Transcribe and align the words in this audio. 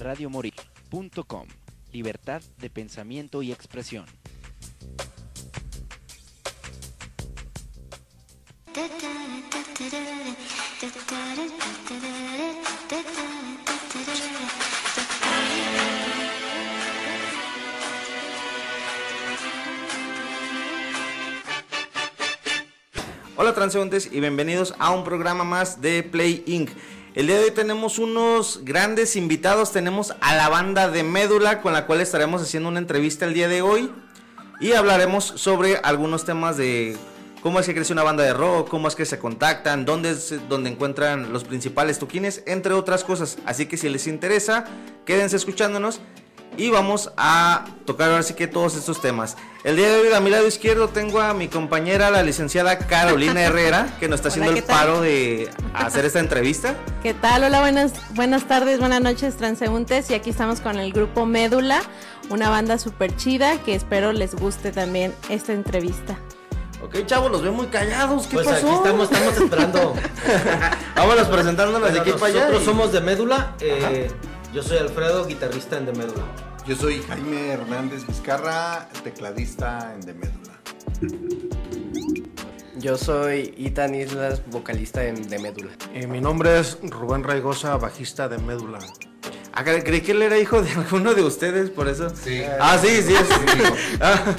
radiomorir.com. 0.00 1.46
Libertad 1.92 2.42
de 2.58 2.70
pensamiento 2.70 3.42
y 3.42 3.52
expresión. 3.52 4.06
Hola 23.36 23.54
transeúntes 23.54 24.10
y 24.12 24.20
bienvenidos 24.20 24.74
a 24.78 24.90
un 24.90 25.02
programa 25.02 25.44
más 25.44 25.80
de 25.80 26.02
Play 26.02 26.44
Inc. 26.46 26.70
El 27.12 27.26
día 27.26 27.38
de 27.38 27.46
hoy 27.46 27.50
tenemos 27.50 27.98
unos 27.98 28.60
grandes 28.62 29.16
invitados, 29.16 29.72
tenemos 29.72 30.14
a 30.20 30.36
la 30.36 30.48
banda 30.48 30.88
de 30.88 31.02
Médula 31.02 31.60
con 31.60 31.72
la 31.72 31.84
cual 31.84 32.00
estaremos 32.00 32.40
haciendo 32.40 32.68
una 32.68 32.78
entrevista 32.78 33.24
el 33.24 33.34
día 33.34 33.48
de 33.48 33.62
hoy. 33.62 33.90
Y 34.60 34.74
hablaremos 34.74 35.24
sobre 35.24 35.78
algunos 35.78 36.24
temas 36.24 36.56
de 36.56 36.96
cómo 37.42 37.58
es 37.58 37.66
que 37.66 37.74
crece 37.74 37.92
una 37.92 38.04
banda 38.04 38.22
de 38.22 38.32
rock, 38.32 38.68
cómo 38.68 38.86
es 38.86 38.94
que 38.94 39.04
se 39.06 39.18
contactan, 39.18 39.84
dónde 39.84 40.10
es 40.10 40.34
donde 40.48 40.70
encuentran 40.70 41.32
los 41.32 41.42
principales 41.42 41.98
toquines, 41.98 42.44
entre 42.46 42.74
otras 42.74 43.02
cosas. 43.02 43.38
Así 43.44 43.66
que 43.66 43.76
si 43.76 43.88
les 43.88 44.06
interesa, 44.06 44.66
quédense 45.04 45.34
escuchándonos 45.34 46.00
y 46.56 46.70
vamos 46.70 47.10
a 47.16 47.64
tocar 47.86 48.10
ahora 48.10 48.22
sí 48.22 48.34
que 48.34 48.46
todos 48.46 48.76
estos 48.76 49.00
temas. 49.00 49.36
El 49.64 49.76
día 49.76 49.88
de 49.88 50.00
hoy 50.00 50.12
a 50.14 50.20
mi 50.20 50.30
lado 50.30 50.46
izquierdo 50.46 50.88
tengo 50.88 51.20
a 51.20 51.32
mi 51.34 51.48
compañera, 51.48 52.10
la 52.10 52.22
licenciada 52.22 52.78
Carolina 52.78 53.42
Herrera, 53.42 53.94
que 54.00 54.08
nos 54.08 54.16
está 54.20 54.28
haciendo 54.28 54.52
el 54.52 54.62
paro 54.64 55.00
de 55.00 55.50
hacer 55.74 56.04
esta 56.04 56.18
entrevista. 56.18 56.74
¿Qué 57.02 57.14
tal? 57.14 57.44
Hola, 57.44 57.60
buenas, 57.60 57.92
buenas 58.14 58.44
tardes, 58.44 58.78
buenas 58.78 59.00
noches, 59.02 59.36
transeúntes. 59.36 60.10
Y 60.10 60.14
aquí 60.14 60.30
estamos 60.30 60.60
con 60.60 60.78
el 60.78 60.92
grupo 60.92 61.26
Médula, 61.26 61.82
una 62.30 62.48
banda 62.50 62.78
súper 62.78 63.14
chida 63.16 63.58
que 63.62 63.74
espero 63.74 64.12
les 64.12 64.34
guste 64.34 64.72
también 64.72 65.14
esta 65.28 65.52
entrevista. 65.52 66.18
Ok, 66.82 67.04
chavos, 67.04 67.30
los 67.30 67.42
veo 67.42 67.52
muy 67.52 67.66
callados. 67.66 68.26
¿Qué 68.26 68.34
pues 68.34 68.46
pasó? 68.48 68.66
aquí 68.66 68.76
estamos, 68.76 69.10
estamos 69.12 69.36
esperando. 69.36 69.94
Vámonos 70.96 71.28
presentándonos 71.28 71.80
Bueno, 71.82 71.94
de 71.94 72.00
aquí 72.00 72.12
para 72.12 72.26
allá. 72.26 72.38
Nosotros 72.40 72.62
y- 72.62 72.64
somos 72.64 72.92
de 72.92 73.00
Médula. 73.02 73.54
eh, 73.60 74.10
yo 74.52 74.62
soy 74.62 74.78
Alfredo, 74.78 75.26
guitarrista 75.26 75.78
en 75.78 75.86
De 75.86 75.92
Médula. 75.92 76.24
Yo 76.66 76.76
soy 76.76 77.02
Jaime 77.02 77.50
Hernández 77.52 78.06
Vizcarra, 78.06 78.88
tecladista 79.02 79.92
en 79.94 80.00
De 80.02 80.14
Médula. 80.14 80.60
Yo 82.76 82.96
soy 82.96 83.54
Itan 83.58 83.94
Islas, 83.94 84.42
vocalista 84.50 85.04
en 85.04 85.28
De 85.28 85.38
Médula. 85.38 85.70
Eh, 85.94 86.06
mi 86.06 86.20
nombre 86.20 86.58
es 86.58 86.78
Rubén 86.82 87.24
Raigosa, 87.24 87.76
bajista 87.76 88.28
de 88.28 88.38
Médula. 88.38 88.78
Ah, 89.52 89.64
cre- 89.64 89.82
creí 89.84 90.00
que 90.00 90.12
él 90.12 90.22
era 90.22 90.38
hijo 90.38 90.62
de 90.62 90.70
alguno 90.76 91.14
de 91.14 91.22
ustedes, 91.22 91.70
por 91.70 91.88
eso. 91.88 92.10
Sí. 92.14 92.42
Ah, 92.60 92.78
sí, 92.80 93.02
sí. 93.02 93.12
hijo. 93.12 93.74
Ah, 94.00 94.34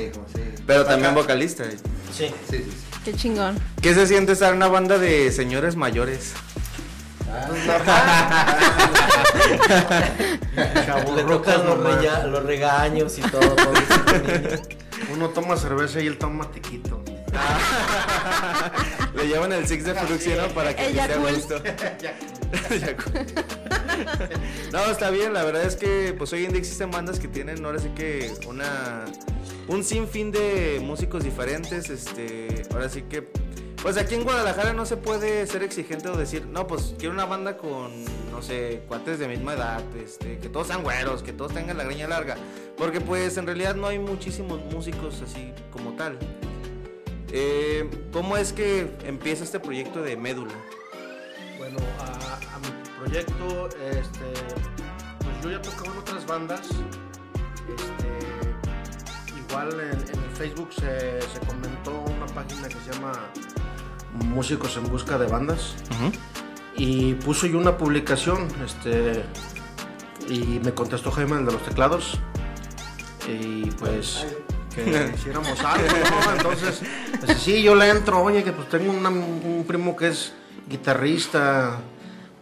Hijo, 0.00 0.24
sí. 0.34 0.40
pero 0.66 0.84
también 0.84 1.14
vocalista. 1.14 1.64
Sí. 1.64 1.76
Sí, 2.12 2.26
sí, 2.50 2.56
sí. 2.58 2.70
Qué 3.04 3.12
chingón. 3.14 3.58
¿Qué 3.80 3.94
se 3.94 4.06
siente 4.06 4.32
estar 4.32 4.50
en 4.50 4.56
una 4.58 4.68
banda 4.68 4.96
de 4.98 5.32
señores 5.32 5.74
mayores? 5.76 6.32
Le 11.14 11.22
tocan 11.24 11.66
los, 11.66 11.78
los 12.30 12.44
regaños 12.44 13.18
y 13.18 13.22
todo. 13.22 13.56
Uno 15.12 15.28
toma 15.30 15.56
cerveza 15.56 16.00
y 16.00 16.06
él 16.06 16.18
toma 16.18 16.50
tiquito. 16.50 17.02
Le 19.14 19.26
llevan 19.26 19.52
el 19.52 19.66
Six 19.66 19.84
de 19.84 19.94
¿no? 19.94 20.48
Para 20.54 20.74
que 20.76 20.86
El 20.86 20.98
esté 20.98 21.00
a 21.00 21.16
Yakult. 21.16 21.34
gusto. 21.34 21.62
No, 24.72 24.84
está 24.86 25.10
bien, 25.10 25.32
la 25.32 25.42
verdad 25.44 25.62
es 25.64 25.76
que 25.76 26.14
pues 26.16 26.32
hoy 26.32 26.44
en 26.44 26.50
día 26.52 26.58
existen 26.60 26.90
bandas 26.90 27.18
que 27.18 27.28
tienen 27.28 27.64
ahora 27.64 27.78
sí 27.78 27.88
que 27.94 28.32
una 28.46 29.04
un 29.68 29.84
sinfín 29.84 30.32
de 30.32 30.80
músicos 30.82 31.24
diferentes, 31.24 31.88
este, 31.88 32.62
ahora 32.72 32.88
sí 32.88 33.02
que 33.02 33.22
pues 33.82 33.96
aquí 33.96 34.14
en 34.14 34.22
Guadalajara 34.22 34.72
no 34.72 34.86
se 34.86 34.96
puede 34.96 35.44
ser 35.48 35.64
exigente 35.64 36.08
o 36.08 36.16
decir, 36.16 36.46
no, 36.46 36.68
pues 36.68 36.94
quiero 36.98 37.12
una 37.12 37.24
banda 37.24 37.56
con, 37.56 37.90
no 38.30 38.40
sé, 38.40 38.84
cuates 38.86 39.18
de 39.18 39.26
misma 39.26 39.54
edad, 39.54 39.82
este, 39.96 40.38
que 40.38 40.48
todos 40.48 40.68
sean 40.68 40.84
güeros, 40.84 41.24
que 41.24 41.32
todos 41.32 41.52
tengan 41.52 41.76
la 41.76 41.84
greña 41.84 42.06
larga, 42.06 42.36
porque 42.76 43.00
pues 43.00 43.36
en 43.38 43.46
realidad 43.46 43.74
no 43.74 43.88
hay 43.88 43.98
muchísimos 43.98 44.60
músicos 44.72 45.20
así 45.22 45.52
como 45.72 45.94
tal. 45.94 46.16
Eh, 47.32 47.90
¿Cómo 48.12 48.36
es 48.36 48.52
que 48.52 48.88
empieza 49.04 49.42
este 49.42 49.58
proyecto 49.58 50.00
de 50.00 50.16
Médula? 50.16 50.54
Bueno, 51.58 51.78
a, 51.98 52.58
mi 52.60 53.00
proyecto, 53.00 53.68
este, 53.90 54.32
pues 55.18 55.42
yo 55.42 55.50
ya 55.50 55.60
tocaba 55.60 55.92
en 55.92 55.98
otras 55.98 56.24
bandas. 56.24 56.68
Este, 57.68 58.18
igual 59.40 59.80
en, 59.80 60.22
Facebook 60.36 60.72
se 60.72 61.20
comentó 61.46 61.92
una 62.00 62.26
página 62.26 62.68
que 62.68 62.74
se 62.74 62.92
llama 62.92 63.12
Músicos 64.12 64.76
en 64.76 64.88
Busca 64.90 65.18
de 65.18 65.26
Bandas. 65.26 65.74
Y 66.76 67.14
puso 67.14 67.46
yo 67.46 67.58
una 67.58 67.76
publicación, 67.76 68.48
este, 68.64 69.24
y 70.28 70.60
me 70.64 70.72
contestó 70.72 71.10
Jaime, 71.10 71.36
el 71.38 71.46
de 71.46 71.52
los 71.52 71.62
teclados. 71.62 72.18
Y 73.28 73.66
pues 73.72 74.26
que 74.74 75.12
hiciéramos 75.14 75.60
algo, 75.60 75.86
¿no? 75.86 76.32
Entonces, 76.32 76.80
pues, 77.24 77.38
sí, 77.38 77.62
yo 77.62 77.74
le 77.74 77.90
entro, 77.90 78.22
oye, 78.22 78.42
que 78.42 78.52
pues 78.52 78.68
tengo 78.68 78.90
una- 78.92 79.10
un 79.10 79.64
primo 79.66 79.94
que 79.94 80.08
es 80.08 80.32
guitarrista, 80.68 81.78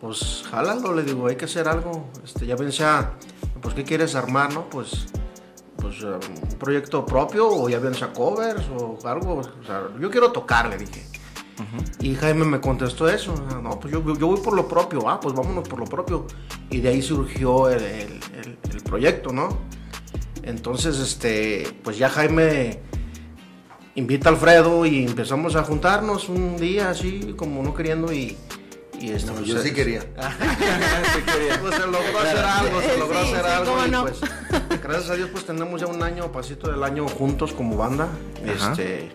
pues 0.00 0.44
jálalo, 0.50 0.94
le 0.94 1.02
digo, 1.02 1.26
hay 1.26 1.36
que 1.36 1.44
hacer 1.46 1.68
algo. 1.68 2.08
Este, 2.24 2.46
ya 2.46 2.54
bien 2.56 2.72
sea, 2.72 3.12
pues, 3.60 3.74
¿qué 3.74 3.84
quieres 3.84 4.14
armar, 4.14 4.52
no? 4.54 4.70
Pues, 4.70 5.06
pues 5.76 5.96
eh, 6.02 6.06
un 6.52 6.58
proyecto 6.58 7.04
propio 7.04 7.48
o 7.48 7.68
ya 7.68 7.78
bien 7.78 7.94
sea 7.94 8.12
covers 8.12 8.62
o 8.78 8.96
algo. 9.06 9.38
O 9.40 9.64
sea, 9.66 9.82
yo 10.00 10.10
quiero 10.10 10.30
tocar, 10.32 10.68
le 10.68 10.78
dije. 10.78 11.04
Y 12.00 12.14
Jaime 12.14 12.44
me 12.44 12.60
contestó 12.60 13.08
eso. 13.08 13.34
No, 13.62 13.78
pues 13.78 13.92
yo, 13.92 14.02
yo 14.16 14.26
voy 14.28 14.40
por 14.40 14.54
lo 14.54 14.66
propio. 14.68 15.08
Ah, 15.08 15.20
pues 15.20 15.34
vámonos 15.34 15.68
por 15.68 15.78
lo 15.80 15.84
propio. 15.86 16.26
Y 16.70 16.80
de 16.80 16.88
ahí 16.90 17.02
surgió 17.02 17.68
el, 17.68 17.82
el- 17.82 18.20
el- 18.34 18.58
el 18.72 18.82
proyecto, 18.82 19.32
¿no? 19.32 19.58
Entonces, 20.42 20.98
este, 20.98 21.68
pues 21.84 21.98
ya 21.98 22.08
Jaime 22.08 22.80
invita 23.94 24.28
a 24.28 24.32
Alfredo 24.32 24.86
y 24.86 25.04
empezamos 25.04 25.56
a 25.56 25.62
juntarnos 25.64 26.28
un 26.28 26.56
día 26.56 26.90
así, 26.90 27.34
como 27.36 27.62
no 27.62 27.74
queriendo 27.74 28.12
y... 28.12 28.36
y 28.98 29.10
este, 29.10 29.26
No, 29.30 29.34
pues, 29.36 29.46
yo 29.46 29.56
se- 29.58 29.68
sí 29.68 29.74
quería. 29.74 30.00
Pues 31.60 31.74
se 31.74 31.80
logró 31.86 32.18
hacer 32.20 32.38
algo, 32.44 32.80
se 32.80 32.98
logró 32.98 33.20
Sí, 33.24 33.32
hacer 33.32 33.44
sí, 33.44 33.50
algo 33.52 33.86
y 33.86 33.90
no. 33.90 34.02
pues 34.02 34.20
gracias 34.82 35.10
a 35.10 35.14
Dios 35.16 35.28
pues 35.30 35.44
tenemos 35.44 35.80
ya 35.80 35.86
un 35.88 36.02
año, 36.02 36.30
pasito 36.32 36.70
del 36.70 36.82
año 36.82 37.06
juntos 37.08 37.52
como 37.52 37.76
banda. 37.76 38.08
Ajá. 38.56 38.72
Este, 38.72 39.12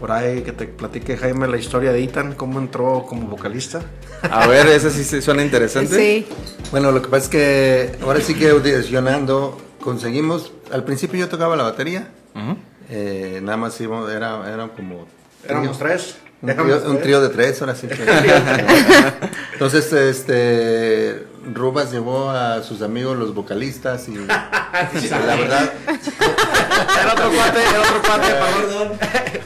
por 0.00 0.10
ahí 0.10 0.40
que 0.40 0.52
te 0.52 0.66
platique 0.66 1.18
Jaime 1.18 1.46
la 1.46 1.58
historia 1.58 1.92
de 1.92 2.02
Ethan, 2.02 2.34
cómo 2.34 2.58
entró 2.58 3.04
como 3.06 3.28
vocalista. 3.28 3.82
A 4.22 4.46
ver, 4.46 4.66
ese 4.68 4.90
sí 4.90 5.20
suena 5.20 5.42
interesante. 5.42 5.94
Sí. 5.94 6.26
Bueno, 6.70 6.90
lo 6.90 7.02
que 7.02 7.08
pasa 7.08 7.24
es 7.24 7.28
que 7.28 7.92
ahora 8.02 8.20
sí 8.20 8.34
que 8.34 8.48
audicionando 8.48 9.60
conseguimos. 9.82 10.52
Al 10.72 10.84
principio 10.84 11.20
yo 11.20 11.28
tocaba 11.28 11.54
la 11.54 11.64
batería. 11.64 12.08
Ujú. 12.34 12.56
eh, 12.88 13.40
nada 13.42 13.58
más 13.58 13.78
íbamos, 13.80 14.10
era, 14.10 14.50
era 14.52 14.68
como. 14.68 15.06
Éramos 15.46 15.78
tres. 15.78 16.16
Un 16.42 16.48
trío, 16.56 16.76
un 16.76 16.92
tres. 16.92 17.02
trío 17.02 17.20
de 17.20 17.28
tres, 17.28 17.60
ahora 17.60 17.74
sí. 17.74 17.86
Entonces, 19.52 19.92
este. 19.92 21.26
Rubas 21.52 21.92
llevó 21.92 22.30
a 22.30 22.62
sus 22.62 22.80
amigos 22.80 23.18
los 23.18 23.34
vocalistas 23.34 24.08
y. 24.08 24.14
la 24.26 25.36
verdad. 25.36 25.72
Era 26.70 27.12
otro 27.12 27.30
cuate, 27.30 27.60
era 27.60 27.80
otro 27.80 28.02
cuate, 28.02 28.34
perdón. 28.34 28.92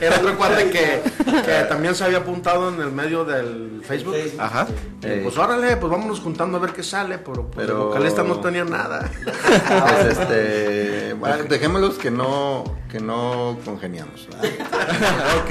Era 0.00 0.16
otro 0.16 0.36
cuate 0.36 0.70
que, 0.70 1.02
que 1.42 1.64
también 1.68 1.94
se 1.94 2.04
había 2.04 2.18
apuntado 2.18 2.68
en 2.68 2.80
el 2.80 2.92
medio 2.92 3.24
del 3.24 3.82
Facebook. 3.86 4.16
Ajá. 4.38 4.66
Eh, 5.02 5.20
pues 5.22 5.36
órale, 5.36 5.76
pues 5.76 5.90
vámonos 5.90 6.20
juntando 6.20 6.58
a 6.58 6.60
ver 6.60 6.72
qué 6.72 6.82
sale, 6.82 7.18
pero, 7.18 7.50
pues, 7.50 7.66
Pero- 7.66 7.82
el 7.82 7.88
vocalista 7.88 8.22
no 8.22 8.40
tenía 8.40 8.64
nada. 8.64 9.10
Pues 9.24 10.18
este. 10.18 11.14
Bueno, 11.24 11.44
dejémoslos 11.44 11.94
que 11.96 12.10
no, 12.10 12.64
que 12.90 13.00
no 13.00 13.56
congeniamos. 13.64 14.28
¿verdad? 14.28 14.44
ok, 15.38 15.50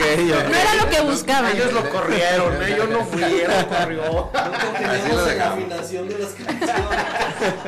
No 0.50 0.56
era 0.56 0.76
lo 0.76 0.90
que 0.90 1.02
buscaban. 1.02 1.56
Ellos 1.56 1.74
lo 1.74 1.90
corrieron, 1.90 2.62
¿eh? 2.62 2.76
yo 2.78 2.86
no 2.86 3.04
fui, 3.06 3.24
él 3.24 3.48
lo 3.60 3.68
corrió. 3.70 4.30
No 4.34 5.30
en 5.30 5.38
la 5.38 5.52
afinación 5.54 6.10
de 6.10 6.20
las 6.20 6.32
canciones. 6.34 6.76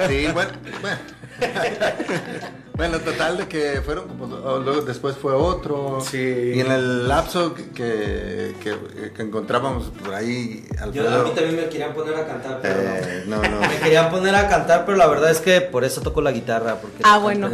Sí, 0.08 0.28
bueno. 0.34 0.52
bueno. 0.82 0.98
Bueno, 2.76 3.00
total 3.00 3.38
de 3.38 3.48
que 3.48 3.82
fueron 3.86 4.06
como 4.10 4.26
o 4.26 4.60
luego 4.60 4.82
después 4.82 5.16
fue 5.16 5.32
otro. 5.32 6.02
Sí. 6.02 6.52
Y 6.56 6.60
en 6.60 6.70
el 6.70 7.08
lapso 7.08 7.54
que, 7.54 8.54
que, 8.62 9.14
que 9.16 9.22
encontrábamos 9.22 9.86
por 10.04 10.14
ahí 10.14 10.68
Yo, 10.72 10.80
a 10.82 10.84
Alfredo. 10.84 11.24
mí 11.24 11.32
también 11.34 11.56
me 11.56 11.70
querían 11.70 11.94
poner 11.94 12.16
a 12.16 12.28
cantar, 12.28 12.60
pero 12.62 12.76
eh, 12.82 13.24
no, 13.28 13.42
no. 13.42 13.62
no. 13.62 13.62
Me 13.62 13.78
querían 13.78 14.10
poner 14.12 14.36
a 14.36 14.50
cantar, 14.50 14.84
pero 14.86 14.98
la 14.98 15.08
verdad 15.08 15.32
es 15.32 15.40
que 15.40 15.62
por 15.62 15.86
eso 15.86 16.02
toco 16.02 16.22
la 16.22 16.34
guitarra. 16.34 16.76
Porque 16.82 16.98
Ah, 17.04 17.16
no 17.16 17.22
bueno. 17.22 17.50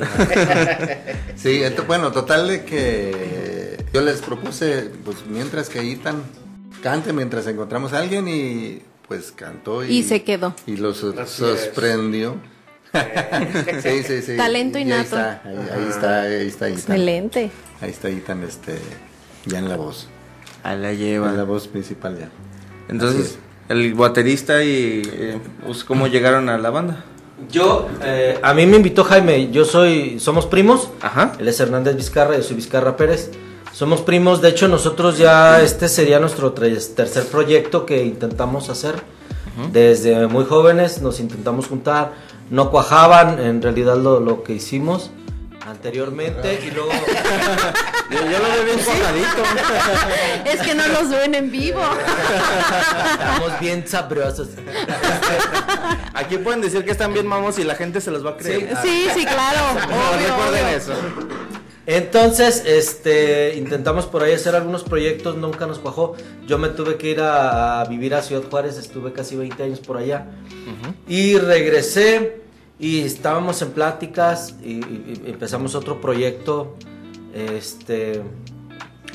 Sí, 1.36 1.62
bueno, 1.86 2.12
total 2.12 2.48
de 2.48 2.66
que 2.66 3.78
yo 3.94 4.02
les 4.02 4.22
propuse, 4.22 4.90
pues 5.06 5.18
mientras 5.30 5.70
que 5.70 5.82
Ethan 5.82 6.24
cante, 6.82 7.14
mientras 7.14 7.46
encontramos 7.46 7.94
a 7.94 8.00
alguien 8.00 8.28
y 8.28 8.82
pues 9.08 9.32
cantó 9.32 9.84
y, 9.84 9.98
Y 9.98 10.04
se 10.04 10.24
quedó. 10.24 10.56
Y 10.66 10.78
los 10.78 11.04
Así 11.04 11.46
es. 11.46 11.70
Sorprendió. 12.92 13.82
Sí, 13.82 14.04
sí, 14.04 14.22
sí. 14.22 14.38
Talento 14.38 14.78
Y 14.78 14.82
innato. 14.82 15.16
Ahí 15.16 15.88
está, 15.90 16.22
ahí, 16.22 16.30
ahí 16.32 16.48
está, 16.48 16.66
ahí 16.66 16.74
está. 16.74 16.94
Excelente. 16.94 17.52
Ahí 17.82 17.90
está 17.90 18.10
este, 18.10 18.78
ya 19.46 19.60
en 19.60 19.70
la 19.70 19.78
voz. 19.78 20.08
Ahí 20.64 20.80
la 20.80 20.92
En 20.92 20.98
lleva. 20.98 21.32
la 21.32 21.44
voz 21.44 21.68
principal 21.68 22.18
ya. 22.20 22.30
Entonces, 22.90 23.26
es. 23.26 23.38
el 23.70 23.94
baterista 23.94 24.64
y 24.64 25.02
eh, 25.06 25.40
pues, 25.66 25.84
cómo 25.84 26.08
llegaron 26.08 26.50
a 26.50 26.58
la 26.58 26.70
banda. 26.70 27.06
Yo, 27.50 27.90
eh, 28.04 28.40
a 28.44 28.54
mí 28.54 28.68
me 28.68 28.78
invitó 28.78 29.04
Jaime, 29.04 29.50
yo 29.52 29.66
soy, 29.66 30.20
somos 30.20 30.46
primos. 30.46 30.90
Ajá. 31.02 31.34
Él 31.40 31.48
es 31.48 31.60
Hernández 31.60 31.96
Vizcarra, 31.96 32.38
yo 32.38 32.44
soy 32.44 32.56
Vizcarra 32.56 32.96
Pérez. 32.96 33.32
Somos 33.74 34.02
primos, 34.02 34.42
de 34.42 34.50
hecho 34.50 34.68
nosotros 34.68 35.18
ya, 35.18 35.62
este 35.62 35.88
sería 35.88 36.20
nuestro 36.20 36.52
tercer 36.54 37.26
proyecto 37.26 37.86
que 37.86 38.04
intentamos 38.04 38.70
hacer. 38.70 38.96
Desde 39.72 40.28
muy 40.28 40.46
jóvenes 40.46 41.02
nos 41.02 41.20
intentamos 41.20 41.68
juntar, 41.68 42.14
no 42.52 42.70
cuajaban 42.70 43.40
en 43.40 43.62
realidad 43.62 43.98
lo, 43.98 44.20
lo 44.20 44.44
que 44.44 44.54
hicimos 44.54 45.10
anteriormente 45.66 46.60
y 46.66 46.72
luego... 46.72 46.92
Yo, 48.12 48.18
yo 48.18 48.40
lo 48.40 48.44
veo 48.44 48.66
bien 48.66 48.80
cuajadito. 48.80 49.44
Es 50.44 50.60
que 50.60 50.76
no 50.76 50.86
los 50.86 51.08
ven 51.12 51.34
en 51.34 51.50
vivo. 51.50 51.80
Estamos 53.14 53.58
bien 53.62 53.88
sabrosos. 53.88 54.50
Aquí 56.14 56.38
pueden 56.38 56.60
decir 56.60 56.84
que 56.84 56.92
están 56.92 57.14
bien 57.14 57.26
mamos 57.26 57.58
y 57.58 57.64
la 57.64 57.76
gente 57.76 58.02
se 58.02 58.12
los 58.12 58.26
va 58.26 58.32
a 58.32 58.36
creer. 58.38 58.76
Sí, 58.82 59.08
sí, 59.16 59.26
claro. 59.26 59.60
No, 59.90 60.10
Obvio, 60.12 60.28
recuerden 60.28 60.66
obvio. 60.66 60.78
eso. 60.78 60.94
Entonces, 61.86 62.64
este, 62.66 63.56
intentamos 63.56 64.08
por 64.08 64.24
ahí 64.24 64.34
hacer 64.34 64.58
algunos 64.58 64.84
proyectos, 64.84 65.38
nunca 65.38 65.66
nos 65.66 65.80
cuajó. 65.80 66.18
Yo 66.46 66.58
me 66.58 66.68
tuve 66.68 66.98
que 66.98 67.12
ir 67.12 67.22
a, 67.22 67.80
a 67.80 67.86
vivir 67.86 68.14
a 68.14 68.22
Ciudad 68.22 68.44
Juárez, 68.50 68.78
estuve 68.78 69.14
casi 69.14 69.38
20 69.38 69.64
años 69.64 69.80
por 69.80 69.96
allá. 69.96 70.26
Y 71.08 71.38
regresé 71.38 72.41
y 72.82 73.02
estábamos 73.02 73.62
en 73.62 73.72
pláticas 73.72 74.56
y, 74.62 74.82
empezamos 75.26 75.76
otro 75.76 76.02
proyecto, 76.02 76.76
este, 77.34 78.22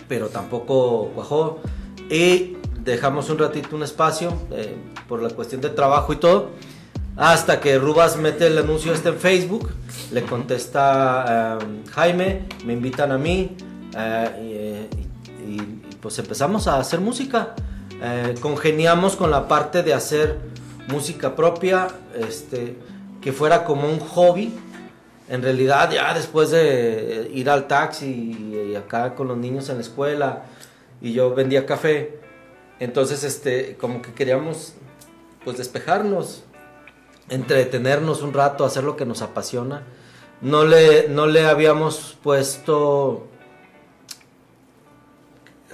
pero 0.09 0.29
tampoco 0.29 1.11
cuajó. 1.15 1.59
Y 2.09 2.57
dejamos 2.81 3.29
un 3.29 3.39
ratito 3.39 3.75
un 3.75 3.83
espacio 3.83 4.33
eh, 4.53 4.77
por 5.09 5.21
la 5.21 5.31
cuestión 5.31 5.61
de 5.61 5.69
trabajo 5.69 6.13
y 6.13 6.17
todo. 6.17 6.53
Hasta 7.17 7.61
que 7.61 7.79
Rubas 7.79 8.17
mete 8.17 8.47
el 8.47 8.59
anuncio 8.59 8.93
este 8.93 9.09
en 9.09 9.17
Facebook, 9.17 9.71
le 10.13 10.23
contesta 10.23 11.59
eh, 11.61 11.91
Jaime, 11.91 12.45
me 12.65 12.75
invitan 12.75 13.11
a 13.11 13.19
mí 13.19 13.57
eh, 13.97 14.89
y, 15.49 15.57
pues 16.01 16.19
empezamos 16.19 16.69
a 16.69 16.79
hacer 16.79 17.01
música. 17.01 17.55
Eh, 18.03 18.35
congeniamos 18.41 19.17
con 19.17 19.31
la 19.31 19.49
parte 19.49 19.83
de 19.83 19.95
hacer 19.95 20.39
música 20.89 21.35
propia, 21.35 21.89
este, 22.15 22.77
que 23.27 23.33
fuera 23.33 23.65
como 23.65 23.89
un 23.89 23.99
hobby. 23.99 24.57
En 25.29 25.43
realidad 25.43 25.91
ya 25.91 26.15
después 26.15 26.53
de 26.53 27.29
ir 27.35 27.51
al 27.51 27.67
taxi 27.67 28.07
y, 28.07 28.77
acá 28.77 29.17
con 29.17 29.27
los 29.27 29.37
niños 29.37 29.69
en 29.69 29.79
la 29.79 29.81
escuela 29.81 30.45
y 31.01 31.13
yo 31.13 31.35
vendía 31.35 31.67
café, 31.67 32.21
entonces 32.79 33.25
este, 33.25 33.77
como 33.81 34.01
que 34.01 34.15
queríamos 34.15 34.75
pues 35.45 35.59
despejarnos, 35.59 36.45
entretenernos 37.29 38.23
un 38.23 38.33
rato, 38.33 38.65
hacer 38.65 38.85
lo 38.85 38.97
que 38.97 39.05
nos 39.05 39.23
apasiona. 39.23 39.83
No 40.41 40.65
le, 40.65 41.09
no 41.09 41.27
le 41.27 41.47
habíamos 41.47 42.17
puesto... 42.23 43.27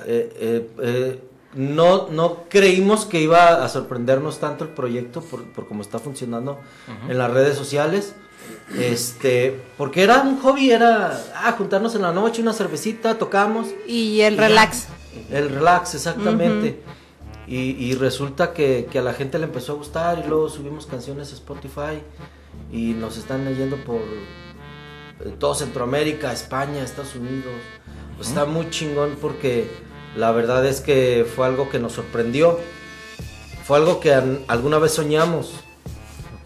eh, 0.07 0.33
eh, 0.41 0.71
eh, 0.83 1.21
no, 1.55 2.09
no 2.09 2.45
creímos 2.49 3.05
que 3.05 3.21
iba 3.21 3.65
a 3.65 3.69
sorprendernos 3.69 4.39
tanto 4.39 4.65
el 4.65 4.71
proyecto 4.71 5.21
por, 5.21 5.45
por 5.45 5.67
cómo 5.69 5.83
está 5.83 5.99
funcionando 5.99 6.59
en 7.09 7.19
las 7.19 7.31
redes 7.31 7.57
sociales. 7.57 8.15
Este, 8.77 9.61
porque 9.77 10.03
era 10.03 10.23
un 10.23 10.41
hobby, 10.41 10.71
era 10.71 11.21
ah, 11.37 11.53
juntarnos 11.53 11.95
en 11.95 12.03
la 12.03 12.13
noche, 12.13 12.43
una 12.43 12.53
cervecita, 12.53 13.17
tocamos. 13.19 13.69
Y 13.87 14.21
el 14.23 14.35
Y 14.35 14.37
ya. 14.37 14.49
relax. 14.49 14.87
El 15.31 15.51
relax, 15.51 15.95
exactamente. 15.95 16.81
y, 17.47 17.57
y 17.57 17.95
resulta 17.95 18.53
que, 18.53 18.89
que 18.91 18.99
a 18.99 19.03
la 19.03 19.13
gente 19.15 19.39
le 19.39 19.45
empezó 19.45 19.73
a 19.73 19.77
gustar 19.77 20.23
y 20.25 20.29
luego 20.29 20.49
subimos 20.49 20.87
canciones 20.87 21.33
a 21.33 21.35
Spotify 21.35 22.01
y 22.73 22.95
nos 22.95 23.17
están 23.19 23.45
leyendo 23.45 23.77
por 23.85 24.01
eh, 24.01 25.35
todo 25.39 25.55
Centroamérica, 25.55 26.33
España, 26.33 26.83
Estados 26.83 27.15
Unidos. 27.15 27.53
Pues 28.17 28.29
Está 28.29 28.45
muy 28.45 28.71
chingón 28.71 29.17
porque 29.21 29.69
la 30.17 30.31
verdad 30.32 30.64
es 30.67 30.81
que 30.81 31.26
fue 31.37 31.47
algo 31.47 31.69
que 31.69 31.79
nos 31.79 31.93
sorprendió. 31.93 32.59
Fue 33.64 33.79
algo 33.79 34.00
que 34.00 34.12
alguna 34.49 34.79
vez 34.79 34.93
soñamos. 34.93 35.55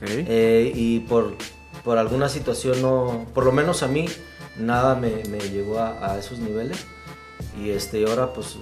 Eh, 0.02 0.72
y 0.74 1.00
por, 1.00 1.34
por 1.82 1.98
alguna 1.98 2.28
situación 2.28 2.82
no, 2.82 3.26
por 3.34 3.44
lo 3.44 3.52
menos 3.52 3.82
a 3.82 3.88
mí, 3.88 4.06
nada 4.56 4.94
me, 4.94 5.24
me 5.24 5.38
llegó 5.38 5.78
a, 5.78 6.12
a 6.12 6.18
esos 6.18 6.38
niveles. 6.38 6.84
Y 7.58 7.70
este, 7.70 8.04
ahora 8.06 8.32
pues 8.32 8.56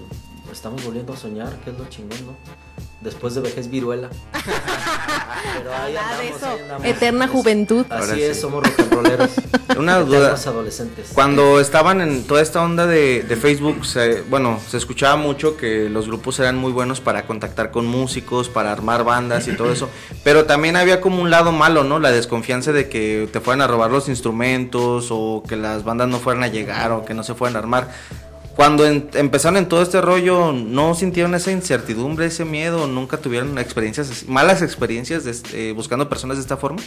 estamos 0.53 0.85
volviendo 0.85 1.13
a 1.13 1.17
soñar, 1.17 1.53
que 1.61 1.71
es 1.71 1.79
lo 1.79 1.87
chingón, 1.89 2.27
¿no? 2.27 2.37
Después 3.05 3.35
de 3.35 3.43
vejez 3.43 3.69
viruela. 3.71 4.09
Pero 5.59 5.73
ahí 5.75 5.93
Nada 5.93 6.09
de 6.17 6.23
andamos, 6.23 6.37
eso. 6.37 6.47
ahí 6.49 6.61
andamos. 6.63 6.87
Eterna 6.87 7.29
juventud. 7.29 7.87
Así 7.91 8.11
Ahora 8.11 8.17
es, 8.17 8.35
sí. 8.37 8.41
somos 8.41 8.65
rock 8.65 8.81
and 8.81 8.93
rolleros. 8.93 9.31
Una 9.79 9.99
duda. 9.99 10.35
Adolescentes. 10.35 11.11
Cuando 11.15 11.61
estaban 11.61 12.01
en 12.01 12.25
toda 12.27 12.41
esta 12.41 12.63
onda 12.63 12.87
de, 12.87 13.23
de 13.23 13.37
Facebook, 13.37 13.85
se- 13.85 14.23
bueno, 14.23 14.59
se 14.69 14.79
escuchaba 14.79 15.17
mucho 15.17 15.57
que 15.57 15.89
los 15.91 16.07
grupos 16.07 16.39
eran 16.41 16.57
muy 16.57 16.73
buenos 16.73 17.01
para 17.01 17.27
contactar 17.27 17.71
con 17.71 17.87
músicos, 17.87 18.49
para 18.49 18.73
armar 18.73 19.05
bandas 19.05 19.47
y 19.49 19.53
todo 19.57 19.71
eso, 19.73 19.89
pero 20.25 20.45
también 20.47 20.77
había 20.77 21.01
como 21.01 21.21
un 21.21 21.31
lado 21.31 21.53
malo, 21.53 21.85
¿no? 21.85 21.99
La 21.99 22.11
desconfianza 22.11 22.73
de 22.73 22.89
que 22.89 23.29
te 23.33 23.41
fueran 23.41 23.61
a 23.61 23.67
robar 23.67 23.91
los 23.91 24.09
instrumentos 24.09 25.09
o 25.11 25.43
que 25.47 25.57
las 25.57 25.85
bandas 25.85 26.09
no 26.09 26.19
fueran 26.19 26.43
a 26.43 26.49
llegar 26.49 26.91
o 26.93 27.05
que 27.05 27.13
no 27.15 27.23
se 27.23 27.35
fueran 27.35 27.57
a 27.57 27.59
armar. 27.59 27.91
Cuando 28.57 28.87
en- 28.87 29.11
empezaron 29.15 29.57
en 29.57 29.69
todo 29.69 29.83
este 29.83 30.01
rollo, 30.01 30.53
¿no 30.53 30.95
sintieron 30.95 31.35
esa 31.35 31.51
incertidumbre, 31.51 32.27
ese 32.27 32.45
miedo? 32.45 32.87
¿Nunca 32.87 33.17
tuvieron 33.17 33.59
experiencias, 33.59 34.11
así- 34.11 34.27
malas 34.29 34.63
experiencias 34.63 35.25
de 35.25 35.33
este- 35.33 35.71
eh, 35.71 35.73
buscando 35.73 36.09
personas 36.09 36.37
de 36.37 36.43
esta 36.43 36.57
forma? 36.57 36.81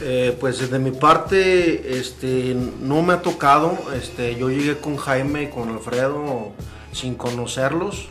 Eh, 0.00 0.36
pues 0.40 0.70
de 0.70 0.78
mi 0.78 0.90
parte, 0.90 1.98
este, 1.98 2.56
no 2.80 3.02
me 3.02 3.14
ha 3.14 3.22
tocado. 3.22 3.76
Este, 3.96 4.36
yo 4.36 4.48
llegué 4.50 4.78
con 4.78 4.96
Jaime 4.96 5.44
y 5.44 5.46
con 5.48 5.68
Alfredo 5.70 6.52
sin 6.92 7.14
conocerlos. 7.14 8.08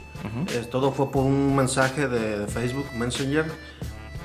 Eh, 0.53 0.65
todo 0.69 0.91
fue 0.91 1.11
por 1.11 1.23
un 1.25 1.55
mensaje 1.55 2.07
de, 2.07 2.39
de 2.39 2.47
Facebook 2.47 2.85
Messenger. 2.95 3.45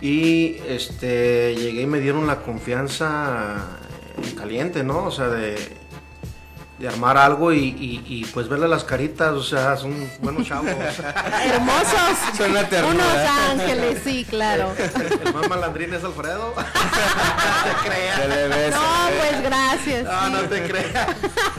Y 0.03 0.57
este, 0.69 1.55
llegué 1.57 1.83
y 1.83 1.87
me 1.87 2.01
dieron 2.01 2.27
la 2.27 2.43
confianza 2.43 3.57
en 4.23 4.35
caliente, 4.35 4.85
¿no? 4.85 5.05
O 5.07 5.11
sea, 5.11 5.29
de, 5.29 5.57
de 6.79 6.89
armar 6.89 7.17
algo 7.17 7.53
y, 7.55 7.59
y- 7.59 8.05
y, 8.07 8.25
pues 8.27 8.49
verle 8.49 8.69
las 8.69 8.85
caritas, 8.85 9.33
o 9.33 9.43
sea, 9.43 9.77
son 9.77 10.11
buenos 10.21 10.47
chavos. 10.47 10.69
Hermosos. 11.45 12.37
Suena 12.37 12.69
ternura. 12.69 12.95
Unos 12.95 13.17
ángeles, 13.63 13.99
sí, 14.05 14.27
claro. 14.29 14.75
El 15.25 15.33
más 15.33 15.49
malandrín 15.49 15.95
es 15.95 16.05
Alfredo. 16.05 16.55
Se 18.17 18.29
le 18.29 18.49
ve 18.49 18.71
No, 18.71 19.09
pues 19.19 19.43
gracias. 19.43 20.05
No, 20.05 20.27
sí. 20.27 20.33
no 20.33 20.41
te 20.49 20.63
creas. 20.67 21.09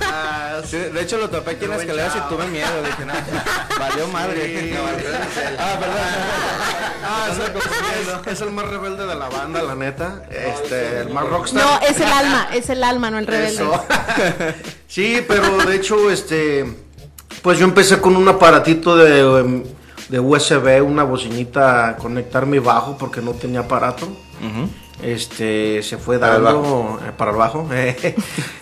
Ah, 0.03 0.61
Sí, 0.65 0.77
de 0.77 1.01
hecho 1.01 1.17
lo 1.17 1.29
topé 1.29 1.51
aquí 1.51 1.65
en 1.65 1.71
las 1.71 1.81
escaleras 1.81 2.13
y 2.15 2.19
tuve 2.29 2.47
miedo, 2.47 2.67
dije, 2.83 3.05
no, 3.05 3.13
valió 3.79 4.07
madre. 4.09 4.73
Sí. 4.73 4.75
ah, 5.59 5.75
perdón. 5.79 5.97
Ah, 7.09 7.27
es, 7.31 7.37
el- 7.37 8.21
es- 8.27 8.33
es 8.33 8.41
el 8.41 8.51
más 8.51 8.65
rebelde 8.67 9.05
de 9.05 9.15
la 9.15 9.29
banda, 9.29 9.61
la 9.63 9.75
neta. 9.75 10.23
Este, 10.29 11.01
el 11.01 11.09
más 11.09 11.25
rockstar. 11.25 11.63
No, 11.63 11.79
es 11.87 11.99
el 11.99 12.11
alma, 12.11 12.49
es 12.53 12.69
el 12.69 12.83
alma, 12.83 13.09
no 13.11 13.19
el 13.19 13.27
rebelde. 13.27 13.53
Eso. 13.63 13.85
sí, 14.87 15.23
pero 15.27 15.57
de 15.65 15.75
hecho, 15.75 16.09
este, 16.09 16.65
pues 17.41 17.59
yo 17.59 17.65
empecé 17.65 17.99
con 17.99 18.15
un 18.15 18.27
aparatito 18.27 18.95
de, 18.95 19.39
em, 19.39 19.63
de 20.09 20.19
USB, 20.19 20.81
una 20.81 21.03
bocinita, 21.03 21.89
a 21.89 21.97
conectar 21.97 22.45
mi 22.45 22.59
bajo 22.59 22.97
porque 22.97 23.21
no 23.21 23.33
tenía 23.33 23.61
aparato. 23.61 24.07
Este, 25.01 25.83
se 25.83 25.97
fue 25.97 26.17
Para 26.17 26.37
el 26.37 26.43
dando 26.43 26.99
eh, 27.05 27.11
para 27.15 27.31
el 27.31 27.37
bajo, 27.37 27.69
eh, 27.71 28.15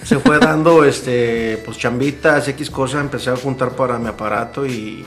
se 0.03 0.19
fue 0.19 0.37
dando, 0.37 0.83
este, 0.83 1.61
pues 1.65 1.77
chambitas, 1.77 2.47
X 2.49 2.69
cosas, 2.69 3.01
empecé 3.01 3.29
a 3.29 3.37
juntar 3.37 3.71
para 3.71 3.97
mi 3.97 4.07
aparato 4.07 4.65
y, 4.65 5.05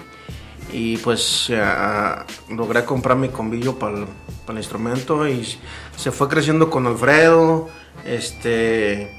y 0.72 0.96
pues 0.98 1.48
ya, 1.48 2.25
logré 2.48 2.84
comprar 2.84 3.18
mi 3.18 3.28
combillo 3.28 3.78
para 3.78 3.98
el, 3.98 4.06
para 4.46 4.58
el 4.58 4.64
instrumento 4.64 5.28
y 5.28 5.46
se 5.96 6.10
fue 6.10 6.28
creciendo 6.28 6.70
con 6.70 6.87
Alfredo, 6.87 7.68
este, 8.06 9.17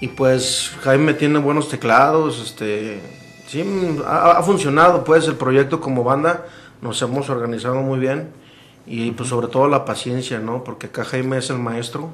y 0.00 0.08
pues 0.08 0.72
Jaime 0.82 1.14
tiene 1.14 1.38
buenos 1.38 1.68
teclados, 1.68 2.40
este, 2.40 3.00
sí, 3.46 3.64
ha, 4.06 4.32
ha 4.32 4.42
funcionado 4.42 5.04
pues 5.04 5.26
el 5.26 5.36
proyecto 5.36 5.80
como 5.80 6.04
banda, 6.04 6.46
nos 6.80 7.00
hemos 7.02 7.28
organizado 7.30 7.76
muy 7.76 7.98
bien 7.98 8.30
y 8.86 9.10
pues 9.12 9.28
sobre 9.28 9.48
todo 9.48 9.68
la 9.68 9.84
paciencia, 9.84 10.38
¿no? 10.38 10.64
Porque 10.64 10.86
acá 10.86 11.04
Jaime 11.04 11.38
es 11.38 11.50
el 11.50 11.58
maestro, 11.58 12.10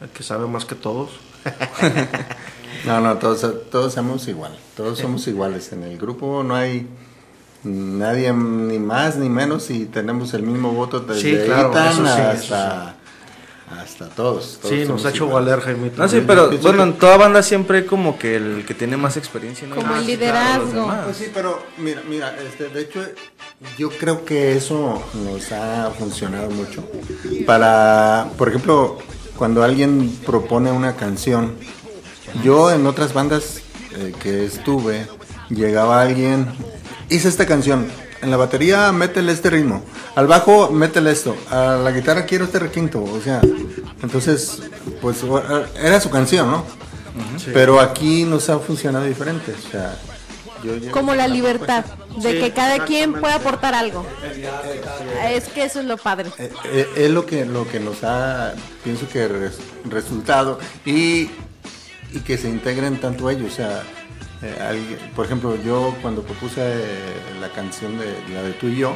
el 0.00 0.08
que 0.08 0.22
sabe 0.22 0.46
más 0.46 0.64
que 0.64 0.74
todos. 0.74 1.10
No, 2.86 3.00
no, 3.00 3.16
todos, 3.16 3.46
todos 3.70 3.92
somos 3.92 4.26
igual, 4.28 4.56
todos 4.76 4.98
somos 4.98 5.26
iguales. 5.28 5.72
En 5.72 5.84
el 5.84 5.98
grupo 5.98 6.42
no 6.42 6.56
hay 6.56 6.88
nadie 7.62 8.32
ni 8.32 8.78
más 8.78 9.16
ni 9.16 9.28
menos 9.28 9.70
y 9.70 9.86
tenemos 9.86 10.34
el 10.34 10.42
mismo 10.42 10.72
voto 10.72 11.00
desde 11.00 11.20
Sí, 11.20 11.46
claro, 11.46 11.72
eso 11.78 12.04
sí, 12.04 12.20
hasta, 12.20 12.96
hasta 13.80 14.08
todos. 14.08 14.58
todos 14.60 14.74
Sí, 14.74 14.84
nos 14.86 15.04
ha 15.04 15.10
hecho 15.10 15.26
iguales. 15.26 15.50
valer, 15.50 15.64
Jaimito. 15.64 16.02
No, 16.02 16.08
sí, 16.08 16.22
pero 16.26 16.50
bueno, 16.58 16.82
en 16.84 16.92
toda 16.94 17.16
banda 17.16 17.42
siempre 17.42 17.78
hay 17.78 17.84
como 17.86 18.18
que 18.18 18.36
el 18.36 18.64
que 18.66 18.74
tiene 18.74 18.96
más 18.96 19.16
experiencia, 19.16 19.66
¿no? 19.68 19.74
Como 19.76 19.88
Ah, 19.94 19.98
el 19.98 20.04
claro, 20.04 20.06
liderazgo. 20.18 20.80
demás. 20.80 21.00
Pues 21.04 21.16
sí, 21.16 21.26
pero 21.32 21.58
mira, 21.78 22.02
mira, 22.08 22.36
este, 22.46 22.68
de 22.68 22.80
hecho, 22.82 23.00
yo 23.78 23.90
creo 23.90 24.24
que 24.24 24.56
eso 24.56 25.02
nos 25.24 25.52
ha 25.52 25.90
funcionado 25.98 26.50
mucho. 26.50 26.84
Para, 27.46 28.28
por 28.38 28.48
ejemplo, 28.48 28.98
cuando 29.36 29.62
alguien 29.62 30.10
propone 30.26 30.70
una 30.70 30.96
canción, 30.96 31.54
yo 32.44 32.70
en 32.70 32.86
otras 32.86 33.12
bandas 33.12 33.60
eh, 33.96 34.12
que 34.22 34.44
estuve, 34.44 35.06
llegaba 35.50 36.00
alguien, 36.00 36.46
hice 37.08 37.28
esta 37.28 37.46
canción, 37.46 37.86
en 38.22 38.30
la 38.30 38.36
batería 38.36 38.90
métele 38.92 39.32
este 39.32 39.50
ritmo, 39.50 39.82
al 40.14 40.26
bajo 40.26 40.70
métele 40.70 41.10
esto, 41.10 41.36
a 41.50 41.76
la 41.82 41.90
guitarra 41.90 42.24
quiero 42.24 42.44
este 42.44 42.58
requinto, 42.58 43.02
o 43.02 43.20
sea, 43.20 43.40
entonces, 44.02 44.62
pues 45.00 45.18
era 45.80 46.00
su 46.00 46.08
canción, 46.10 46.50
¿no? 46.50 46.64
Pero 47.52 47.78
aquí 47.80 48.24
nos 48.24 48.48
ha 48.48 48.58
funcionado 48.58 49.04
diferente, 49.04 49.52
o 49.52 49.70
sea, 49.70 49.96
Como 50.92 51.14
la 51.14 51.26
libertad 51.28 51.84
de 52.18 52.32
Sí, 52.32 52.38
que 52.40 52.52
cada 52.52 52.84
quien 52.84 53.12
pueda 53.14 53.34
aportar 53.36 53.74
algo. 53.74 54.06
Es 55.28 55.48
que 55.48 55.64
eso 55.64 55.80
es 55.80 55.86
lo 55.86 55.96
padre. 55.96 56.30
Eh, 56.38 56.50
eh, 56.66 56.88
es 56.96 57.10
lo 57.10 57.26
que 57.26 57.44
lo 57.44 57.66
que 57.68 57.80
nos 57.80 58.04
ha 58.04 58.54
pienso 58.84 59.08
que 59.08 59.26
res- 59.28 59.58
resultado 59.88 60.58
y, 60.86 61.30
y 62.12 62.20
que 62.24 62.38
se 62.38 62.48
integren 62.48 63.00
tanto 63.00 63.28
ellos 63.30 63.52
o 63.52 63.54
sea 63.56 63.82
eh, 64.42 64.56
alguien- 64.60 64.98
por 65.14 65.24
ejemplo 65.26 65.56
yo 65.62 65.94
cuando 66.02 66.22
propuse 66.22 66.60
eh, 66.60 66.80
la 67.40 67.48
canción 67.50 67.98
de 67.98 68.06
la 68.34 68.42
de 68.42 68.52
tú 68.52 68.68
y 68.68 68.76
yo 68.76 68.94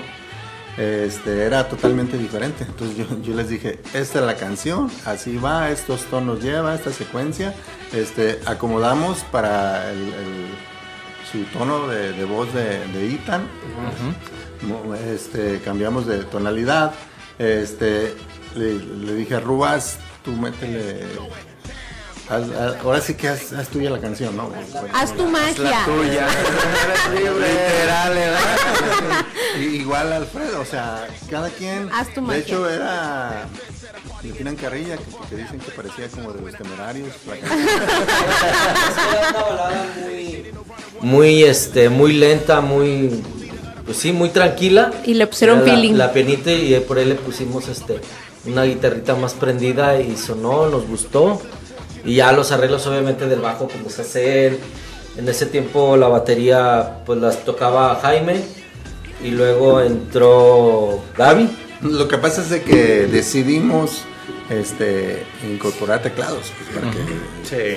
este 0.76 1.44
era 1.44 1.68
totalmente 1.68 2.18
diferente 2.18 2.64
entonces 2.68 2.96
yo, 2.98 3.06
yo 3.22 3.34
les 3.34 3.48
dije 3.48 3.78
esta 3.94 4.18
es 4.20 4.24
la 4.26 4.36
canción 4.36 4.90
así 5.06 5.36
va 5.38 5.70
estos 5.70 6.02
tonos 6.06 6.42
lleva 6.42 6.74
esta 6.74 6.92
secuencia 6.92 7.54
este 7.94 8.40
acomodamos 8.44 9.20
para 9.32 9.90
el, 9.90 9.98
el- 9.98 10.76
su 11.32 11.42
tono 11.56 11.88
de, 11.88 12.12
de 12.12 12.24
voz 12.24 12.52
de, 12.54 12.86
de 12.88 13.14
Ethan 13.14 13.42
este, 15.14 15.60
cambiamos 15.64 16.06
de 16.06 16.24
tonalidad. 16.24 16.94
Este, 17.38 18.14
le, 18.54 18.74
le 18.78 19.14
dije 19.14 19.34
a 19.34 19.40
Rubas, 19.40 19.98
tú 20.24 20.32
métele. 20.32 21.00
Haz- 22.28 22.50
haz- 22.52 22.76
ahora 22.82 23.00
sí 23.00 23.14
que 23.14 23.28
haz, 23.28 23.52
haz 23.52 23.68
tuya 23.68 23.90
la 23.90 23.98
canción, 24.00 24.36
¿no? 24.36 24.50
Haz 24.92 25.14
tu 25.14 25.26
magia. 25.26 25.84
tuya. 25.84 26.26
Literal, 27.14 28.14
¿verdad? 28.14 29.26
Y- 29.60 29.76
Igual 29.86 30.12
Alfredo, 30.12 30.60
o 30.60 30.64
sea, 30.64 31.06
cada 31.30 31.48
quien. 31.50 31.88
Haz 31.92 32.08
tu 32.08 32.20
de 32.20 32.26
magia. 32.26 32.40
hecho, 32.42 32.68
era. 32.68 33.46
Le 34.22 34.32
tiran 34.32 34.56
carrilla, 34.56 34.96
que, 34.96 35.04
que 35.30 35.36
dicen 35.42 35.58
que 35.60 35.70
parecía 35.70 36.08
como 36.08 36.32
de 36.32 36.42
los 36.42 36.54
temerarios. 36.56 37.08
la 37.26 37.36
canción. 37.48 37.68
Era 39.12 39.28
una 39.30 39.42
balada 39.42 39.86
muy, 40.02 40.44
muy, 41.00 41.44
este, 41.44 41.88
muy 41.88 42.12
lenta, 42.14 42.60
muy, 42.60 43.22
pues 43.84 43.96
sí, 43.98 44.12
muy 44.12 44.30
tranquila. 44.30 44.90
Y 45.04 45.14
le 45.14 45.26
pusieron 45.26 45.58
Era 45.58 45.66
la- 45.68 45.72
feeling. 45.74 45.94
La, 45.94 46.12
pianita 46.12 46.50
y 46.50 46.78
por 46.80 46.98
ahí 46.98 47.04
le 47.04 47.14
pusimos, 47.14 47.68
este, 47.68 48.00
una 48.46 48.64
guitarrita 48.64 49.14
más 49.14 49.34
prendida 49.34 50.00
y 50.00 50.16
sonó, 50.16 50.68
nos 50.68 50.86
gustó. 50.88 51.40
Y 52.06 52.14
ya 52.16 52.32
los 52.32 52.52
arreglos, 52.52 52.86
obviamente, 52.86 53.26
del 53.26 53.40
bajo, 53.40 53.68
como 53.68 53.90
se 53.90 54.02
hace 54.02 54.46
él. 54.46 54.58
En 55.18 55.28
ese 55.28 55.46
tiempo 55.46 55.96
la 55.96 56.08
batería, 56.08 56.98
pues 57.04 57.20
las 57.20 57.44
tocaba 57.44 57.98
Jaime. 58.00 58.42
Y 59.22 59.30
luego 59.30 59.80
entró 59.80 61.02
Gaby. 61.16 61.50
Lo 61.82 62.06
que 62.08 62.16
pasa 62.18 62.42
es 62.42 62.50
de 62.50 62.62
que 62.62 63.06
decidimos 63.06 64.02
este, 64.50 65.24
incorporar 65.44 66.00
teclados, 66.02 66.52
pues, 66.56 66.78
para 66.78 66.90
que 66.92 66.98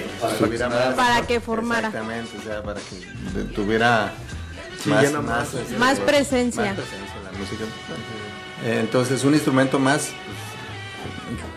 Sí. 0.02 0.44
tuviera 0.44 0.70
más- 0.70 0.94
Para 0.96 1.26
que 1.26 1.40
formara. 1.40 1.88
Exactamente, 1.88 2.38
o 2.40 2.44
sea, 2.44 2.62
para 2.62 2.80
que 2.80 3.42
tuviera 3.56 4.12
Sí, 4.84 4.90
más, 4.90 5.12
más, 5.14 5.24
más. 5.24 5.54
este, 5.56 5.78
Más 5.78 6.00
presencia. 6.00 6.64
más 6.66 6.74
presencia 6.76 7.16
en 7.18 7.24
la 7.24 7.32
música. 7.40 7.64
Entonces, 8.66 9.24
un 9.24 9.34
instrumento 9.34 9.80
más, 9.80 10.10
pues, 10.26 10.29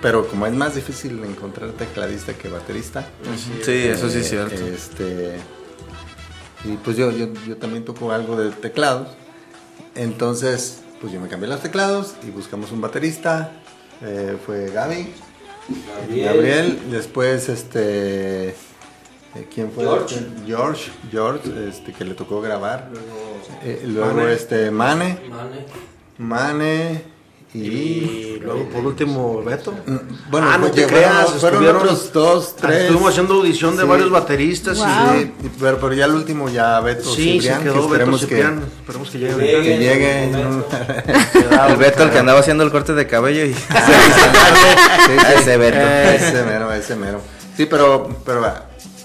pero 0.00 0.26
como 0.28 0.46
es 0.46 0.52
más 0.52 0.74
difícil 0.74 1.22
encontrar 1.24 1.70
tecladista 1.72 2.34
que 2.34 2.48
baterista. 2.48 3.06
Sí, 3.64 3.72
eso 3.72 4.08
sí 4.08 4.18
eh, 4.18 4.20
es 4.20 4.28
cierto. 4.28 4.66
Este, 4.66 5.36
y 6.64 6.76
pues 6.76 6.96
yo, 6.96 7.10
yo, 7.10 7.28
yo 7.46 7.56
también 7.56 7.84
toco 7.84 8.12
algo 8.12 8.36
de 8.36 8.50
teclados. 8.50 9.08
Entonces, 9.94 10.82
pues 11.00 11.12
yo 11.12 11.20
me 11.20 11.28
cambié 11.28 11.48
los 11.48 11.60
teclados 11.60 12.14
y 12.26 12.30
buscamos 12.30 12.72
un 12.72 12.80
baterista. 12.80 13.52
eh, 14.00 14.36
fue 14.44 14.70
Gaby. 14.70 15.12
Gabriel, 16.24 16.78
después 16.90 17.48
este 17.48 18.48
eh, 19.34 19.46
¿quién 19.52 19.70
fue? 19.70 19.84
George. 19.84 20.16
George, 20.46 20.90
George, 21.10 21.68
este 21.68 21.92
que 21.92 22.04
le 22.04 22.14
tocó 22.14 22.40
grabar. 22.40 22.90
Eh, 23.62 23.82
luego 23.86 24.14
Mane. 24.14 24.32
este 24.32 24.70
Mane, 24.70 25.18
Mane. 25.28 25.66
Mane 26.18 27.11
y, 27.54 27.58
Y 27.58 28.40
luego 28.42 28.64
por 28.70 28.86
último 28.86 29.42
Beto. 29.42 29.72
Mm, 29.86 30.30
bueno, 30.30 30.48
ah, 30.50 30.56
no 30.58 30.68
fue- 30.68 30.74
te 30.74 30.82
fueron- 30.88 30.98
creas, 31.10 31.30
fueron 31.32 31.62
estuvieron- 31.64 31.76
otros 31.82 32.12
dos, 32.12 32.56
tres. 32.56 32.80
Estuvimos 32.82 33.10
haciendo 33.10 33.34
audición 33.34 33.76
de 33.76 33.82
Sí. 33.82 33.88
varios 33.88 34.10
bateristas 34.10 34.78
Wow. 34.78 34.86
Sí, 35.12 35.32
pero, 35.60 35.78
pero 35.78 35.92
ya 35.92 36.04
el 36.06 36.12
último 36.12 36.48
ya 36.48 36.80
Beto 36.80 37.04
sí, 37.14 37.32
Cibrián, 37.40 37.58
se 37.58 37.64
que 37.64 37.70
Beto 37.70 37.84
esperemos 37.84 38.20
que, 38.20 38.26
Ciprián. 38.26 38.62
Esperemos 38.80 39.10
que 39.10 39.18
llegue. 39.18 39.62
Que 39.62 40.44
un- 40.46 40.64
El 41.70 41.76
Beto, 41.76 42.02
el 42.04 42.10
que 42.10 42.18
andaba 42.18 42.40
haciendo 42.40 42.64
el 42.64 42.70
corte 42.70 42.94
de 42.94 43.06
cabello 43.06 43.44
y 43.44 43.52
Sí, 43.54 43.60
sí, 45.06 45.12
Ese 45.38 45.56
Beto. 45.58 45.78
Ese 45.78 46.42
mero, 46.44 46.72
ese 46.72 46.96
mero. 46.96 47.20
Sí, 47.56 47.66
pero, 47.66 48.08
pero 48.24 48.44
ah, 48.46 48.64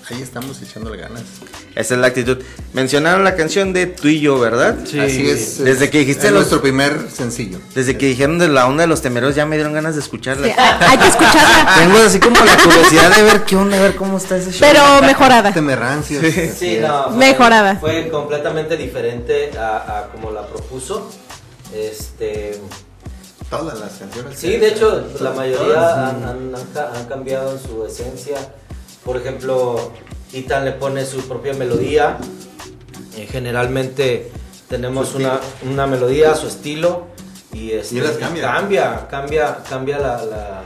ahí 0.09 0.21
estamos 0.21 0.61
echándole 0.61 0.97
ganas. 0.97 1.21
Esa 1.75 1.93
es 1.95 1.99
la 1.99 2.07
actitud. 2.07 2.37
Mencionaron 2.73 3.23
la 3.23 3.35
canción 3.35 3.73
de 3.73 3.85
tú 3.87 4.07
y 4.07 4.19
yo, 4.21 4.39
¿verdad? 4.39 4.75
Sí. 4.85 4.99
Así 4.99 5.29
es. 5.29 5.57
Desde 5.63 5.85
es- 5.85 5.91
que 5.91 5.99
dijiste 5.99 6.27
es 6.27 6.31
los- 6.33 6.39
nuestro 6.41 6.61
primer 6.61 7.09
sencillo. 7.11 7.59
Desde 7.75 7.97
que 7.97 8.07
dijeron 8.07 8.39
de 8.39 8.47
la 8.47 8.67
onda 8.67 8.81
de 8.83 8.87
los 8.87 9.01
temeros 9.01 9.35
ya 9.35 9.45
me 9.45 9.55
dieron 9.57 9.73
ganas 9.73 9.95
de 9.95 10.01
escucharla. 10.01 10.47
Sí, 10.47 10.53
hay 10.57 10.97
que 10.97 11.07
escucharla, 11.07 11.75
Tengo 11.77 11.97
así 11.99 12.19
como 12.19 12.35
la 12.43 12.57
curiosidad 12.57 13.15
de 13.15 13.23
ver 13.23 13.43
qué 13.43 13.55
onda, 13.57 13.77
a 13.77 13.81
ver 13.81 13.95
cómo 13.95 14.17
está 14.17 14.37
ese 14.37 14.51
show. 14.51 14.59
pero 14.71 15.01
mejorada. 15.01 15.53
Temerancios. 15.53 16.23
Sí, 16.57 16.79
no, 16.81 17.09
fue- 17.09 17.17
Mejorada. 17.17 17.75
Fue 17.75 18.09
completamente 18.09 18.77
diferente 18.77 19.51
a, 19.57 19.99
a 19.99 20.07
como 20.11 20.31
la 20.31 20.47
propuso. 20.47 21.11
Este, 21.73 22.59
Todas 23.49 23.79
las 23.79 23.91
canciones. 23.93 24.37
sí, 24.37 24.57
de 24.57 24.67
hecho, 24.69 25.05
la 25.21 25.31
mayoría 25.31 26.09
han, 26.09 26.23
han- 26.23 26.55
han 26.55 26.65
ca- 26.73 26.91
han 26.95 27.05
cambiado 27.05 27.51
en 27.53 27.59
su 27.61 27.85
esencia. 27.85 28.37
Por 29.07 29.15
ejemplo, 29.15 29.93
Ethan 30.33 30.65
le 30.65 30.73
pone 30.73 31.05
su 31.05 31.21
propia 31.29 31.53
melodía. 31.53 32.17
Eh, 33.15 33.25
generalmente 33.31 34.29
tenemos 34.67 35.15
una, 35.15 35.39
una 35.63 35.87
melodía, 35.87 36.35
su 36.35 36.47
estilo. 36.47 37.07
Y, 37.53 37.71
este, 37.71 37.95
Y 37.95 37.97
él 37.99 38.03
las 38.03 38.17
cambia. 38.17 38.43
cambia, 38.51 39.07
cambia, 39.09 39.57
cambia 39.69 39.97
la, 39.97 40.23
la- 40.25 40.63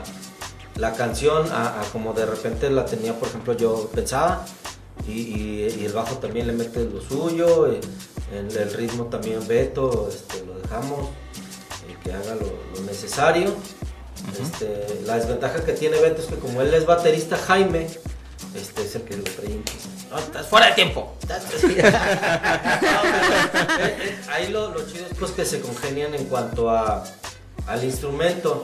la 0.76 0.92
canción 0.94 1.52
a, 1.52 1.80
a 1.80 1.84
como 1.92 2.14
de 2.14 2.26
repente 2.26 2.68
la 2.70 2.84
tenía, 2.84 3.14
por 3.16 3.28
ejemplo, 3.28 3.52
yo 3.56 3.88
pensaba. 3.94 4.44
Y, 5.06 5.12
y- 5.12 5.76
y 5.80 5.84
el 5.86 5.92
bajo 5.92 6.16
también 6.16 6.48
le 6.48 6.52
mete 6.52 6.84
lo 6.84 7.00
suyo. 7.00 7.68
eh, 7.68 7.80
el, 8.36 8.56
el 8.56 8.72
ritmo 8.74 9.04
también 9.04 9.46
Beto, 9.46 10.08
este, 10.12 10.44
lo 10.44 10.58
dejamos 10.58 11.10
eh, 11.88 11.96
que 12.02 12.12
haga 12.12 12.34
lo, 12.34 12.46
lo 12.74 12.86
necesario. 12.86 13.54
Este, 14.42 15.00
la 15.06 15.16
desventaja 15.16 15.64
que 15.64 15.74
tiene 15.74 16.00
Beto 16.00 16.22
es 16.22 16.26
que 16.28 16.36
como 16.36 16.60
él 16.62 16.74
es 16.74 16.86
baterista, 16.86 17.36
Jaime 17.36 17.86
este, 18.54 18.82
es 18.82 18.94
el 18.94 19.02
que 19.02 19.16
lo 19.16 19.24
trae. 19.24 19.60
No, 20.10 20.18
estás 20.18 20.46
fuera 20.46 20.66
de 20.66 20.72
tiempo. 20.72 21.14
Estás- 21.20 21.44
eh, 21.64 21.92
eh, 23.80 24.18
ahí 24.30 24.48
lo, 24.48 24.70
lo 24.72 24.86
chido 24.86 25.06
es 25.10 25.18
pues, 25.18 25.32
que 25.32 25.44
se 25.44 25.60
congenian 25.60 26.14
en 26.14 26.24
cuanto 26.26 26.70
a, 26.70 27.04
al 27.66 27.84
instrumento. 27.84 28.62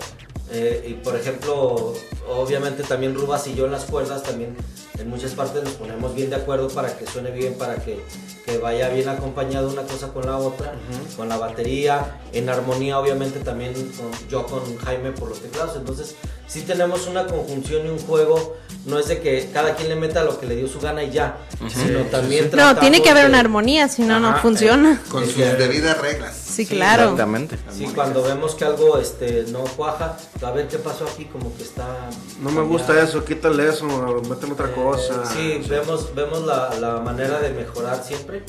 Eh, 0.51 0.85
y 0.89 0.95
por 0.95 1.15
ejemplo, 1.17 1.95
obviamente 2.29 2.83
también 2.83 3.15
Rubas 3.15 3.47
y 3.47 3.55
yo 3.55 3.67
en 3.67 3.73
las 3.73 3.85
cuerdas 3.85 4.23
también 4.23 4.57
en 4.99 5.09
muchas 5.11 5.33
partes 5.33 5.63
nos 5.63 5.75
ponemos 5.75 6.15
bien 6.15 6.31
de 6.31 6.37
acuerdo 6.37 6.69
para 6.69 6.97
que 6.97 7.07
suene 7.07 7.31
bien, 7.31 7.55
para 7.55 7.77
que, 7.77 8.01
que 8.45 8.59
vaya 8.59 8.89
bien 8.89 9.09
acompañado 9.09 9.69
una 9.69 9.83
cosa 9.83 10.09
con 10.09 10.27
la 10.27 10.39
otra, 10.39 10.73
con 11.17 11.29
la 11.29 11.37
batería, 11.37 12.19
en 12.33 12.49
armonía 12.49 12.99
obviamente 12.99 13.39
también 13.41 13.75
con- 13.75 14.29
yo 14.29 14.45
con 14.47 14.77
Jaime 14.79 15.13
por 15.13 15.29
los 15.29 15.41
teclados, 15.41 15.77
entonces 15.77 16.17
sí 16.49 16.63
tenemos 16.63 17.07
una 17.07 17.27
conjunción 17.27 17.87
y 17.87 17.91
un 17.91 17.99
juego, 18.01 18.57
no 18.87 18.99
es 18.99 19.07
de 19.07 19.21
que 19.21 19.51
cada 19.53 19.77
quien 19.77 19.89
le 19.91 19.95
meta 19.97 20.25
lo 20.25 20.41
que 20.41 20.47
le 20.47 20.57
dio 20.57 20.67
su 20.67 20.81
gana 20.81 21.05
y 21.05 21.11
ya, 21.13 21.37
sino 21.69 22.01
también 22.07 22.51
No, 22.57 22.75
tiene 22.77 23.01
que 23.03 23.11
haber 23.11 23.25
de- 23.25 23.29
una 23.29 23.39
armonía, 23.41 23.87
si 23.89 24.03
no, 24.03 24.19
no 24.19 24.37
funciona. 24.39 25.01
Con 25.11 25.25
sus 25.27 25.37
debidas 25.37 25.99
reglas. 26.01 26.35
Sí, 26.37 26.67
claro. 26.67 27.03
Exactamente. 27.05 27.57
Sí, 27.73 27.87
cuando 27.95 28.21
vemos 28.25 28.57
que 28.57 28.65
algo 28.65 28.99
este, 28.99 29.45
no 29.53 29.61
cuaja, 29.77 30.17
a 30.43 30.51
ver 30.53 30.69
qué 30.69 30.79
pasó 30.79 31.05
aquí, 31.07 31.25
como 31.27 31.55
que 31.57 31.63
está... 31.65 32.11
No 32.41 32.51
me 32.51 32.61
gusta 32.63 33.01
eso, 33.03 33.25
quítale 33.25 33.69
eso, 33.69 33.87
métele 34.29 34.53
otra 34.53 34.69
Eh, 34.71 34.75
cosa. 34.75 35.25
sí, 35.27 35.61
vemos, 35.69 36.15
vemos 36.15 36.43
la, 36.47 36.75
la 36.79 37.01
manera 37.01 37.41
de 37.41 37.51
mejorar 37.51 38.03
siempre. 38.05 38.45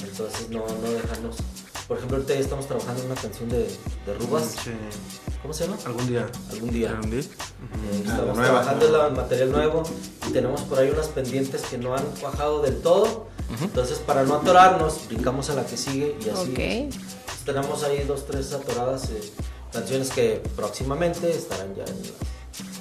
Entonces 0.00 0.48
no, 0.50 0.60
no 0.60 0.90
dejarnos 0.92 1.36
Por 1.88 1.96
ejemplo, 1.96 2.18
ahorita 2.18 2.34
ya 2.34 2.40
estamos 2.40 2.66
trabajando 2.66 3.02
en 3.02 3.10
una 3.10 3.20
canción 3.20 3.48
de, 3.48 3.58
de 4.06 4.14
Rubas. 4.20 4.54
Sí. 4.62 4.70
¿Cómo 5.42 5.54
se 5.54 5.64
llama? 5.66 5.76
Algún 5.86 6.06
día. 6.06 6.26
Algún 6.52 6.70
día. 6.70 6.90
Algún 6.90 7.10
día. 7.10 7.20
Eh, 7.20 8.02
estamos 8.04 8.36
nueva. 8.36 8.44
trabajando 8.44 8.86
en 8.86 8.92
la- 8.92 9.08
material 9.10 9.52
nuevo 9.52 9.82
y 10.28 10.32
tenemos 10.32 10.60
por 10.62 10.78
ahí 10.78 10.90
unas 10.90 11.06
pendientes 11.08 11.62
que 11.62 11.78
no 11.78 11.94
han 11.94 12.04
cuajado 12.20 12.60
del 12.62 12.80
todo. 12.80 13.26
Entonces, 13.62 13.98
para 13.98 14.24
no 14.24 14.34
atorarnos, 14.34 15.08
brincamos 15.08 15.48
a 15.50 15.54
la 15.54 15.64
que 15.64 15.76
sigue 15.78 16.16
y 16.24 16.28
así. 16.28 16.50
Ok. 16.50 16.94
Pues, 17.24 17.44
tenemos 17.46 17.82
ahí 17.84 18.04
dos, 18.06 18.26
tres 18.26 18.52
atoradas 18.52 19.08
eh, 19.10 19.32
canciones 19.72 20.10
que 20.10 20.42
próximamente 20.56 21.30
estarán 21.30 21.74
ya 21.74 21.84
en 21.84 21.96
las 22.02 22.08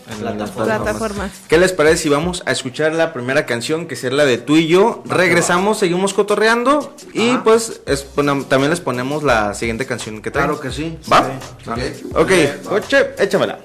En 0.10 0.20
plataformas. 0.20 0.78
Plataformas. 0.80 1.32
¿Qué 1.50 1.58
les 1.58 1.74
parece 1.74 2.04
si 2.04 2.10
vamos 2.10 2.42
a 2.46 2.52
escuchar 2.52 2.94
la 2.94 3.12
primera 3.14 3.46
canción, 3.46 3.88
que 3.88 3.96
es 3.96 4.04
la 4.04 4.26
de 4.26 4.38
tú 4.38 4.56
y 4.56 4.68
yo? 4.68 5.04
Regresamos, 5.06 5.80
seguimos 5.80 6.14
cotorreando 6.14 6.94
y 7.14 7.30
Ajá. 7.32 7.44
pues 7.44 7.82
es- 7.86 8.06
bueno, 8.16 8.44
también 8.48 8.70
les 8.72 8.80
ponemos 8.80 9.24
la 9.24 9.54
siguiente 9.54 9.86
canción 9.86 10.22
que 10.22 10.32
traen. 10.32 10.48
Claro 10.48 10.62
que 10.62 10.72
sí. 10.72 10.98
¿Va? 11.12 11.30
Sí. 11.64 12.10
Ok. 12.14 12.22
Ok, 12.22 12.32
coche, 12.70 13.08
échamela. 13.20 13.60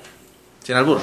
Sin 0.64 0.75
albur. 0.76 0.99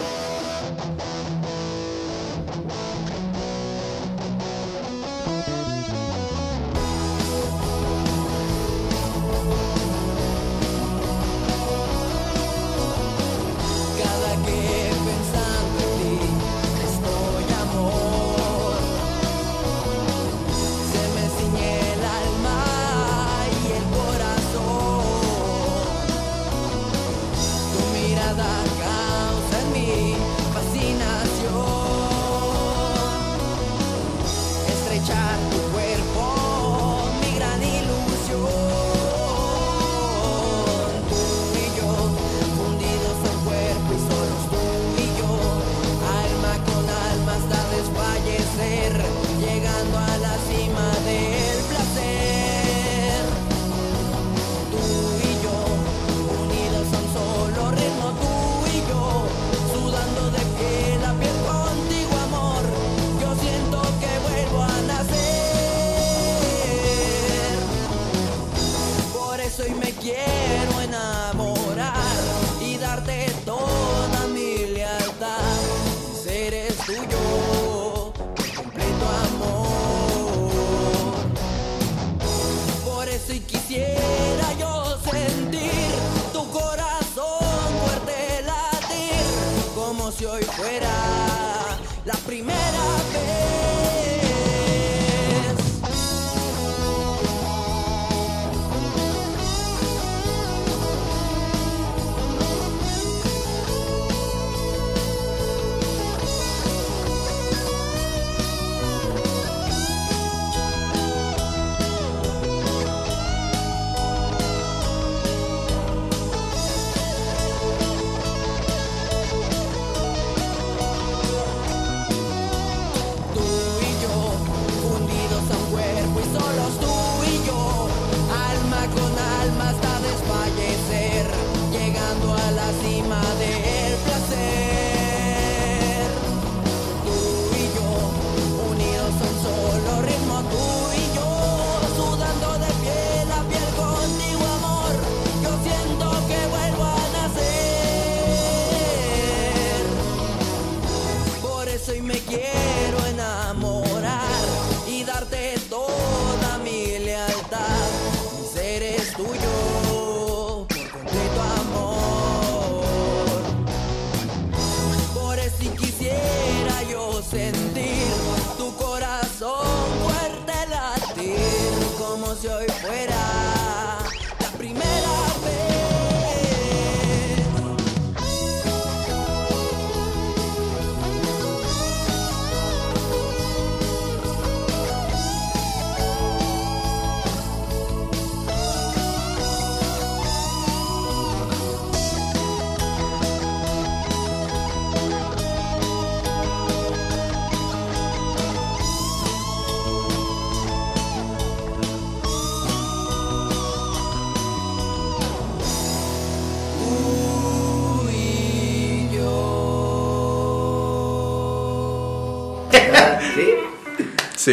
Hoy 172.48 172.68
fuera 172.82 173.39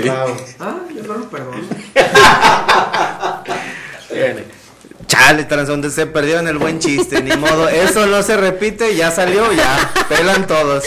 Sí. 0.02 0.09
Ah, 0.61 0.76
yo 0.94 1.02
no 1.02 1.14
lo 1.14 1.28
perdono. 1.28 1.59
Chale, 5.06 5.44
transeúntes, 5.44 5.94
se 5.94 6.06
perdieron 6.06 6.48
el 6.48 6.59
buen 6.59 6.78
chiste, 6.78 7.22
ni 7.22 7.37
modo. 7.37 7.68
Eso 7.68 8.06
no 8.06 8.22
se 8.22 8.37
repite, 8.37 8.94
ya 8.96 9.11
salió, 9.11 9.52
ya. 9.52 9.90
Pelan 10.09 10.46
todos. 10.46 10.85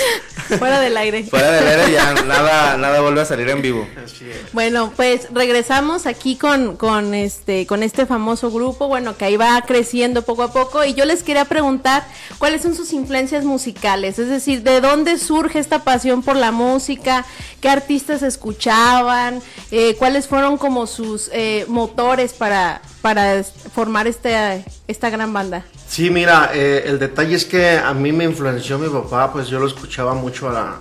Fuera 0.58 0.80
del 0.80 0.98
aire. 0.98 1.24
Fuera 1.24 1.52
del 1.52 1.68
aire 1.68 1.94
ya 1.94 2.14
nada, 2.24 2.78
nada 2.78 3.02
vuelve 3.02 3.22
a 3.22 3.26
salir 3.26 3.50
en 3.50 3.62
vivo. 3.62 3.88
Así 4.04 4.30
es. 4.30 4.52
Bueno, 4.54 4.92
pues 4.96 5.28
regresamos 5.32 6.06
aquí 6.06 6.36
con, 6.36 6.76
con 6.76 7.14
este 7.14 7.68
con 7.68 7.84
este 7.84 8.06
famoso 8.06 8.52
grupo, 8.52 8.88
bueno, 8.88 9.18
que 9.18 9.26
ahí 9.26 9.38
va 9.38 9.62
creciendo 9.62 10.24
poco 10.24 10.44
a 10.44 10.52
poco 10.52 10.84
y 10.84 10.94
yo 10.94 11.06
les 11.06 11.24
quería 11.24 11.46
preguntar 11.46 12.06
cuáles 12.38 12.62
son 12.62 12.76
sus 12.76 12.94
influencias 12.94 13.44
musicales, 13.46 14.20
es 14.20 14.30
decir, 14.30 14.64
de 14.64 14.82
dónde 14.82 15.18
surge 15.18 15.60
esta 15.60 15.84
pasión 15.84 16.24
por 16.24 16.36
la 16.36 16.52
música, 16.52 17.26
qué 17.62 17.70
artistas 17.70 18.24
escuchaban, 18.24 19.42
eh, 19.72 19.96
cuáles 19.96 20.28
fueron 20.28 20.58
como 20.58 20.88
sus 20.88 21.30
eh, 21.34 21.66
motores 21.68 22.34
para 22.34 22.82
para 23.02 23.44
formar 23.44 24.08
esta 24.08 24.58
esta 24.88 25.10
gran 25.10 25.32
banda. 25.34 25.64
Sí, 25.90 26.12
mira, 26.12 26.52
eh, 26.54 26.84
el 26.86 27.00
detalle 27.00 27.36
es 27.36 27.46
que 27.46 27.78
a 27.78 27.94
mí 27.96 28.12
me 28.12 28.24
influenció 28.24 28.78
mi 28.78 28.88
papá, 28.90 29.34
pues 29.34 29.48
yo 29.48 29.60
lo 29.60 29.66
escuchaba 29.66 30.14
mucho 30.14 30.48
a 30.48 30.54
la 30.54 30.76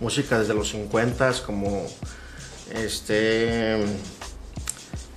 música 0.00 0.38
desde 0.38 0.52
los 0.52 0.68
50 0.68 1.32
como 1.46 1.86
este 2.70 3.82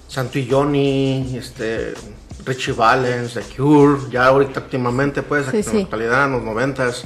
Santo 0.07 0.39
y 0.39 0.49
Johnny, 0.49 1.35
este 1.37 1.93
Richie 2.45 2.71
Valens, 2.71 3.33
The 3.33 3.41
Cure, 3.41 4.03
ya 4.09 4.27
ahorita 4.27 4.61
últimamente, 4.61 5.21
pues, 5.21 5.47
Sí, 5.51 5.57
en 5.57 5.63
sí. 5.63 5.73
la 5.73 5.83
actualidad, 5.83 6.25
en 6.27 6.31
los 6.31 6.43
noventas, 6.43 7.03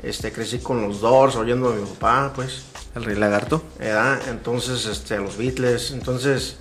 este, 0.00 0.30
crecí 0.30 0.58
con 0.60 0.80
los 0.86 1.00
Doors, 1.00 1.34
oyendo 1.34 1.70
a 1.70 1.74
mi 1.74 1.84
papá, 1.86 2.32
pues, 2.36 2.62
El 2.94 3.04
Rey 3.04 3.16
Lagarto. 3.16 3.62
Entonces, 4.28 4.86
este, 4.86 5.16
los 5.18 5.36
Beatles, 5.36 5.90
entonces, 5.90 6.58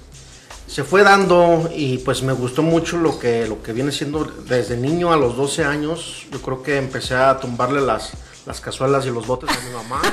se 0.71 0.85
fue 0.85 1.03
dando 1.03 1.69
y 1.75 1.97
pues 1.97 2.23
me 2.23 2.31
gustó 2.31 2.63
mucho 2.63 2.95
lo 2.95 3.19
que, 3.19 3.45
lo 3.45 3.61
que 3.61 3.73
viene 3.73 3.91
siendo 3.91 4.23
desde 4.23 4.77
niño 4.77 5.11
a 5.11 5.17
los 5.17 5.35
12 5.35 5.65
años, 5.65 6.27
yo 6.31 6.41
creo 6.41 6.63
que 6.63 6.77
empecé 6.77 7.15
a 7.15 7.37
tumbarle 7.41 7.81
las, 7.81 8.13
las 8.45 8.61
cazuelas 8.61 9.05
y 9.05 9.09
los 9.09 9.27
botes 9.27 9.49
a 9.49 9.59
mi 9.67 9.73
mamá. 9.73 10.01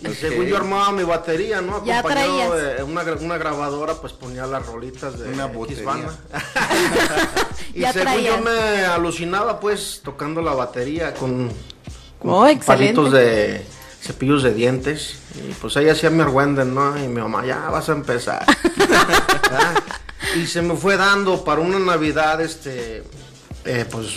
Y 0.00 0.12
según 0.16 0.44
yo 0.44 0.58
armaba 0.58 0.92
mi 0.92 1.02
batería, 1.02 1.62
¿no? 1.62 1.76
Acompañado 1.76 2.56
de 2.56 2.82
una, 2.82 3.02
una 3.02 3.38
grabadora, 3.38 3.94
pues 3.94 4.12
ponía 4.12 4.46
las 4.46 4.66
rolitas 4.66 5.18
de 5.18 5.30
Una 5.30 5.46
y 7.74 7.80
Ya 7.80 7.90
según 7.90 8.12
traías. 8.12 8.36
yo 8.36 8.42
me 8.44 8.84
alucinaba, 8.84 9.58
pues, 9.60 10.02
tocando 10.04 10.42
la 10.42 10.52
batería 10.52 11.14
con, 11.14 11.50
con 12.18 12.30
Oh, 12.30 12.46
palitos 12.66 13.12
de 13.12 13.64
cepillos 14.04 14.42
de 14.42 14.52
dientes. 14.52 15.16
Y 15.36 15.52
pues 15.54 15.76
ahí 15.76 15.88
hacía 15.88 16.10
mi 16.10 16.20
argüende, 16.20 16.64
¿no? 16.64 16.96
Y 17.02 17.08
mi 17.08 17.20
mamá, 17.20 17.44
ya 17.46 17.70
vas 17.70 17.88
a 17.88 17.92
empezar. 17.92 18.44
¿verdad? 18.76 19.82
y 20.36 20.46
se 20.46 20.62
me 20.62 20.76
fue 20.76 20.96
dando 20.96 21.42
para 21.42 21.60
una 21.60 21.78
Navidad, 21.78 22.40
este, 22.40 23.02
eh, 23.64 23.86
pues, 23.90 24.08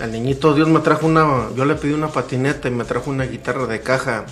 el 0.00 0.12
niñito 0.12 0.54
Dios 0.54 0.68
me 0.68 0.80
trajo 0.80 1.06
una, 1.06 1.48
yo 1.56 1.64
le 1.64 1.74
pedí 1.74 1.92
una 1.92 2.08
patineta 2.08 2.68
y 2.68 2.70
me 2.70 2.84
trajo 2.84 3.10
una 3.10 3.24
guitarra 3.24 3.66
de 3.66 3.80
caja. 3.80 4.26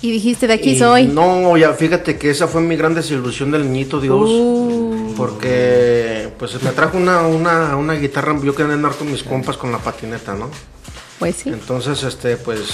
Y 0.00 0.10
dijiste, 0.10 0.46
de 0.46 0.54
aquí 0.54 0.70
Y 0.70 0.78
soy. 0.78 1.06
No, 1.06 1.56
ya 1.56 1.72
fíjate 1.74 2.18
que 2.18 2.30
esa 2.30 2.48
fue 2.48 2.60
mi 2.60 2.76
gran 2.76 2.94
desilusión 2.94 3.50
del 3.52 3.70
niñito 3.70 4.00
Dios. 4.00 4.28
Uh. 4.28 5.14
Porque 5.16 6.30
pues 6.38 6.60
me 6.62 6.72
trajo 6.72 6.96
una, 6.96 7.26
una, 7.26 7.76
una 7.76 7.94
guitarra, 7.94 8.36
yo 8.42 8.54
quería 8.54 8.72
andar 8.72 8.94
con 8.96 9.12
mis 9.12 9.22
compas 9.22 9.56
con 9.56 9.70
la 9.70 9.78
patineta, 9.78 10.34
¿no? 10.34 10.50
Pues 11.18 11.36
sí. 11.36 11.50
Entonces, 11.50 12.02
este, 12.02 12.36
pues, 12.36 12.70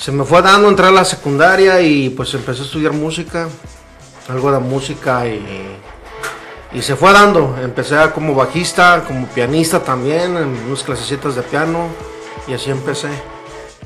se 0.00 0.12
me 0.12 0.24
fue 0.24 0.40
dando 0.40 0.70
entrar 0.70 0.88
a 0.88 0.92
la 0.92 1.04
secundaria 1.04 1.82
y 1.82 2.08
pues 2.08 2.32
empecé 2.32 2.62
a 2.62 2.64
estudiar 2.64 2.92
música, 2.94 3.50
algo 4.28 4.50
de 4.50 4.58
música 4.58 5.26
y, 5.26 5.78
y 6.72 6.80
se 6.80 6.96
fue 6.96 7.12
dando. 7.12 7.54
Empecé 7.62 7.96
como 8.14 8.34
bajista, 8.34 9.04
como 9.06 9.26
pianista 9.26 9.84
también, 9.84 10.38
en 10.38 10.48
unas 10.66 10.82
clasecitas 10.84 11.34
de 11.34 11.42
piano 11.42 11.88
y 12.48 12.54
así 12.54 12.70
empecé. 12.70 13.10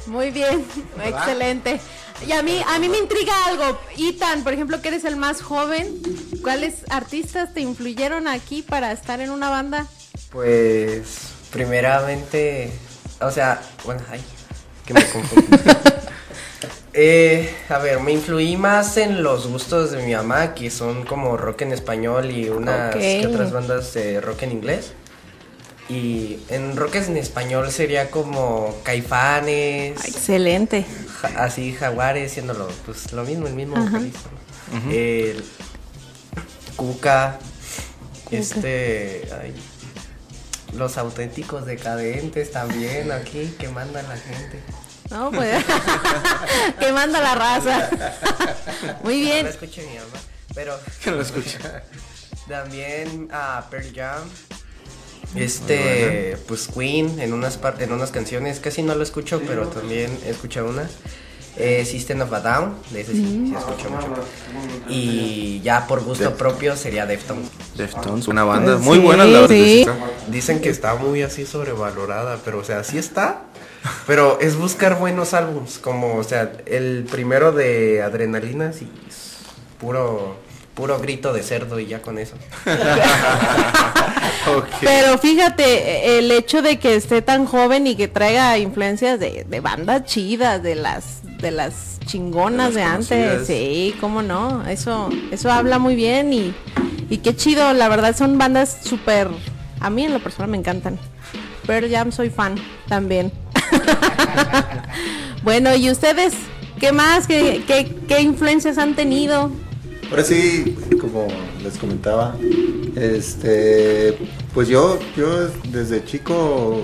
Muy 0.06 0.30
bien, 0.30 0.64
excelente. 1.02 1.80
Y 2.24 2.30
a 2.30 2.44
mí, 2.44 2.62
a 2.64 2.78
mí 2.78 2.88
me 2.88 2.98
intriga 2.98 3.32
algo. 3.46 3.76
Itan, 3.96 4.44
por 4.44 4.52
ejemplo, 4.52 4.80
que 4.80 4.88
eres 4.88 5.04
el 5.04 5.16
más 5.16 5.42
joven, 5.42 6.00
¿cuáles 6.42 6.88
artistas 6.90 7.52
te 7.52 7.60
influyeron 7.60 8.28
aquí 8.28 8.62
para 8.62 8.92
estar 8.92 9.20
en 9.20 9.30
una 9.30 9.50
banda? 9.50 9.88
Pues, 10.30 11.32
primeramente, 11.50 12.72
o 13.20 13.32
sea, 13.32 13.60
bueno, 13.84 14.00
ay, 14.12 14.22
que 14.86 14.94
me 14.94 15.04
confundo. 15.10 15.58
Eh, 16.96 17.52
a 17.68 17.78
ver, 17.78 17.98
me 18.00 18.12
influí 18.12 18.56
más 18.56 18.96
en 18.98 19.22
los 19.24 19.48
gustos 19.48 19.90
de 19.90 20.02
mi 20.06 20.14
mamá, 20.14 20.54
que 20.54 20.70
son 20.70 21.04
como 21.04 21.36
rock 21.36 21.62
en 21.62 21.72
español 21.72 22.30
y 22.30 22.48
unas 22.48 22.94
que 22.94 23.26
otras 23.26 23.50
bandas 23.52 23.92
de 23.94 24.20
rock 24.20 24.42
en 24.44 24.52
inglés. 24.52 24.92
Y 25.88 26.38
en 26.48 26.76
rock 26.76 26.94
en 26.94 27.16
español 27.16 27.70
sería 27.70 28.10
como 28.10 28.74
Caifanes, 28.84 30.02
Excelente. 30.04 30.86
Ja- 31.20 31.44
así 31.44 31.72
Jaguares, 31.72 32.32
siéndolo 32.32 32.68
pues 32.86 33.12
lo 33.12 33.24
mismo, 33.24 33.46
el 33.48 33.54
mismo 33.54 33.76
vocalista. 33.76 34.20
¿no? 34.72 34.90
El 34.90 35.44
Cuca, 36.76 37.38
este, 38.30 39.28
ay, 39.42 39.52
los 40.76 40.96
auténticos 40.96 41.66
decadentes 41.66 42.50
también 42.52 43.12
aquí 43.12 43.54
que 43.58 43.68
mandan 43.68 44.08
la 44.08 44.16
gente. 44.16 44.58
No, 45.14 45.30
pues. 45.30 45.64
que 46.80 46.92
manda 46.92 47.20
la 47.22 47.34
raza. 47.36 47.88
Muy 49.04 49.20
No 49.20 49.24
bien. 49.24 49.44
lo 49.44 49.50
escuche 49.50 49.82
mi 49.86 49.94
mamá, 49.94 50.18
pero 50.54 50.76
Que 51.04 51.10
lo 51.12 51.20
escucha. 51.22 51.84
también 52.48 53.28
a 53.32 53.64
Pearl 53.70 53.92
Jam. 53.94 54.22
Este, 55.36 56.36
pues 56.46 56.68
Queen 56.68 57.18
en 57.20 57.32
unas 57.32 57.58
en 57.80 57.92
unas 57.92 58.10
canciones, 58.10 58.60
casi 58.60 58.82
no 58.82 58.94
lo 58.94 59.02
escucho, 59.02 59.40
pero 59.46 59.68
también 59.68 60.16
he 60.26 60.30
escuchado 60.30 60.68
unas. 60.68 60.90
Eh, 61.56 61.84
System 61.84 62.20
of 62.20 62.32
a 62.32 62.40
Down, 62.40 62.74
de 62.90 63.02
ese 63.02 63.12
sí, 63.12 63.46
sí 63.48 63.54
escucho 63.56 63.88
mucho. 63.88 64.24
Y 64.88 65.60
ya 65.62 65.86
por 65.86 66.02
gusto 66.02 66.34
propio 66.34 66.76
sería 66.76 67.06
Deftones. 67.06 67.48
Deftones, 67.76 68.26
una 68.26 68.42
banda 68.42 68.76
muy 68.78 68.98
Sí, 68.98 69.04
buena, 69.04 69.24
la 69.24 69.42
verdad. 69.42 69.94
Dicen 70.26 70.60
que 70.60 70.68
está 70.70 70.96
muy 70.96 71.22
así 71.22 71.46
sobrevalorada, 71.46 72.38
pero 72.44 72.58
o 72.58 72.64
sea, 72.64 72.82
sí 72.82 72.98
está. 72.98 73.42
Pero 74.06 74.38
es 74.40 74.56
buscar 74.56 74.98
buenos 74.98 75.34
álbums, 75.34 75.78
como, 75.78 76.16
o 76.16 76.24
sea, 76.24 76.52
el 76.66 77.06
primero 77.10 77.52
de 77.52 78.02
Adrenalina, 78.02 78.72
sí, 78.72 78.90
es 79.06 79.36
puro, 79.78 80.36
puro 80.74 80.98
grito 80.98 81.32
de 81.32 81.42
cerdo 81.42 81.78
y 81.78 81.86
ya 81.86 82.00
con 82.00 82.18
eso. 82.18 82.36
Pero 84.80 85.18
fíjate, 85.18 86.18
el 86.18 86.30
hecho 86.30 86.62
de 86.62 86.78
que 86.78 86.96
esté 86.96 87.22
tan 87.22 87.46
joven 87.46 87.86
y 87.86 87.96
que 87.96 88.08
traiga 88.08 88.58
influencias 88.58 89.18
de, 89.20 89.44
de 89.48 89.60
bandas 89.60 90.04
chidas, 90.04 90.62
de 90.62 90.74
las 90.74 91.20
de 91.40 91.50
las 91.50 91.98
chingonas 92.06 92.74
De 92.74 92.82
antes, 92.82 93.46
sí, 93.46 93.94
cómo 94.00 94.22
no, 94.22 94.66
eso 94.66 95.10
eso 95.30 95.50
habla 95.50 95.78
muy 95.78 95.94
bien 95.94 96.32
y, 96.32 96.54
y 97.10 97.18
qué 97.18 97.36
chido, 97.36 97.72
la 97.74 97.88
verdad 97.88 98.16
son 98.16 98.38
bandas 98.38 98.78
súper, 98.82 99.28
a 99.80 99.90
mí 99.90 100.04
en 100.04 100.12
lo 100.12 100.20
personal 100.20 100.50
me 100.50 100.56
encantan. 100.56 100.98
Pearl 101.66 101.90
Jam 101.90 102.12
soy 102.12 102.30
fan 102.30 102.56
también. 102.88 103.32
bueno, 105.42 105.74
¿y 105.74 105.90
ustedes 105.90 106.34
qué 106.78 106.92
más? 106.92 107.26
¿Qué, 107.26 107.62
qué, 108.08 108.20
influencias 108.20 108.78
han 108.78 108.94
tenido? 108.94 109.50
Ahora 110.10 110.24
sí, 110.24 110.76
como 111.00 111.26
les 111.62 111.78
comentaba, 111.78 112.36
este, 112.94 114.18
pues 114.52 114.68
yo, 114.68 114.98
yo 115.16 115.48
desde 115.70 116.04
chico 116.04 116.82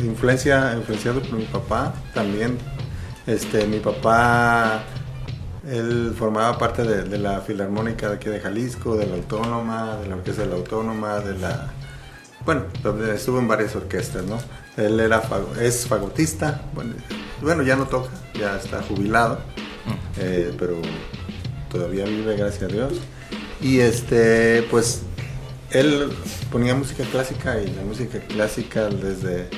influencia, 0.00 0.74
influenciado 0.76 1.20
por 1.20 1.38
mi 1.38 1.44
papá 1.44 1.94
también. 2.14 2.58
Este, 3.26 3.66
mi 3.66 3.78
papá, 3.78 4.82
él 5.68 6.14
formaba 6.18 6.58
parte 6.58 6.82
de, 6.82 7.04
de 7.04 7.18
la 7.18 7.40
filarmónica 7.40 8.08
de 8.08 8.16
aquí 8.16 8.28
de 8.28 8.40
Jalisco, 8.40 8.96
de 8.96 9.06
la 9.06 9.14
Autónoma, 9.14 9.96
de 9.96 10.08
la 10.08 10.16
Orquesta 10.16 10.42
de 10.42 10.48
la 10.48 10.56
Autónoma, 10.56 11.20
de 11.20 11.38
la, 11.38 11.72
bueno, 12.44 12.64
estuvo 13.14 13.38
en 13.38 13.48
varias 13.48 13.74
orquestas, 13.76 14.24
¿no? 14.24 14.38
Él 14.76 14.98
era, 15.00 15.20
fago- 15.22 15.54
es 15.60 15.86
fagotista, 15.86 16.62
bueno, 16.74 16.94
bueno, 17.40 17.62
ya 17.62 17.76
no 17.76 17.86
toca, 17.86 18.10
ya 18.38 18.56
está 18.56 18.82
jubilado, 18.82 19.38
eh, 20.18 20.52
pero 20.58 20.76
todavía 21.70 22.04
vive, 22.04 22.36
gracias 22.36 22.64
a 22.64 22.66
Dios. 22.74 22.92
Y 23.60 23.78
este, 23.80 24.62
pues, 24.70 25.02
él 25.70 26.10
ponía 26.50 26.74
música 26.74 27.04
clásica 27.10 27.60
y 27.60 27.68
la 27.72 27.82
música 27.82 28.18
clásica 28.20 28.88
desde 28.88 29.48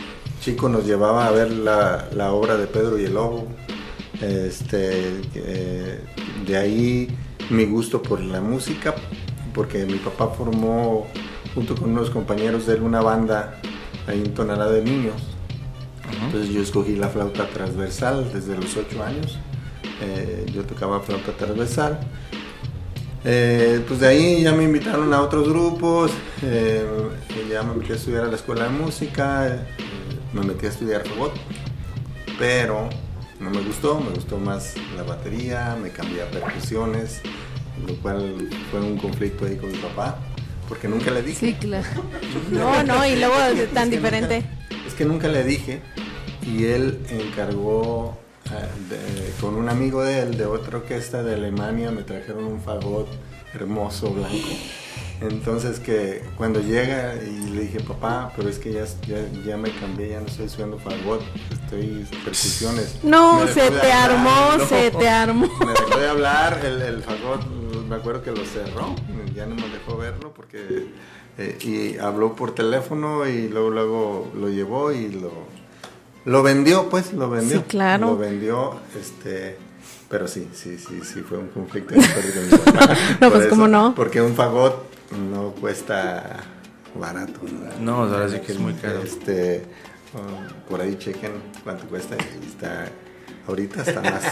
chico 0.41 0.69
nos 0.69 0.85
llevaba 0.87 1.27
a 1.27 1.31
ver 1.31 1.51
la, 1.51 2.09
la 2.13 2.33
obra 2.33 2.57
de 2.57 2.67
Pedro 2.67 2.99
y 2.99 3.05
el 3.07 3.15
Lobo. 3.15 3.47
Este, 4.21 5.21
eh, 5.35 6.01
de 6.47 6.57
ahí 6.57 7.09
mi 7.51 7.65
gusto 7.67 8.01
por 8.03 8.21
la 8.21 8.41
música, 8.41 8.95
porque 9.55 9.85
mi 9.87 9.99
papá 9.99 10.29
formó 10.29 11.07
junto 11.55 11.75
con 11.77 11.91
unos 11.91 12.11
compañeros 12.11 12.67
de 12.67 12.75
él 12.75 12.83
una 12.83 13.01
banda 13.01 13.61
ahí 14.07 14.21
en 14.21 14.35
Tonalá 14.35 14.69
de 14.69 14.83
Niños. 14.83 15.23
Entonces 16.27 16.51
yo 16.51 16.63
escogí 16.63 16.97
la 16.97 17.09
flauta 17.09 17.49
transversal 17.49 18.31
desde 18.33 18.57
los 18.57 18.77
8 18.77 19.03
años. 19.03 19.39
Eh, 20.01 20.47
yo 20.53 20.65
tocaba 20.65 21.01
flauta 21.01 21.33
transversal. 21.33 21.99
Eh, 23.25 23.83
pues 23.89 24.01
de 24.01 24.09
ahí 24.09 24.43
ya 24.43 24.53
me 24.53 24.65
invitaron 24.65 25.13
a 25.15 25.23
otros 25.23 25.49
grupos, 25.49 26.11
eh, 26.43 26.85
ya 27.51 27.63
me 27.63 27.75
metí 27.75 27.93
a 27.93 27.95
estudiar 27.95 28.25
a 28.25 28.27
la 28.27 28.37
escuela 28.37 28.65
de 28.65 28.71
música, 28.71 29.65
me 30.35 30.43
metí 30.43 30.67
a 30.67 30.69
estudiar 30.69 31.09
robot, 31.09 31.33
pero 32.39 32.91
no 33.41 33.49
me 33.49 33.63
gustó, 33.63 33.99
me 33.99 34.11
gustó 34.11 34.37
más 34.37 34.75
la 34.95 35.05
batería, 35.05 35.75
me 35.81 35.89
cambié 35.89 36.23
a 36.23 36.31
percusiones, 36.31 37.23
lo 37.87 37.95
cual 38.03 38.47
fue 38.71 38.83
un 38.83 38.99
conflicto 38.99 39.47
ahí 39.47 39.57
con 39.57 39.73
mi 39.73 39.79
papá, 39.79 40.19
porque 40.69 40.89
nunca 40.89 41.11
le 41.11 41.23
dije. 41.23 41.47
Sí, 41.49 41.55
claro. 41.55 41.87
No, 42.51 42.83
no, 42.83 43.07
y 43.07 43.17
luego 43.17 43.35
tan 43.73 43.91
diferente. 43.91 44.43
Es 44.87 44.95
que 44.95 45.05
nunca 45.05 45.29
le 45.29 45.45
dije 45.45 45.81
y 46.47 46.65
él 46.65 46.99
encargó 47.09 48.17
de- 48.89 49.33
con 49.41 49.55
un 49.57 49.69
amigo 49.69 50.03
de 50.03 50.21
él 50.23 50.37
de 50.37 50.47
otra 50.47 50.79
orquesta 50.79 51.23
de 51.23 51.35
Alemania 51.35 51.91
me 51.91 52.03
trajeron 52.03 52.45
un 52.45 52.61
fagot 52.61 53.09
hermoso 53.55 54.11
blanco. 54.11 54.37
Entonces 55.21 55.79
que 55.81 56.23
cuando 56.37 56.61
llega 56.61 57.15
y 57.15 57.51
le 57.51 57.63
dije 57.63 57.81
papá, 57.81 58.33
pero 58.37 58.49
es 58.49 58.59
que 58.59 58.73
ya, 58.73 58.85
ya, 59.07 59.17
ya 59.47 59.57
me 59.57 59.71
cambié, 59.71 60.11
ya 60.11 60.21
no 60.21 60.27
estoy 60.27 60.47
estudiando 60.47 60.79
fagot, 60.79 61.23
estoy 61.53 62.07
percusiones. 62.25 62.97
No, 63.03 63.47
se 63.47 63.55
te 63.55 63.93
hablar, 63.93 64.11
armó, 64.11 64.57
no. 64.59 64.67
se 64.67 64.91
te 64.91 65.09
armó. 65.25 65.49
Me 65.61 65.73
dejó 65.73 65.99
de 65.99 66.09
hablar, 66.09 66.61
el, 66.65 66.83
el 66.83 67.03
fagot 67.03 67.41
me 67.89 67.97
acuerdo 67.97 68.23
que 68.23 68.31
lo 68.31 68.45
cerró, 68.45 68.95
ya 69.35 69.47
no 69.47 69.55
me 69.55 69.69
dejó 69.69 69.97
verlo 69.97 70.33
porque 70.35 70.89
eh, 71.39 71.59
y 71.63 71.99
habló 71.99 72.35
por 72.35 72.55
teléfono 72.55 73.27
y 73.27 73.49
luego 73.49 73.71
luego 73.71 74.33
lo 74.35 74.49
llevó 74.49 74.93
y 74.93 75.11
lo 75.11 75.31
lo 76.25 76.43
vendió, 76.43 76.89
pues 76.89 77.13
lo 77.13 77.29
vendió. 77.29 77.59
Sí, 77.59 77.65
claro. 77.69 78.07
Lo 78.07 78.17
vendió, 78.17 78.77
este, 78.99 79.59
pero 80.09 80.27
sí, 80.27 80.49
sí, 80.55 80.79
sí, 80.79 81.01
sí 81.03 81.21
fue 81.21 81.39
un 81.39 81.49
conflicto. 81.49 81.95
No, 83.21 83.31
pues, 83.31 83.47
¿cómo 83.49 83.69
no? 83.69 83.95
Porque 83.95 84.23
un 84.23 84.35
fagot 84.35 84.87
no 85.31 85.51
cuesta 85.61 86.41
barato. 86.99 87.41
¿verdad? 87.43 87.79
No, 87.79 88.05
ahora 88.05 88.29
sí 88.29 88.41
que 88.41 88.53
es 88.53 88.59
muy 88.59 88.73
caro. 88.75 89.03
Este, 89.03 89.65
um, 90.15 90.69
por 90.69 90.81
ahí 90.81 90.97
chequen 90.99 91.33
cuánto 91.63 91.87
cuesta 91.87 92.17
y 92.17 92.47
está 92.47 92.89
ahorita 93.47 93.83
está 93.83 94.01
más 94.01 94.23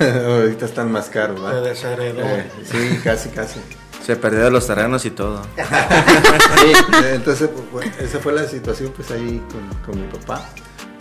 ahorita 0.00 0.64
están 0.66 0.90
más 0.92 1.08
caros, 1.08 1.40
desheredó. 1.64 2.20
Eh, 2.24 2.50
sí, 2.70 2.98
casi 3.02 3.28
casi. 3.30 3.60
Se 4.04 4.16
perdió 4.16 4.50
los 4.50 4.66
terrenos 4.66 5.04
y 5.04 5.10
todo. 5.10 5.42
Sí, 6.62 6.72
entonces 7.12 7.48
pues, 7.48 7.70
bueno, 7.72 7.92
esa 8.00 8.18
fue 8.18 8.32
la 8.32 8.46
situación 8.46 8.92
pues 8.94 9.10
ahí 9.10 9.42
con, 9.50 9.92
con 9.94 10.00
mi 10.00 10.08
papá. 10.08 10.48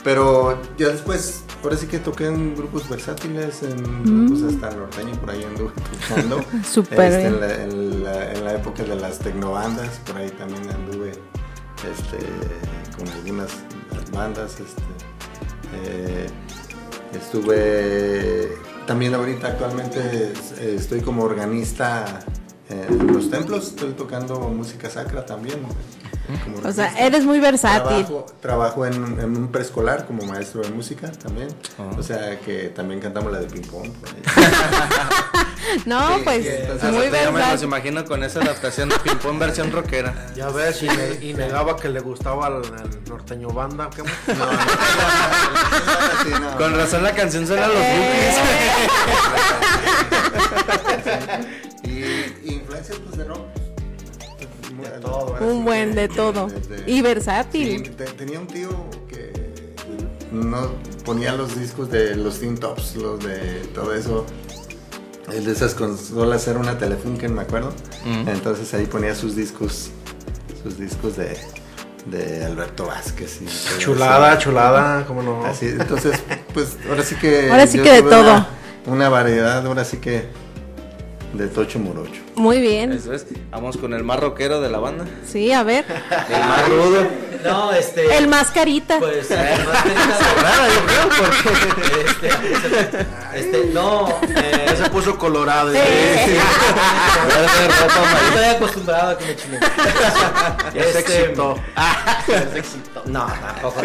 Pero 0.04 0.60
ya 0.80 0.88
después, 0.90 1.44
ahora 1.64 1.78
sí 1.78 1.86
que 1.86 2.00
toqué 2.00 2.26
en 2.26 2.56
grupos 2.56 2.90
versátiles, 2.90 3.62
en 3.62 4.04
grupos 4.28 4.52
hasta 4.52 4.72
norteño, 4.76 5.12
por 5.20 5.30
ahí 5.30 5.44
anduve 5.44 5.72
tocando. 6.08 6.44
Súper 6.68 7.00
Este, 7.00 7.18
bien. 7.18 7.34
en, 7.34 7.40
la, 7.42 7.54
en 7.64 8.04
la- 8.04 8.32
en 8.34 8.46
la 8.46 8.54
época 8.54 8.82
de 8.84 8.96
las 8.96 9.20
tecnobandas, 9.20 10.00
por 10.08 10.18
ahí 10.18 10.30
también 10.32 10.68
anduve 10.72 11.12
este, 11.12 12.18
con 12.98 13.08
algunas 13.10 13.52
bandas. 14.12 14.54
Este, 14.60 14.82
eh, 15.76 16.28
estuve 17.14 18.58
también 18.88 19.14
ahorita 19.14 19.48
actualmente 19.48 20.34
estoy 20.62 21.02
como 21.02 21.24
organista 21.24 22.24
en 22.70 23.14
los 23.14 23.30
templos, 23.30 23.68
estoy 23.68 23.92
tocando 23.92 24.40
música 24.50 24.90
sacra 24.90 25.26
también. 25.26 25.60
como 26.44 26.68
O 26.68 26.72
sea, 26.72 26.98
eres 26.98 27.26
muy 27.26 27.40
versátil. 27.40 28.06
Trabajo, 28.06 28.26
trabajo 28.40 28.86
en, 28.86 29.20
en 29.20 29.38
un 29.38 29.52
preescolar 29.52 30.06
como 30.06 30.26
maestro 30.26 30.62
de 30.62 30.70
música 30.70 31.12
también. 31.12 31.50
Oh. 31.78 32.00
O 32.00 32.04
sea 32.04 32.40
que 32.40 32.70
también 32.70 33.00
cantamos 33.00 33.32
la 33.32 33.40
de 33.40 33.48
ping 33.48 33.62
pong. 33.62 33.90
No, 35.86 36.18
Sí, 36.18 36.22
pues 36.24 36.44
sí, 36.44 36.50
entonces, 36.52 36.92
muy 36.92 37.06
Hasta 37.06 37.24
ya 37.24 37.32
me 37.32 37.52
los 37.52 37.64
imagino 37.64 38.06
con 38.06 38.24
esa 38.24 38.40
adaptación 38.42 38.90
de 38.90 38.98
ping 39.00 39.16
pong 39.18 39.40
versión 39.40 39.72
rockera. 39.72 40.28
Ya 40.36 40.50
ves, 40.50 40.82
y, 40.84 40.88
ne- 40.88 41.18
y 41.22 41.34
negaba 41.34 41.76
que 41.78 41.90
le 41.90 42.00
gustaba 42.00 42.48
el, 42.48 42.56
el 42.64 43.04
norteño 43.10 43.50
banda. 43.50 43.90
¿qué? 43.96 44.04
No, 44.34 44.46
no. 46.40 46.58
Con 46.58 46.76
razón 46.76 47.04
la 47.04 47.14
canción 47.14 47.46
suena 47.48 47.66
a 47.66 47.68
los 47.68 47.78
Eh. 47.78 47.98
bookies. 47.98 48.36
Y, 51.84 52.52
influencias 52.54 52.98
pues 53.00 53.18
de 53.18 53.24
rock. 53.26 53.42
De 54.82 54.90
todo, 55.02 55.36
Un 55.42 55.66
buen 55.66 55.94
de 55.96 56.08
todo. 56.08 56.48
Y 56.88 56.94
Sí, 56.96 57.02
versátil. 57.02 57.92
te- 57.96 58.06
tenía 58.06 58.40
un 58.40 58.48
tío 58.48 58.70
que 59.08 59.32
no 60.32 60.72
ponía 61.06 61.34
los 61.34 61.60
discos 61.60 61.92
de 61.92 62.16
los 62.16 62.40
Teen 62.40 62.58
Tops, 62.58 62.96
los 62.96 63.24
de 63.24 63.62
todo 63.76 63.94
eso. 63.94 64.26
El 65.34 65.46
de 65.46 65.52
esas 65.52 65.74
consolas 65.74 66.48
era 66.48 66.60
una 66.60 66.78
Telefunken, 66.78 67.34
me 67.34 67.42
acuerdo. 67.42 67.74
Mm. 68.06 68.30
Entonces 68.30 68.74
ahí 68.74 68.86
ponía 68.86 69.16
sus 69.16 69.36
discos, 69.36 69.90
sus 70.64 70.78
discos 70.78 71.16
de, 71.18 71.38
de 72.06 72.46
Alberto 72.46 72.86
Vázquez. 72.86 73.40
Y 73.42 73.80
Chulada, 73.80 74.38
chulada, 74.38 75.06
cómo 75.06 75.24
no. 75.24 75.46
Así, 75.46 75.68
entonces, 75.68 76.20
pues 76.54 76.78
ahora 76.90 77.04
sí 77.04 77.16
que. 77.16 77.50
Ahora 77.50 77.68
sí 77.68 77.80
que 77.80 77.92
de 77.92 78.04
todo. 78.04 78.22
Una, 78.22 78.48
una 78.88 79.10
variedad, 79.10 79.66
ahora 79.66 79.86
sí 79.86 79.98
que 79.98 80.26
de 81.34 81.48
Tocho 81.48 81.80
Morocho. 81.80 82.22
Muy 82.36 82.60
bien. 82.60 82.92
Eso 82.92 83.14
es. 83.14 83.26
Vamos 83.52 83.78
con 83.78 83.94
el 83.94 84.04
más 84.04 84.20
rockero 84.20 84.60
de 84.60 84.70
la 84.70 84.80
banda. 84.80 85.06
Sí, 85.26 85.52
a 85.52 85.64
ver. 85.64 85.86
El 86.30 86.40
más 86.40 86.70
rudo. 86.70 87.08
No, 87.44 87.72
este. 87.74 88.18
El 88.18 88.28
mascarita. 88.28 89.00
Pues, 89.00 89.30
el 89.32 89.66
más 89.66 89.84
carita- 89.84 90.20
este, 92.08 92.30
este, 93.40 93.66
no, 93.74 94.20
eh, 94.36 94.66
Ya 94.68 94.76
se 94.76 94.90
puso 94.90 95.18
colorado. 95.18 95.72
Sí. 95.72 95.78
Amarilla. 97.98 98.28
Estoy 98.30 98.46
acostumbrado 98.56 99.10
a 99.12 99.18
que 99.18 99.26
me 99.26 99.36
chinen. 99.36 99.60
Ya 100.74 100.84
se 100.84 100.90
Este, 100.90 101.00
excitó. 101.00 101.58
No, 103.06 103.26
tampoco. 103.28 103.82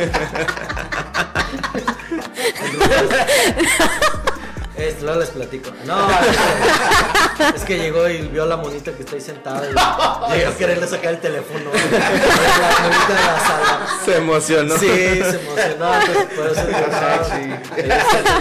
Este, 4.77 5.05
luego 5.05 5.21
les 5.21 5.31
platico. 5.31 5.71
No, 5.87 5.97
es 7.55 7.63
que 7.65 7.79
llegó 7.79 8.09
y 8.09 8.29
vio 8.29 8.43
a 8.43 8.47
la 8.47 8.57
monita 8.59 8.93
que 8.93 9.03
está 9.03 9.15
ahí 9.15 9.23
sentada 9.23 9.63
y 9.65 9.69
llegó 10.39 10.51
a 10.51 10.57
quererle 10.57 10.87
sacar 10.87 11.15
el 11.15 11.21
teléfono. 11.21 11.71
La 11.73 12.81
monita 12.83 13.09
de 13.09 13.15
la 13.15 13.41
sala. 13.41 13.87
Se 14.05 14.17
emocionó. 14.17 14.77
Sí, 14.77 14.87
se 14.87 15.41
emocionó. 15.41 15.91
Por 16.37 16.47
eso 16.51 16.63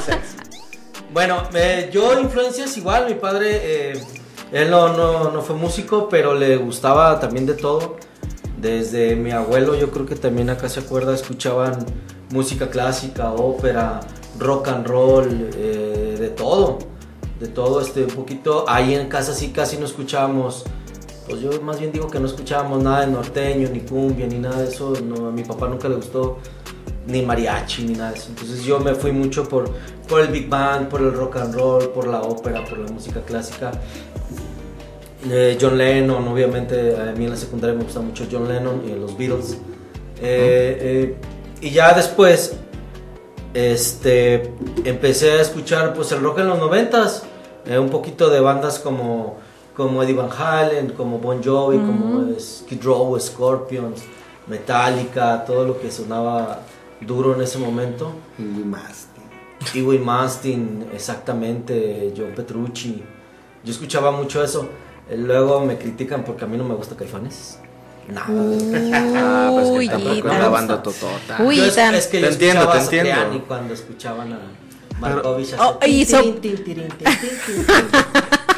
no, 0.08 0.18
Bueno, 1.14 1.44
eh, 1.54 1.90
yo 1.94 2.20
influencias 2.20 2.76
igual, 2.76 3.06
mi 3.08 3.16
padre, 3.16 3.62
eh, 3.64 4.04
él 4.52 4.70
no, 4.70 4.90
no, 4.90 5.32
no 5.32 5.42
fue 5.42 5.56
músico, 5.56 6.10
pero 6.10 6.34
le 6.34 6.58
gustaba 6.58 7.20
también 7.20 7.46
de 7.46 7.54
todo. 7.54 7.98
Desde 8.58 9.16
mi 9.16 9.32
abuelo, 9.32 9.76
yo 9.76 9.90
creo 9.92 10.06
que 10.06 10.16
también 10.16 10.50
acá 10.50 10.68
se 10.68 10.82
acuerda, 10.82 11.14
escuchaban 11.14 11.86
música 12.30 12.70
clásica, 12.70 13.32
ópera, 13.32 14.02
rock 14.40 14.68
and 14.70 14.88
roll, 14.88 15.50
eh, 15.56 16.05
de 16.20 16.30
todo. 16.30 16.80
De 17.40 17.48
todo, 17.48 17.82
este, 17.82 18.04
un 18.04 18.12
poquito. 18.12 18.66
Ahí 18.68 18.96
en 18.96 19.10
casa 19.10 19.34
sí 19.34 19.50
casi 19.50 19.78
no 19.78 19.86
escuchábamos, 19.86 20.64
pues 21.28 21.42
yo 21.42 21.62
más 21.62 21.80
bien 21.80 21.92
digo 21.92 22.08
que 22.08 22.20
no 22.20 22.28
escuchábamos 22.28 22.82
nada 22.82 23.02
de 23.02 23.08
norteño, 23.08 23.70
ni 23.70 23.82
cumbia, 23.82 24.28
ni 24.28 24.40
nada 24.40 24.62
de 24.62 24.70
eso. 24.70 24.94
No, 25.04 25.28
a 25.28 25.32
mi 25.32 25.44
papá 25.44 25.68
nunca 25.68 25.90
le 25.90 25.96
gustó 25.96 26.38
ni 27.08 27.22
mariachi, 27.22 27.84
ni 27.84 27.94
nada 27.94 28.12
de 28.12 28.18
eso. 28.18 28.30
Entonces 28.30 28.64
yo 28.64 28.80
me 28.80 28.96
fui 28.96 29.12
mucho 29.12 29.48
por, 29.48 29.70
por 30.08 30.22
el 30.22 30.28
big 30.30 30.48
band, 30.50 30.88
por 30.88 31.02
el 31.02 31.14
rock 31.14 31.38
and 31.38 31.56
roll, 31.56 31.90
por 31.90 32.08
la 32.08 32.22
ópera, 32.22 32.64
por 32.64 32.78
la 32.78 32.92
música 32.92 33.22
clásica. 33.22 33.72
Eh, 35.30 35.58
John 35.60 35.78
Lennon, 35.78 36.28
obviamente, 36.28 36.96
a 36.96 37.12
mí 37.14 37.26
en 37.26 37.32
la 37.32 37.38
secundaria 37.38 37.76
me 37.76 37.84
gusta 37.84 38.00
mucho 38.00 38.26
John 38.32 38.48
Lennon 38.48 38.84
y 38.88 38.92
los 39.00 39.18
Beatles. 39.18 39.58
Eh, 40.22 40.78
eh, 40.80 41.16
y 41.62 41.72
ya 41.72 41.94
después, 41.94 42.56
este, 43.56 44.54
empecé 44.84 45.32
a 45.32 45.42
escuchar 45.42 45.94
pues 45.94 46.12
el 46.12 46.20
rock 46.20 46.40
en 46.40 46.50
los 46.50 46.60
noventas, 46.60 47.24
eh, 47.66 47.80
un 47.80 47.90
poquito 47.90 48.30
de 48.30 48.42
bandas 48.42 48.80
como, 48.80 49.38
como 49.74 50.04
Eddie 50.04 50.14
Van 50.14 50.30
Halen, 50.30 50.90
como 50.90 51.20
Bon 51.20 51.42
Jovi, 51.42 51.78
como 51.78 52.38
Skid 52.38 52.84
Row, 52.84 53.18
Scorpions, 53.18 54.04
Metallica, 54.48 55.46
todo 55.46 55.66
lo 55.66 55.80
que 55.80 55.90
sonaba 55.90 56.64
duro 57.00 57.34
en 57.34 57.42
ese 57.42 57.58
momento. 57.58 58.12
Y 58.38 58.44
más. 58.44 59.08
Iwi 59.74 60.00
Mastin, 60.00 60.88
exactamente, 60.94 62.14
John 62.16 62.34
Petrucci. 62.36 63.02
Yo 63.64 63.72
escuchaba 63.72 64.12
mucho 64.12 64.44
eso. 64.44 64.68
Luego 65.10 65.62
me 65.62 65.78
critican 65.78 66.26
porque 66.26 66.44
a 66.44 66.48
mí 66.48 66.58
no 66.58 66.66
me 66.66 66.76
gusta 66.76 66.96
Caifanes. 66.96 67.60
Nada. 68.08 68.28
Ah, 69.18 69.50
pues 69.52 69.68
Uy, 69.68 69.88
que 69.90 69.94
tampoco 69.96 70.28
la 70.28 70.48
banda 70.50 70.84
totota. 70.84 71.38
Uy, 71.40 71.60
es, 71.60 71.76
tan- 71.76 71.96
es 71.96 72.08
que 72.08 72.22
yo 72.22 72.28
Te 72.28 72.34
entiendo, 72.34 72.62
escuchaba 72.62 72.74
te 72.90 72.98
entiendo. 72.98 73.10
Cipriani 73.22 73.40
cuando 73.48 73.74
escuchaban 73.74 74.34
a 74.34 74.40
Markovich. 75.00 75.54
Oh, 75.60 75.78
tin. 76.42 76.88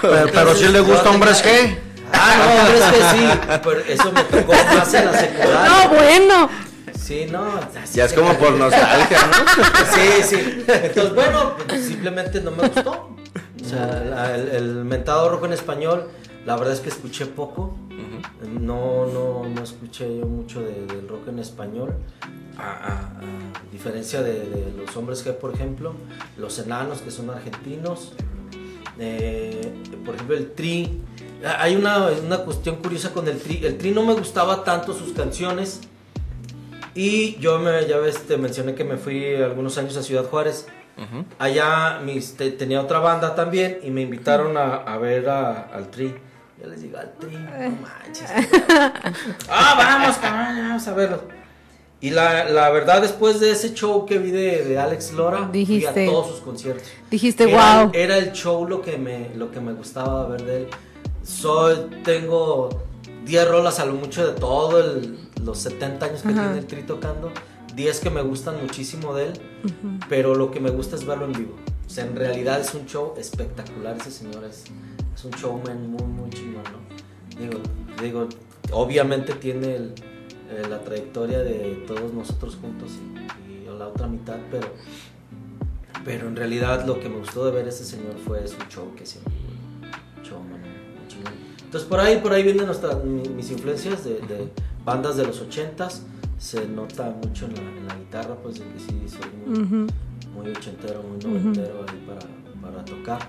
Pero, 0.02 0.28
pero 0.32 0.56
si 0.56 0.68
le 0.68 0.80
gusta 0.82 1.10
hombres 1.10 1.44
G. 1.44 1.78
Ah, 2.14 2.36
no, 2.38 2.62
hombre, 2.62 2.78
es 2.78 2.86
que 2.86 3.18
sí. 3.18 3.60
Pero 3.64 3.80
eso 3.82 4.12
me 4.12 4.24
tocó 4.24 4.54
más 4.54 4.94
en 4.94 5.06
la 5.06 5.14
secundaria. 5.20 5.66
No, 5.70 5.90
bueno. 5.90 6.50
Sí, 6.98 7.26
no. 7.32 7.46
así 7.84 7.98
Ya 7.98 8.06
es 8.06 8.14
como 8.14 8.34
por 8.34 8.52
nostalgia, 8.52 9.20
¿no? 9.28 9.66
Sí, 9.96 10.24
sí. 10.24 10.64
Entonces, 10.68 11.16
bueno, 11.16 11.56
pues, 11.68 11.86
simplemente 11.86 12.42
no 12.42 12.52
me 12.52 12.68
gustó. 12.68 12.92
O 13.64 13.70
sea, 13.70 13.86
la- 14.10 14.36
el, 14.36 14.50
el 14.50 14.74
mentado 14.86 15.30
rock 15.30 15.46
en 15.46 15.54
español, 15.54 16.10
la 16.46 16.56
verdad 16.58 16.74
es 16.74 16.80
que 16.82 16.90
escuché 16.90 17.26
poco. 17.26 17.76
No, 18.60 19.06
no, 19.06 19.44
no 19.48 19.64
escuché 19.64 20.18
yo 20.20 20.26
mucho 20.26 20.62
de- 20.62 20.86
del 20.86 21.08
rock 21.08 21.28
en 21.30 21.40
español. 21.40 21.94
A, 22.58 22.62
a- 22.72 23.20
a 23.20 23.72
diferencia 23.72 24.22
de, 24.24 24.34
de 24.50 24.74
los 24.76 24.96
hombres 24.98 25.26
G, 25.26 25.34
por 25.34 25.54
ejemplo, 25.54 25.94
los 26.38 26.58
enanos 26.60 27.02
que 27.02 27.12
son 27.12 27.30
argentinos. 27.30 28.14
Eh, 29.00 29.74
por 30.06 30.16
ejemplo, 30.16 30.36
el 30.36 30.52
Tri. 30.54 31.02
Hay 31.60 31.76
una, 31.76 32.08
una 32.08 32.40
cuestión 32.40 32.78
curiosa 32.78 33.14
con 33.14 33.28
el 33.28 33.38
Tri. 33.40 33.64
El 33.64 33.78
Tri 33.78 33.92
no 33.92 34.04
me 34.04 34.14
gustaba 34.14 34.64
tanto 34.64 34.94
sus 34.94 35.14
canciones. 35.14 35.82
Y 36.96 37.36
yo 37.38 37.60
me, 37.60 37.86
ya 37.88 37.98
ves, 38.00 38.24
te 38.26 38.38
mencioné 38.38 38.74
que 38.74 38.84
me 38.84 38.98
fui 38.98 39.36
algunos 39.36 39.78
años 39.78 39.96
a 39.98 40.04
Ciudad 40.04 40.26
Juárez. 40.26 40.66
Allá 41.38 42.00
mis, 42.04 42.36
te- 42.38 42.50
tenía 42.50 42.82
otra 42.82 42.98
banda 42.98 43.36
también 43.36 43.78
y 43.84 43.92
me 43.92 44.02
invitaron 44.02 44.58
a, 44.58 44.78
a 44.78 44.98
ver 44.98 45.30
a- 45.30 45.62
al 45.72 45.92
Tri. 45.92 46.16
Yo 46.60 46.68
les 46.68 46.82
digo, 46.82 46.98
al 46.98 47.14
Tri, 47.20 47.36
no 47.36 47.78
manches. 47.82 48.30
ah, 49.50 49.76
vamos, 49.78 50.18
cabrón, 50.18 50.58
vamos 50.70 50.88
a 50.88 50.94
verlo. 50.94 51.22
Y 52.00 52.10
la, 52.12 52.46
la 52.46 52.70
verdad, 52.70 53.02
después 53.02 53.40
de 53.40 53.52
ese 53.52 53.74
show 53.74 54.06
que 54.06 54.18
vi 54.20 54.32
de, 54.32 54.64
de 54.66 54.78
Alex 54.80 55.14
Lora, 55.14 55.48
fui 55.48 55.60
Dijiste- 55.66 56.08
a 56.08 56.12
todos 56.12 56.28
sus 56.28 56.40
conciertos. 56.42 56.88
Dijiste, 57.10 57.50
era, 57.52 57.84
wow. 57.84 57.92
Era 57.94 58.18
el 58.18 58.32
show 58.34 58.68
lo 58.68 58.82
que 58.82 58.98
me, 58.98 59.32
lo 59.36 59.52
que 59.52 59.60
me 59.60 59.74
gustaba 59.74 60.28
ver 60.28 60.44
de 60.44 60.58
él. 60.64 60.68
soy, 61.24 61.76
tengo 62.04 62.70
10 63.26 63.48
rolas 63.50 63.80
a 63.80 63.86
lo 63.86 63.94
mucho 63.94 64.26
de 64.26 64.34
todo 64.40 64.80
el- 64.80 65.18
los 65.44 65.60
70 65.60 66.06
años 66.06 66.22
que 66.22 66.30
Ajá. 66.30 66.42
tiene 66.44 66.58
el 66.60 66.66
Tri 66.68 66.84
tocando. 66.84 67.32
10 67.76 68.00
que 68.00 68.10
me 68.10 68.22
gustan 68.22 68.60
muchísimo 68.62 69.14
de 69.14 69.26
él, 69.28 69.34
pero 70.10 70.34
lo 70.34 70.50
que 70.50 70.60
me 70.60 70.72
gusta 70.72 70.96
es 70.96 71.06
verlo 71.06 71.26
en 71.26 71.34
vivo. 71.34 71.56
O 71.86 71.90
sea, 71.90 72.06
en 72.06 72.16
realidad 72.16 72.60
es 72.60 72.74
un 72.74 72.86
show 72.88 73.14
espectacular 73.18 73.96
ese 74.00 74.10
señor, 74.12 74.44
es, 74.46 74.64
es 75.18 75.26
un 75.26 75.32
showman 75.32 75.90
muy, 75.92 76.04
muy 76.04 76.30
chingón, 76.30 76.64
¿no? 76.64 77.40
Digo, 77.42 77.60
digo 78.02 78.30
obviamente 78.72 79.34
tiene 79.34 79.76
el- 79.76 79.94
eh, 80.50 80.64
la 80.70 80.80
trayectoria 80.82 81.40
de 81.40 81.84
todos 81.88 82.14
nosotros 82.14 82.58
juntos 82.62 82.92
y, 82.94 83.52
y 83.52 83.66
la 83.78 83.88
otra 83.90 84.08
mitad, 84.08 84.38
pero, 84.52 84.68
pero 86.06 86.28
en 86.28 86.36
realidad 86.36 86.86
lo 86.86 87.00
que 87.00 87.10
me 87.10 87.18
gustó 87.18 87.46
de 87.46 87.52
ver 87.52 87.66
a 87.66 87.70
ese 87.70 87.84
señor 87.84 88.16
fue 88.26 88.48
su 88.48 88.58
show 88.70 88.94
que 88.96 89.06
siempre 89.06 89.34
un 90.18 90.24
showman, 90.24 90.62
muy 90.62 91.08
chingón. 91.10 91.34
Entonces 91.64 91.90
por 91.90 92.00
ahí, 92.00 92.18
por 92.22 92.32
ahí 92.34 92.44
vienen 92.44 92.66
nuestra- 92.66 92.96
mi- 92.96 93.28
mis 93.30 93.52
influencias 93.52 94.04
de, 94.06 94.16
de 94.22 94.50
bandas 94.86 95.18
de 95.18 95.26
los 95.26 95.42
ochentas. 95.42 96.04
Se 96.40 96.68
nota 96.68 97.10
mucho 97.10 97.46
en 97.48 97.56
la, 97.56 97.62
en 97.62 97.88
la 97.88 97.96
guitarra, 97.96 98.36
pues 98.36 98.60
de 98.60 98.66
que 98.66 98.80
sí 98.80 99.06
soy 99.10 99.28
muy, 99.44 99.60
Ujú. 99.60 99.88
muy 100.36 100.52
ochentero, 100.52 101.02
muy 101.02 101.18
noventero 101.18 101.84
ahí 101.90 102.06
para, 102.06 102.22
para 102.62 102.86
tocar. 102.86 103.20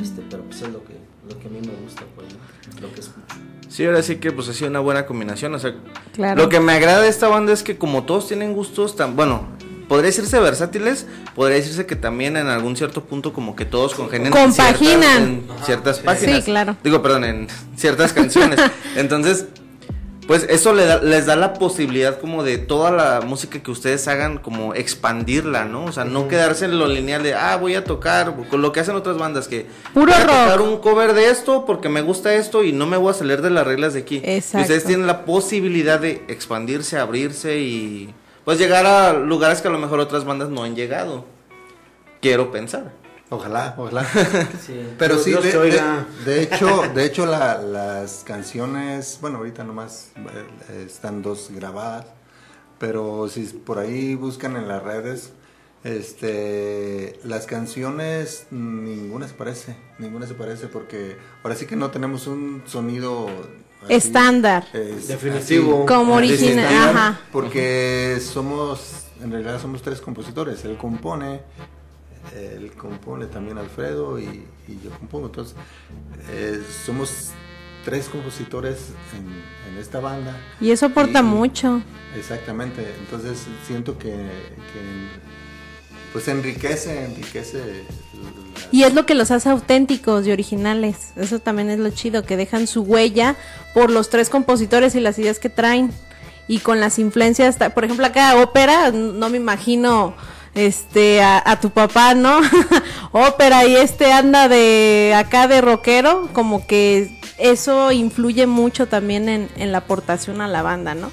Este, 0.00 0.22
pero 0.30 0.42
pues 0.44 0.62
es 0.62 0.72
lo 0.72 0.82
que, 0.82 0.94
lo 1.28 1.38
que 1.38 1.46
a 1.46 1.50
mí 1.50 1.60
me 1.60 1.74
gusta, 1.84 2.02
pues, 2.14 2.28
¿no? 2.32 2.80
lo 2.88 2.94
que 2.94 3.00
escucho. 3.00 3.20
Sí, 3.68 3.84
ahora 3.84 4.02
sí 4.02 4.16
que 4.16 4.32
pues 4.32 4.48
ha 4.48 4.54
sido 4.54 4.70
una 4.70 4.80
buena 4.80 5.04
combinación. 5.06 5.54
O 5.54 5.58
sea, 5.58 5.74
Claro. 6.14 6.42
lo 6.42 6.48
que 6.48 6.58
me 6.60 6.72
agrada 6.72 7.02
de 7.02 7.08
esta 7.08 7.28
banda 7.28 7.52
es 7.52 7.62
que 7.62 7.76
como 7.76 8.04
todos 8.04 8.26
tienen 8.28 8.54
gustos 8.54 8.96
tan, 8.96 9.14
bueno, 9.14 9.46
podría 9.88 10.06
decirse 10.06 10.38
versátiles, 10.40 11.06
podría 11.34 11.56
decirse 11.58 11.84
que 11.86 11.94
también 11.96 12.36
en 12.36 12.46
algún 12.46 12.76
cierto 12.76 13.04
punto 13.04 13.32
como 13.32 13.56
que 13.56 13.64
todos 13.66 13.94
congenian 13.94 14.34
en 14.36 14.52
ciertas- 14.52 14.76
Compaginan. 14.78 15.22
en 15.22 15.44
ciertas 15.64 15.98
páginas. 16.00 16.36
Sí, 16.36 16.42
claro. 16.42 16.76
Digo, 16.82 17.02
perdón, 17.02 17.24
en 17.24 17.48
ciertas 17.76 18.12
canciones. 18.14 18.58
Entonces, 18.96 19.46
pues 20.28 20.46
eso 20.48 20.72
le 20.74 20.84
da- 20.86 21.00
les 21.02 21.26
da 21.26 21.34
la 21.34 21.54
posibilidad 21.54 22.20
como 22.20 22.44
de 22.44 22.58
toda 22.58 22.92
la 22.92 23.20
música 23.26 23.60
que 23.60 23.70
ustedes 23.72 24.06
hagan 24.06 24.38
como 24.38 24.74
expandirla, 24.74 25.64
¿no? 25.64 25.86
O 25.86 25.92
sea, 25.92 26.04
no 26.04 26.28
quedarse 26.28 26.66
en 26.66 26.78
lo 26.78 26.86
lineal 26.86 27.22
de, 27.24 27.34
ah, 27.34 27.56
voy 27.56 27.74
a 27.74 27.82
tocar, 27.82 28.36
con 28.50 28.62
lo 28.62 28.70
que 28.70 28.78
hacen 28.80 28.94
otras 28.94 29.18
bandas 29.18 29.48
que 29.48 29.66
Puro 29.94 30.12
voy 30.12 30.22
a 30.22 30.24
rock. 30.26 30.36
tocar 30.44 30.60
un 30.60 30.76
cover 30.78 31.14
de 31.14 31.30
esto 31.30 31.64
porque 31.66 31.88
me 31.88 32.02
gusta 32.02 32.34
esto 32.34 32.62
y 32.62 32.72
no 32.72 32.86
me 32.86 32.96
voy 32.96 33.10
a 33.10 33.14
salir 33.14 33.42
de 33.42 33.50
las 33.50 33.66
reglas 33.66 33.94
de 33.94 34.00
aquí. 34.00 34.20
Exacto. 34.22 34.58
Y 34.58 34.62
Ustedes 34.62 34.84
tienen 34.84 35.06
la 35.08 35.24
posibilidad 35.24 35.98
de 35.98 36.22
expandirse, 36.28 36.98
abrirse 36.98 37.58
y 37.58 38.14
pues 38.44 38.58
llegar 38.58 38.86
a 38.86 39.14
lugares 39.14 39.60
que 39.62 39.68
a 39.68 39.70
lo 39.72 39.78
mejor 39.78 39.98
otras 39.98 40.24
bandas 40.24 40.50
no 40.50 40.62
han 40.62 40.76
llegado. 40.76 41.24
Quiero 42.20 42.50
pensar. 42.52 42.92
Ojalá, 43.30 43.74
ojalá. 43.76 44.04
Sí. 44.66 44.88
Pero 44.98 45.16
Dios- 45.16 45.24
sí, 45.44 45.50
Dios 45.50 45.62
de, 46.24 46.42
hecho, 46.42 46.82
de 46.94 47.04
hecho 47.04 47.26
la- 47.26 47.58
las 47.60 48.24
canciones, 48.24 49.18
bueno, 49.20 49.38
ahorita 49.38 49.64
nomás 49.64 50.10
eh, 50.70 50.84
están 50.86 51.20
dos 51.22 51.50
grabadas, 51.50 52.06
pero 52.78 53.28
si 53.28 53.42
por 53.44 53.78
ahí 53.78 54.14
buscan 54.14 54.56
en 54.56 54.66
las 54.68 54.82
redes, 54.82 55.32
este, 55.84 57.18
las 57.24 57.46
canciones 57.46 58.46
ninguna 58.50 59.28
se 59.28 59.34
parece, 59.34 59.76
ninguna 59.98 60.26
se 60.26 60.34
parece 60.34 60.66
porque 60.68 61.16
ahora 61.42 61.54
sí 61.56 61.66
que 61.66 61.76
no 61.76 61.90
tenemos 61.90 62.26
un 62.26 62.62
sonido 62.66 63.26
así, 63.84 63.92
Estándar. 63.94 64.64
es- 64.72 65.08
Definitivo. 65.08 65.78
así, 65.78 65.86
Como 65.86 66.14
original, 66.14 66.88
ajá. 66.96 67.20
Porque 67.32 68.18
somos, 68.22 69.04
en 69.22 69.30
realidad 69.30 69.60
somos 69.60 69.82
tres 69.82 70.00
compositores, 70.00 70.64
él 70.64 70.76
compone, 70.76 71.40
él 72.36 72.72
compone 72.76 73.26
también 73.26 73.58
Alfredo 73.58 74.18
y, 74.18 74.24
y 74.68 74.80
yo 74.84 74.90
compongo. 74.98 75.26
Entonces, 75.26 75.54
eh, 76.30 76.62
somos 76.84 77.30
tres 77.84 78.08
compositores 78.08 78.78
en, 79.16 79.72
en 79.72 79.78
esta 79.80 80.00
banda. 80.00 80.36
Y 80.60 80.70
eso 80.70 80.86
aporta 80.86 81.20
Y- 81.20 81.22
mucho. 81.22 81.80
Exactamente. 82.16 82.86
Entonces, 83.00 83.46
siento 83.66 83.98
que, 83.98 84.08
que, 84.10 85.08
pues 86.12 86.26
enriquece, 86.28 87.04
enriquece. 87.04 87.84
Y 88.72 88.82
es 88.82 88.94
lo 88.94 89.06
que 89.06 89.14
los 89.14 89.30
hace 89.30 89.48
auténticos 89.48 90.26
y 90.26 90.32
originales. 90.32 91.12
Eso 91.16 91.38
también 91.38 91.70
es 91.70 91.78
lo 91.78 91.90
chido, 91.90 92.24
que 92.24 92.36
dejan 92.36 92.66
su 92.66 92.82
huella 92.82 93.36
por 93.74 93.90
los 93.90 94.10
tres 94.10 94.28
compositores 94.28 94.94
y 94.94 95.00
las 95.00 95.18
ideas 95.18 95.38
que 95.38 95.48
traen. 95.48 95.90
Y 96.48 96.60
con 96.60 96.80
las 96.80 96.98
influencias, 96.98 97.56
por 97.74 97.84
ejemplo, 97.84 98.06
acá 98.06 98.36
ópera, 98.42 98.90
no 98.90 99.28
me 99.28 99.36
imagino 99.36 100.14
este 100.58 101.22
a, 101.22 101.58
tu 101.60 101.70
papá, 101.70 102.14
¿no? 102.14 102.40
ópera 103.12 103.64
y 103.64 103.76
este 103.76 104.12
anda 104.12 104.48
de 104.48 105.14
acá 105.16 105.46
de 105.46 105.60
rockero, 105.60 106.28
como 106.32 106.66
que 106.66 107.20
eso 107.38 107.92
influye 107.92 108.46
mucho 108.46 108.88
también 108.88 109.28
en, 109.28 109.72
la 109.72 109.78
aportación 109.78 110.40
a 110.40 110.48
la 110.48 110.62
banda, 110.62 110.94
¿no? 110.94 111.10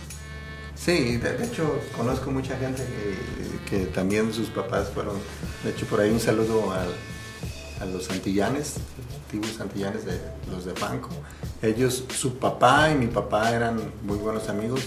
Sí, 0.76 1.18
de, 1.18 1.46
hecho, 1.46 1.80
conozco 1.96 2.32
mucha 2.32 2.58
gente 2.58 2.84
que, 3.70 3.86
también 3.86 4.34
sus 4.34 4.50
papás 4.50 4.90
fueron. 4.94 5.16
De 5.64 5.72
hecho, 5.72 5.86
por 5.86 6.00
ahí 6.02 6.10
un 6.10 6.20
saludo 6.20 6.72
al- 6.72 6.96
a 7.82 7.86
los 7.86 8.06
Santillanes, 8.06 8.76
antiguos 9.26 9.52
Santillanes 9.58 10.06
de 10.06 10.20
los 10.52 10.66
de 10.66 10.74
Banco. 10.74 11.10
Ellos, 11.62 12.06
su 12.16 12.38
papá 12.38 12.92
y 12.92 12.96
mi 12.96 13.08
papá 13.08 13.54
eran 13.54 13.80
muy 14.04 14.18
buenos 14.18 14.50
amigos. 14.50 14.82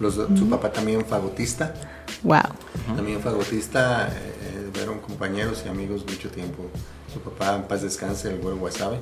Los, 0.00 0.14
Su 0.14 0.48
papá 0.48 0.72
también 0.72 1.04
fagotista. 1.04 1.74
Wow. 2.22 2.40
También 2.96 3.20
fagotista, 3.20 4.08
eh, 4.08 4.12
eh, 4.42 4.70
fueron 4.74 4.98
compañeros 5.00 5.62
y 5.64 5.68
amigos 5.68 6.04
mucho 6.08 6.30
tiempo. 6.30 6.64
Su 7.12 7.20
papá, 7.20 7.54
en 7.56 7.62
paz 7.64 7.82
descanse, 7.82 8.30
el 8.30 8.38
güero 8.40 8.56
Wasabe. 8.56 8.98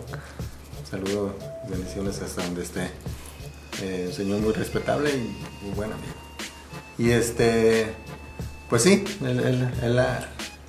Saludo, 0.90 1.34
bendiciones 1.70 2.20
hasta 2.22 2.42
donde 2.42 2.62
esté. 2.62 2.90
Eh, 3.82 4.06
un 4.08 4.12
señor 4.12 4.40
muy 4.40 4.52
respetable 4.52 5.10
y 5.10 5.64
muy 5.64 5.74
buen 5.76 5.92
amigo. 5.92 6.12
Y 6.98 7.10
este, 7.10 7.92
pues 8.68 8.82
sí, 8.82 9.04
él- 9.22 9.38
él- 9.40 9.70
él, 9.82 10.00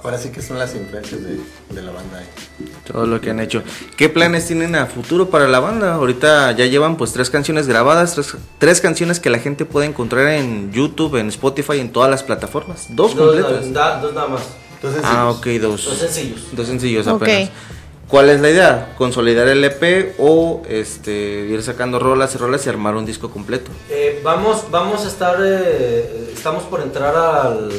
ahora 0.04 0.18
sí 0.18 0.30
que 0.30 0.42
son 0.42 0.58
las 0.60 0.76
influencias 0.76 1.22
de, 1.24 1.40
de 1.76 1.82
la 1.82 1.92
banda. 1.92 2.24
Todo 2.86 3.06
lo 3.06 3.20
que 3.22 3.30
han 3.30 3.40
hecho. 3.40 3.62
¿Qué 3.98 4.10
planes 4.10 4.48
tienen 4.48 4.76
a 4.76 4.86
futuro 4.88 5.30
para 5.30 5.48
la 5.48 5.60
banda? 5.60 5.94
Ahorita 5.96 6.52
ya 6.54 6.66
llevan 6.66 6.98
pues 6.98 7.14
tres 7.14 7.30
canciones 7.30 7.68
grabadas, 7.68 8.14
tres, 8.16 8.36
tres 8.58 8.82
canciones 8.82 9.20
que 9.20 9.30
la 9.30 9.40
gente 9.40 9.66
puede 9.66 9.88
encontrar 9.88 10.28
en 10.30 10.72
YouTube, 10.72 11.16
en 11.18 11.28
Spotify, 11.30 11.80
en 11.80 11.92
todas 11.92 12.10
las 12.10 12.24
plataformas. 12.24 12.86
Dos 12.90 13.16
Dos, 13.16 13.36
completas. 13.36 13.74
da- 13.74 14.00
dos 14.02 14.14
nada 14.14 14.28
más. 14.28 14.42
Entonces, 14.76 15.02
Ah, 15.04 15.30
ok, 15.30 15.46
dos. 15.62 15.86
Dos 15.86 15.98
sencillos. 15.98 16.48
Dos 16.54 16.68
sencillos 16.68 17.06
apenas. 17.08 17.50
¿Cuál 18.08 18.30
es 18.30 18.42
la 18.42 18.50
idea? 18.50 18.96
¿Consolidar 18.98 19.48
el 19.50 19.64
EP 19.64 20.16
o 20.18 20.64
este 20.68 21.46
ir 21.48 21.62
sacando 21.62 22.00
rolas 22.00 22.34
y 22.34 22.40
rolas 22.40 22.66
y 22.66 22.70
armar 22.70 22.96
un 22.96 23.06
disco 23.06 23.30
completo? 23.30 23.70
Eh, 23.88 24.20
vamos, 24.24 24.64
vamos 24.72 25.06
a 25.06 25.08
estar, 25.08 25.36
eh, 25.46 26.32
estamos 26.34 26.64
por 26.64 26.82
entrar 26.82 27.16
al, 27.16 27.70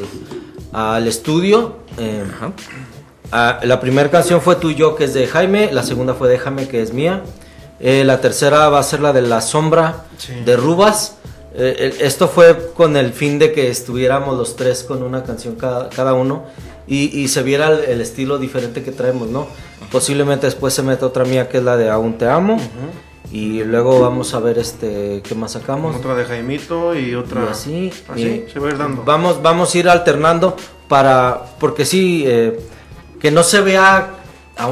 al 0.72 1.08
estudio. 1.08 1.78
Eh, 2.00 2.24
ah, 3.32 3.60
la 3.62 3.78
primera 3.80 4.10
canción 4.10 4.40
fue 4.40 4.56
Tú 4.56 4.70
y 4.70 4.74
yo, 4.74 4.96
que 4.96 5.04
es 5.04 5.14
de 5.14 5.26
Jaime. 5.26 5.70
La 5.72 5.82
segunda 5.82 6.14
fue 6.14 6.28
Déjame, 6.28 6.66
que 6.66 6.82
es 6.82 6.92
mía. 6.92 7.22
Eh, 7.80 8.04
la 8.04 8.20
tercera 8.20 8.68
va 8.68 8.78
a 8.78 8.82
ser 8.82 9.00
la 9.00 9.12
de 9.12 9.22
La 9.22 9.40
Sombra, 9.40 10.04
de 10.44 10.56
Rubas. 10.56 11.16
Eh, 11.54 11.74
eh, 11.78 11.94
esto 12.00 12.28
fue 12.28 12.72
con 12.74 12.96
el 12.96 13.12
fin 13.12 13.38
de 13.38 13.52
que 13.52 13.70
estuviéramos 13.70 14.36
los 14.36 14.54
tres 14.54 14.84
con 14.84 15.02
una 15.02 15.24
canción 15.24 15.56
cada, 15.56 15.88
cada 15.88 16.12
uno 16.12 16.44
y, 16.86 17.18
y 17.18 17.26
se 17.26 17.42
viera 17.42 17.68
el, 17.68 17.80
el 17.80 18.00
estilo 18.00 18.38
diferente 18.38 18.84
que 18.84 18.92
traemos, 18.92 19.28
¿no? 19.28 19.48
Posiblemente 19.90 20.46
después 20.46 20.74
se 20.74 20.82
meta 20.82 21.06
otra 21.06 21.24
mía 21.24 21.48
que 21.48 21.58
es 21.58 21.64
la 21.64 21.76
de 21.76 21.90
Aún 21.90 22.18
te 22.18 22.28
amo. 22.28 22.58
Y 23.32 23.62
luego 23.62 24.00
vamos 24.00 24.34
a 24.34 24.40
ver 24.40 24.58
este 24.58 25.22
qué 25.22 25.34
más 25.34 25.52
sacamos. 25.52 25.96
Otra 25.96 26.16
de 26.16 26.24
Jaimito 26.24 26.98
y 26.98 27.14
otra. 27.14 27.44
Y 27.44 27.48
así, 27.48 27.92
Así, 28.08 28.44
y 28.48 28.52
se 28.52 28.58
va 28.58 28.68
a 28.68 28.70
ir 28.72 28.78
dando. 28.78 29.04
Vamos, 29.04 29.40
vamos 29.40 29.74
a 29.74 29.78
ir 29.78 29.88
alternando 29.88 30.56
para, 30.90 31.46
porque 31.58 31.86
sí, 31.86 32.24
eh, 32.26 32.60
que 33.20 33.30
no 33.30 33.42
se 33.44 33.60
vea 33.62 34.10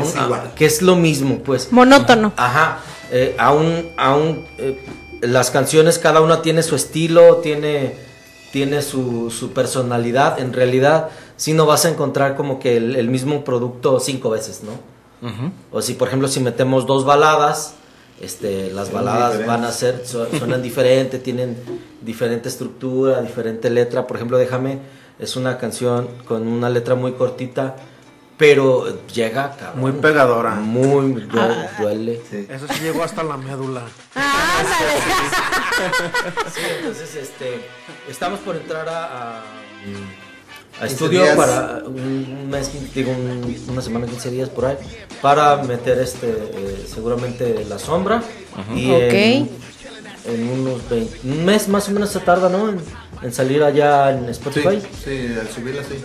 Es 0.02 0.16
a- 0.16 0.52
que 0.54 0.66
es 0.66 0.82
lo 0.82 0.96
mismo, 0.96 1.38
pues. 1.38 1.72
Monótono. 1.72 2.32
Ajá, 2.36 2.80
eh, 3.10 3.34
aún, 3.38 3.88
aún 3.96 4.44
eh, 4.58 4.78
las 5.22 5.50
canciones 5.50 5.98
cada 5.98 6.20
una 6.20 6.42
tiene 6.42 6.62
su 6.62 6.74
estilo, 6.76 7.36
tiene, 7.36 7.94
tiene 8.52 8.82
su, 8.82 9.30
su 9.30 9.52
personalidad. 9.52 10.40
En 10.40 10.52
realidad, 10.52 11.08
sí 11.36 11.52
no 11.54 11.64
vas 11.66 11.84
a 11.84 11.88
encontrar 11.90 12.34
como 12.36 12.58
que 12.58 12.76
el, 12.76 12.96
el 12.96 13.08
mismo 13.08 13.44
producto 13.44 14.00
cinco 14.00 14.28
veces, 14.30 14.62
¿no? 14.62 14.72
O 15.72 15.82
si, 15.82 15.94
por 15.94 16.08
ejemplo, 16.08 16.28
si 16.28 16.40
metemos 16.40 16.86
dos 16.86 17.04
baladas, 17.04 17.74
este, 18.20 18.70
las 18.72 18.86
Son 18.88 18.96
baladas 18.96 19.32
diferentes. 19.38 19.46
van 19.46 19.64
a 19.64 19.72
ser, 19.72 20.02
su- 20.04 20.26
suenan 20.38 20.62
diferente, 20.70 21.18
tienen 21.18 21.56
diferente 22.02 22.48
estructura, 22.48 23.20
diferente 23.22 23.70
letra. 23.70 24.06
Por 24.06 24.16
ejemplo, 24.16 24.36
Déjame 24.38 24.78
es 25.18 25.36
una 25.36 25.58
canción 25.58 26.08
con 26.26 26.46
una 26.46 26.68
letra 26.70 26.94
muy 26.94 27.12
cortita, 27.12 27.76
pero 28.36 28.86
llega, 29.08 29.56
cabrón. 29.56 29.80
Muy 29.80 29.92
pegadora. 29.92 30.54
Muy 30.54 31.12
due- 31.14 31.68
duele. 31.80 32.20
Eso 32.48 32.66
sí 32.72 32.80
llegó 32.82 33.02
hasta 33.02 33.22
la 33.24 33.36
médula. 33.36 33.82
Sí, 36.54 36.60
entonces 36.78 37.14
este, 37.16 37.60
estamos 38.08 38.40
por 38.40 38.56
entrar 38.56 38.88
a, 38.88 39.04
a, 39.04 39.38
a 39.40 39.42
15 40.80 40.86
estudio 40.94 41.22
días. 41.22 41.36
para 41.36 41.82
un 41.86 42.48
mes, 42.50 42.70
digo, 42.94 43.10
un- 43.12 43.64
una 43.68 43.82
semana, 43.82 44.06
15 44.06 44.30
días 44.30 44.48
por 44.48 44.66
ahí, 44.66 44.76
para 45.22 45.56
meter 45.62 45.98
este, 45.98 46.28
eh, 46.30 46.86
seguramente 46.92 47.64
la 47.68 47.78
sombra. 47.78 48.22
Y 48.74 48.90
en 50.28 50.48
unos 50.60 50.88
20, 50.88 51.20
un 51.24 51.44
mes 51.44 51.68
más 51.68 51.88
o 51.88 51.92
menos 51.92 52.10
se 52.10 52.20
tarda, 52.20 52.48
¿no? 52.48 52.68
En, 52.68 52.80
en 53.22 53.32
salir 53.32 53.62
allá 53.62 54.10
en 54.12 54.28
Spotify. 54.28 54.80
sí, 55.04 55.34
al 55.40 55.48
subirla 55.48 55.82
sí. 55.82 55.96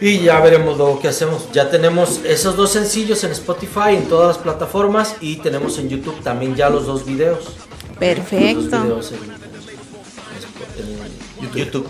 Y 0.00 0.18
ya 0.18 0.40
veremos 0.40 0.76
luego 0.78 0.98
qué 0.98 1.06
hacemos. 1.08 1.50
Ya 1.52 1.70
tenemos 1.70 2.20
esos 2.24 2.56
dos 2.56 2.70
sencillos 2.72 3.22
en 3.22 3.30
Spotify, 3.30 3.90
en 3.96 4.06
todas 4.08 4.26
las 4.28 4.38
plataformas. 4.38 5.14
Y 5.20 5.36
tenemos 5.36 5.78
en 5.78 5.88
YouTube 5.88 6.20
también 6.24 6.56
ya 6.56 6.68
los 6.68 6.86
dos 6.86 7.06
videos. 7.06 7.44
Los 7.44 7.54
dos 7.54 7.96
Perfecto. 8.00 8.82
videos 8.82 9.12
en, 9.12 9.18
en- 11.42 11.46
en 11.46 11.52
YouTube. 11.54 11.86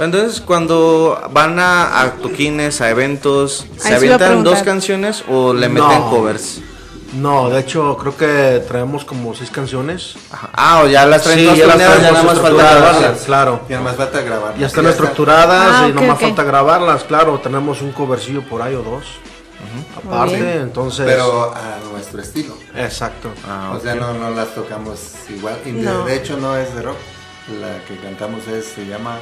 Entonces, 0.00 0.40
cuando 0.40 1.20
van 1.32 1.58
a, 1.60 2.00
a 2.02 2.12
toquines, 2.14 2.80
a 2.80 2.90
eventos, 2.90 3.66
¿se 3.78 3.94
Ahí 3.94 4.00
se 4.00 4.06
iba 4.06 4.14
a 4.14 4.18
avientan 4.18 4.42
dos 4.42 4.62
canciones 4.64 5.22
o 5.30 5.54
le 5.54 5.68
No. 5.68 5.86
meten 5.86 6.02
covers? 6.10 6.60
No, 7.12 7.50
de 7.50 7.60
hecho, 7.60 7.96
creo 7.98 8.16
que 8.16 8.64
traemos 8.66 9.04
como 9.04 9.34
seis 9.34 9.50
canciones. 9.50 10.14
Ajá. 10.30 10.48
Ah, 10.54 10.82
o 10.82 10.86
ya 10.86 11.04
las 11.04 11.22
traen 11.22 11.38
Sí, 11.40 11.44
todas 11.44 11.58
ya 11.58 11.66
las 11.66 11.76
planeadas, 11.76 12.02
ya 12.02 12.10
nada 12.12 12.22
más 12.24 12.38
falta 12.40 12.62
grabarlas. 12.74 13.20
Claro. 13.22 13.60
Y 13.68 13.72
además 13.74 13.96
falta 13.96 14.20
grabar. 14.22 14.56
Ya 14.56 14.66
están 14.66 14.86
estructuradas 14.86 15.70
Ah, 15.74 15.88
y 15.88 15.90
ok, 15.90 15.96
nomás 15.96 16.16
ok. 16.16 16.22
falta 16.22 16.42
grabarlas, 16.44 17.04
claro. 17.04 17.38
Tenemos 17.42 17.82
un 17.82 17.92
covercillo 17.92 18.42
por 18.48 18.62
ahí 18.62 18.74
o 18.74 18.82
dos. 18.82 19.04
Aparte, 19.96 20.36
bien. 20.36 20.58
entonces. 20.62 21.04
Pero 21.06 21.54
a 21.54 21.78
nuestro 21.92 22.20
estilo. 22.22 22.54
Exacto. 22.74 23.30
Ah, 23.46 23.72
O 23.76 23.80
sea, 23.80 23.94
no, 23.94 24.12
no 24.14 24.30
las 24.30 24.54
tocamos 24.54 24.98
igual. 25.28 25.56
Y 25.66 25.72
de, 25.72 25.82
No. 25.82 26.04
de 26.04 26.16
hecho 26.16 26.36
no 26.38 26.56
es 26.56 26.74
de 26.74 26.82
rock. 26.82 26.96
La 27.60 27.78
que 27.86 27.96
cantamos 27.98 28.46
es, 28.48 28.64
se 28.66 28.86
llama. 28.86 29.18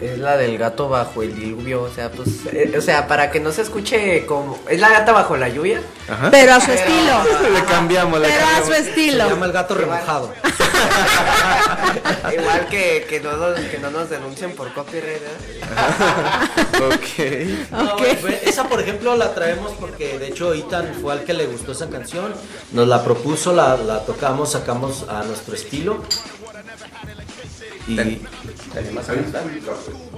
Es 0.00 0.18
la 0.18 0.36
del 0.36 0.58
gato 0.58 0.88
bajo 0.88 1.22
el 1.22 1.34
diluvio, 1.34 1.82
o 1.82 1.88
sea, 1.90 2.10
pues, 2.10 2.28
eh, 2.52 2.74
o 2.76 2.80
sea, 2.80 3.06
para 3.06 3.30
que 3.30 3.38
no 3.38 3.52
se 3.52 3.62
escuche 3.62 4.26
como... 4.26 4.58
Es 4.68 4.80
la 4.80 4.88
gata 4.90 5.12
bajo 5.12 5.36
la 5.36 5.48
lluvia. 5.48 5.80
Ajá. 6.08 6.28
Pero 6.30 6.54
a 6.54 6.60
su 6.60 6.72
estilo. 6.72 7.22
Le 7.54 7.64
cambiamos, 7.64 8.20
le 8.20 8.28
Pero 8.28 8.44
a 8.44 8.62
su 8.66 8.72
Se 8.72 8.78
estilo. 8.80 9.28
llama 9.28 9.46
el 9.46 9.52
gato 9.52 9.74
remojado. 9.76 10.32
Igual 12.32 12.66
que, 12.68 13.06
que, 13.08 13.20
no 13.20 13.36
nos, 13.36 13.58
que 13.60 13.78
no 13.78 13.90
nos 13.90 14.10
denuncien 14.10 14.52
por 14.56 14.72
copyright, 14.74 15.22
¿verdad? 15.60 16.94
Ok. 16.94 17.70
No, 17.70 17.94
Ok. 17.94 18.02
fue- 18.20 18.40
esa, 18.44 18.64
por 18.68 18.80
ejemplo, 18.80 19.14
la 19.16 19.34
traemos 19.34 19.72
porque 19.78 20.18
de 20.18 20.28
hecho 20.28 20.52
Ethan 20.52 20.94
fue 21.00 21.12
al 21.12 21.22
que 21.24 21.32
le 21.32 21.46
gustó 21.46 21.72
esa 21.72 21.88
canción. 21.88 22.34
Nos 22.72 22.88
la 22.88 23.04
propuso, 23.04 23.52
la, 23.52 23.76
la 23.76 24.00
tocamos, 24.04 24.50
sacamos 24.52 25.06
a 25.08 25.22
nuestro 25.22 25.54
estilo. 25.54 26.02
Y. 27.88 28.20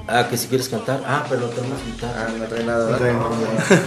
Ah, 0.06 0.26
que 0.28 0.36
si 0.36 0.48
quieres 0.48 0.68
cantar. 0.68 1.02
Ah, 1.06 1.24
pero 1.28 1.42
no 1.42 1.46
tenemos 1.48 1.78
Ah, 1.80 1.84
guitarra. 1.86 2.28
no 2.38 2.44
trae 2.44 2.64
nada. 2.64 2.90
No 2.90 2.98
¿verdad? 2.98 3.18
traen- 3.68 3.80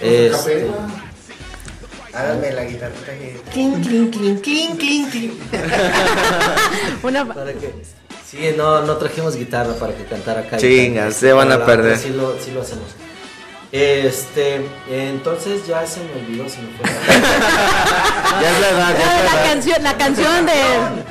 Este, 0.00 0.70
Hágame 2.12 2.52
la 2.52 2.64
guitarrita 2.64 3.06
que... 3.12 3.40
Clink, 3.52 3.82
clink, 3.84 4.10
clink, 4.16 4.40
clink, 4.42 4.78
clink, 4.78 5.10
clink. 5.10 5.32
Una, 7.02 7.24
para 7.26 7.52
que. 7.52 7.74
Sí, 8.28 8.54
no, 8.56 8.82
no 8.82 8.96
trajimos 8.98 9.34
guitarra 9.36 9.74
para 9.74 9.94
que 9.94 10.04
cantara 10.04 10.40
acá. 10.42 10.56
Chinga, 10.58 11.10
se 11.10 11.32
van 11.32 11.50
a 11.50 11.64
perder. 11.66 11.98
Sí 11.98 12.10
lo, 12.10 12.38
sí 12.38 12.50
lo 12.52 12.62
hacemos. 12.62 12.86
Este, 13.72 14.64
entonces 14.88 15.66
ya 15.66 15.84
se 15.86 16.00
me 16.04 16.12
olvidó, 16.12 16.48
se 16.48 16.58
me 16.62 16.68
fue. 16.76 16.84
Ya 18.40 18.50
es 18.50 18.60
la 18.60 18.68
edad, 18.70 18.98
ya 18.98 19.10
Ah, 19.10 19.18
es 19.18 19.24
la 19.24 19.32
la 19.34 19.40
edad. 19.42 19.44
canción, 19.52 19.82
la 19.84 19.96
canción 19.96 20.46
de 20.46 20.52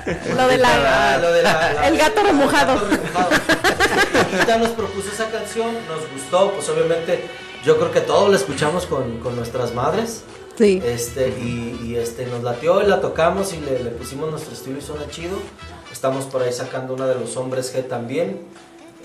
lo 0.05 0.47
de 0.47 0.55
Ah, 0.55 0.57
la 0.57 1.17
lo 1.19 1.31
de 1.33 1.43
la- 1.43 1.73
la- 1.73 1.87
el 1.87 1.97
gato 1.97 2.23
remojado. 2.23 2.79
Ya 4.47 4.57
nos 4.57 4.69
propuso 4.69 5.09
esa 5.11 5.29
canción, 5.29 5.73
nos 5.87 6.11
gustó, 6.11 6.51
pues 6.51 6.67
obviamente 6.69 7.25
yo 7.63 7.77
creo 7.77 7.91
que 7.91 8.01
todos 8.01 8.29
la 8.29 8.35
escuchamos 8.37 8.85
con, 8.85 9.19
con 9.19 9.35
nuestras 9.35 9.73
madres. 9.73 10.23
Sí. 10.57 10.81
Este, 10.85 11.29
y, 11.29 11.79
y, 11.83 11.95
este, 11.95 12.25
nos 12.27 12.43
latió 12.43 12.81
y 12.83 12.85
la 12.87 13.01
tocamos 13.01 13.53
y 13.53 13.59
le, 13.59 13.83
le 13.83 13.89
pusimos 13.89 14.29
nuestro 14.29 14.53
estilo 14.53 14.77
y 14.77 14.81
suena 14.81 15.09
chido. 15.09 15.37
Estamos 15.91 16.25
por 16.25 16.43
ahí 16.43 16.53
sacando 16.53 16.93
una 16.93 17.07
de 17.07 17.15
los 17.15 17.37
hombres 17.37 17.73
G 17.75 17.87
también, 17.87 18.41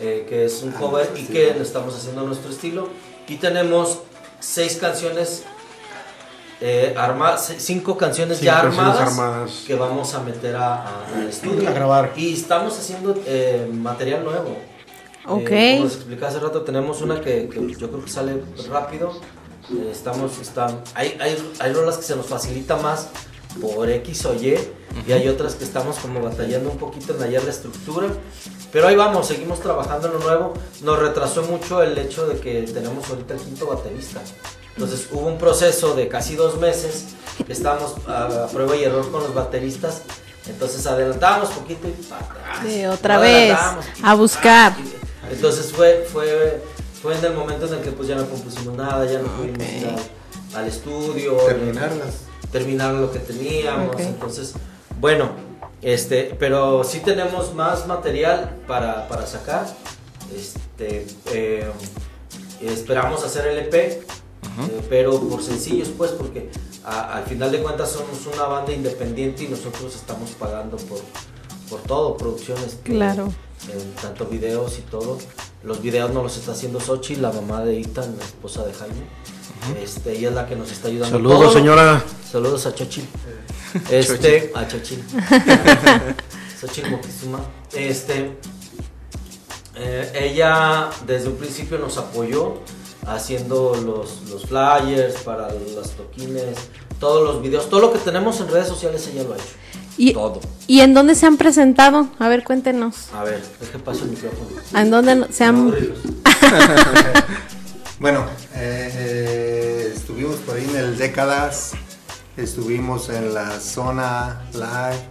eh, 0.01 0.26
que 0.28 0.44
es 0.44 0.62
un 0.62 0.72
cover 0.72 1.09
y 1.16 1.24
que 1.24 1.51
estamos 1.51 1.94
haciendo 1.96 2.22
nuestro 2.24 2.51
estilo. 2.51 2.88
Y 3.28 3.36
tenemos 3.36 3.99
seis 4.40 4.76
canciones, 4.80 5.44
eh, 6.61 6.94
arma- 6.96 7.36
cinco 7.38 7.96
canciones 7.96 8.38
Cinco 8.38 8.46
ya 8.52 8.62
canciones 8.62 8.78
armadas, 8.94 9.09
armadas. 9.18 9.64
que 9.66 9.74
vamos 9.74 10.14
a 10.14 10.20
meter 10.20 10.56
a- 10.56 10.74
a- 10.82 11.04
al 11.16 11.28
estudio. 11.28 11.68
A 11.68 11.72
grabar. 11.72 12.12
Y 12.16 12.32
estamos 12.34 12.78
haciendo 12.78 13.14
eh, 13.26 13.68
material 13.72 14.24
nuevo. 14.24 14.56
Ok. 15.26 15.48
Eh, 15.50 15.74
como 15.76 15.84
les 15.88 15.94
explicé 15.96 16.24
hace 16.26 16.40
rato, 16.40 16.62
tenemos 16.62 17.00
una 17.02 17.20
que, 17.20 17.48
que 17.48 17.74
yo 17.78 17.90
creo 17.90 18.04
que 18.04 18.11
sale 18.11 18.42
rápido. 18.70 19.12
Eh, 19.70 19.90
estamos, 19.92 20.38
está, 20.40 20.66
hay, 20.94 21.16
hay, 21.20 21.36
hay 21.59 21.72
rolas 21.72 21.98
que 21.98 22.02
se 22.02 22.16
nos 22.16 22.26
facilita 22.26 22.76
más 22.76 23.09
por 23.61 23.90
X 23.90 24.24
o 24.24 24.34
Y, 24.34 24.56
y 25.06 25.12
hay 25.12 25.28
otras 25.28 25.54
que 25.54 25.64
estamos 25.64 25.96
como 25.98 26.20
batallando 26.22 26.70
un 26.70 26.78
poquito 26.78 27.14
en 27.14 27.20
hallar 27.20 27.44
la 27.44 27.50
estructura. 27.50 28.09
Pero 28.72 28.86
ahí 28.88 28.96
vamos, 28.96 29.26
seguimos 29.26 29.61
trabajando 29.61 30.09
en 30.09 30.14
lo 30.14 30.18
nuevo. 30.20 30.54
Nos 30.82 30.98
retrasó 30.98 31.42
mucho 31.42 31.82
el 31.82 31.96
hecho 31.98 32.26
de 32.26 32.38
que 32.40 32.62
tenemos 32.62 33.09
ahorita 33.11 33.34
el 33.34 33.40
quinto 33.40 33.66
baterista. 33.66 34.20
Entonces 34.79 35.09
hubo 35.11 35.26
un 35.26 35.39
proceso 35.39 35.97
de 35.97 36.07
casi 36.07 36.37
dos 36.37 36.57
meses 36.59 37.07
que 37.45 37.53
estábamos 37.53 37.97
a, 38.07 38.45
a 38.45 38.47
prueba 38.47 38.76
y 38.76 38.85
error 38.85 39.11
con 39.11 39.24
los 39.24 39.35
bateristas. 39.35 40.03
Entonces 40.47 40.87
adelantamos 40.87 41.51
poquito 41.51 41.89
y 41.89 41.91
para 42.05 42.24
atrás. 42.24 42.59
Sí, 42.64 42.87
otra 42.87 43.16
No 43.16 43.20
vez, 43.22 43.59
a 44.05 44.14
buscar. 44.14 44.76
entonces 45.33 45.72
fue, 45.72 46.07
fue, 46.12 46.62
fue 47.03 47.18
en 47.18 47.24
el 47.24 47.33
momento 47.35 47.66
en 47.66 47.74
el 47.74 47.81
que 47.81 47.91
pues 47.91 48.07
ya 48.07 48.14
no 48.14 48.26
compusimos 48.29 48.76
nada, 48.76 49.05
ya 49.05 49.18
no 49.18 49.26
pudimos 49.33 49.59
ir 49.66 49.89
al, 50.55 50.61
al 50.62 50.68
estudio, 50.68 51.37
Terminarlas. 51.39 52.14
terminar 52.53 52.95
lo 52.95 53.11
que 53.11 53.18
teníamos. 53.18 53.99
Entonces, 53.99 54.55
bueno, 55.01 55.31
este, 55.83 56.37
pero 56.39 56.85
sí 56.85 57.01
tenemos 57.01 57.53
más 57.53 57.85
material 57.89 58.55
para, 58.68 59.09
para 59.09 59.26
sacar. 59.26 59.66
Este, 60.35 61.05
eh, 61.33 61.68
esperamos 62.61 63.24
hacer 63.24 63.47
el 63.49 63.59
EP, 63.59 64.03
eh, 64.61 64.82
pero 64.88 65.20
por 65.20 65.42
sencillos, 65.42 65.88
pues, 65.96 66.11
porque 66.12 66.50
a- 66.84 67.14
al 67.18 67.24
final 67.24 67.50
de 67.52 67.62
cuentas 67.62 67.90
somos 67.92 68.26
una 68.32 68.44
banda 68.44 68.72
independiente 68.72 69.44
y 69.44 69.48
nosotros 69.48 69.94
estamos 69.94 70.30
pagando 70.30 70.76
por, 70.76 71.00
por 71.70 71.80
todo, 71.82 72.16
producciones. 72.16 72.76
que- 72.82 72.92
Claro. 72.94 73.32
eh, 73.68 73.82
tanto 74.00 74.26
videos 74.26 74.78
y 74.78 74.82
todo. 74.82 75.18
Los 75.64 75.82
videos 75.82 76.12
no 76.12 76.22
los 76.22 76.36
está 76.36 76.52
haciendo 76.52 76.78
Sochi, 76.80 77.16
la 77.16 77.32
mamá 77.32 77.64
de 77.64 77.80
Ethan, 77.80 78.14
la 78.18 78.24
esposa 78.24 78.64
de 78.64 78.72
Jaime. 78.72 79.02
este, 79.82 80.12
ella 80.16 80.28
es 80.28 80.34
la 80.34 80.46
que 80.46 80.54
nos 80.56 80.70
está 80.70 80.88
ayudando. 80.88 81.16
Saludos, 81.18 81.40
Todo- 81.40 81.52
señora. 81.52 82.02
Saludos 82.30 82.64
a 82.66 82.74
Chochi. 82.74 83.04
Este, 83.90 84.52
a 84.54 84.66
Chochi. 84.68 84.98
Xochitl 86.61 86.90
Moctezuma. 86.90 87.40
Este, 87.74 88.32
eh, 89.76 90.11
ella 90.32 90.90
desde 91.06 91.28
un 91.28 91.36
principio 91.36 91.78
nos 91.78 91.96
apoyó 91.98 92.59
haciendo 93.14 93.74
los, 93.84 94.22
los 94.30 94.46
flyers 94.46 95.16
para 95.22 95.48
los 95.52 95.90
toquines, 95.92 96.56
todos 97.00 97.22
los 97.24 97.42
videos, 97.42 97.68
todo 97.68 97.80
lo 97.80 97.92
que 97.92 97.98
tenemos 97.98 98.40
en 98.40 98.48
redes 98.48 98.68
sociales 98.68 99.06
ella 99.12 99.24
lo 99.24 99.32
ha 99.34 99.36
hecho. 99.36 99.44
Y, 99.96 100.12
Todo. 100.12 100.40
¿Y 100.68 100.80
en 100.80 100.94
dónde 100.94 101.16
se 101.16 101.26
han 101.26 101.36
presentado? 101.36 102.06
A 102.20 102.28
ver, 102.28 102.44
cuéntenos. 102.44 103.09
A 103.12 103.24
ver, 103.24 103.42
deje 103.61 103.78
paso 103.80 104.04
el 104.04 104.11
micrófono. 104.11 104.50
¿En 104.74 104.90
dónde 104.92 105.26
se 105.32 105.44
han. 105.44 105.74
Bueno, 108.00 108.24
eh, 108.54 108.92
eh, 108.94 109.92
estuvimos 109.96 110.36
por 110.36 110.56
ahí 110.56 110.64
en 110.70 110.76
el 110.76 110.96
Décadas, 110.96 111.72
estuvimos 112.36 113.09
en 113.09 113.34
la 113.34 113.59
zona 113.59 114.42
live, 114.52 115.02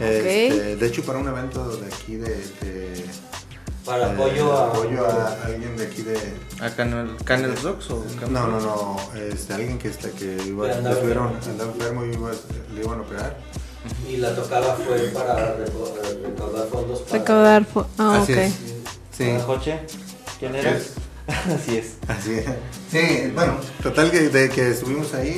este, 0.00 0.76
de 0.76 0.86
hecho 0.86 1.02
para 1.02 1.18
un 1.18 1.28
evento 1.28 1.76
de 1.76 1.86
aquí 1.86 2.14
de... 2.16 2.30
de- 2.62 3.04
Para 3.86 4.08
de- 4.08 4.14
apoyo 4.14 4.52
a... 4.56 4.66
apoyo 4.68 5.06
a 5.06 5.38
alguien 5.46 5.76
de 5.76 5.84
aquí 5.86 6.02
de... 6.02 6.18
¿A 6.60 6.70
Canel, 6.70 7.16
Canel 7.24 7.56
Rocks 7.62 7.90
o 7.90 8.04
No, 8.30 8.46
no, 8.48 8.60
no, 8.60 8.96
este, 9.14 9.54
alguien 9.54 9.78
que, 9.78 9.88
está, 9.88 10.10
que 10.10 10.36
iba, 10.46 10.66
Que 10.66 10.72
andaba 10.74 10.98
enfermo. 10.98 12.04
y 12.04 12.12
iba- 12.14 12.30
le 12.74 12.82
iban 12.82 12.98
a 12.98 13.02
operar. 13.02 13.36
Y 14.08 14.16
la 14.16 14.34
tocada 14.34 14.74
fue 14.74 14.98
para 15.10 15.54
recaudar 15.56 16.66
fondos 16.68 17.00
para... 17.02 17.18
recaudar? 17.20 17.66
fo- 17.72 17.86
Ah, 17.98 18.20
Así 18.22 18.32
ok. 18.32 18.38
es. 18.38 18.52
Sí, 19.16 19.32
Joche? 19.46 19.78
¿Quién 20.40 20.54
era? 20.56 20.70
era? 20.70 20.80
Así 21.54 21.76
es. 21.78 21.94
así 22.06 22.34
es. 22.34 22.44
Sí, 22.90 23.32
bueno, 23.34 23.56
total 23.82 24.10
que, 24.12 24.28
de 24.28 24.48
que 24.48 24.70
estuvimos 24.70 25.12
ahí 25.14 25.32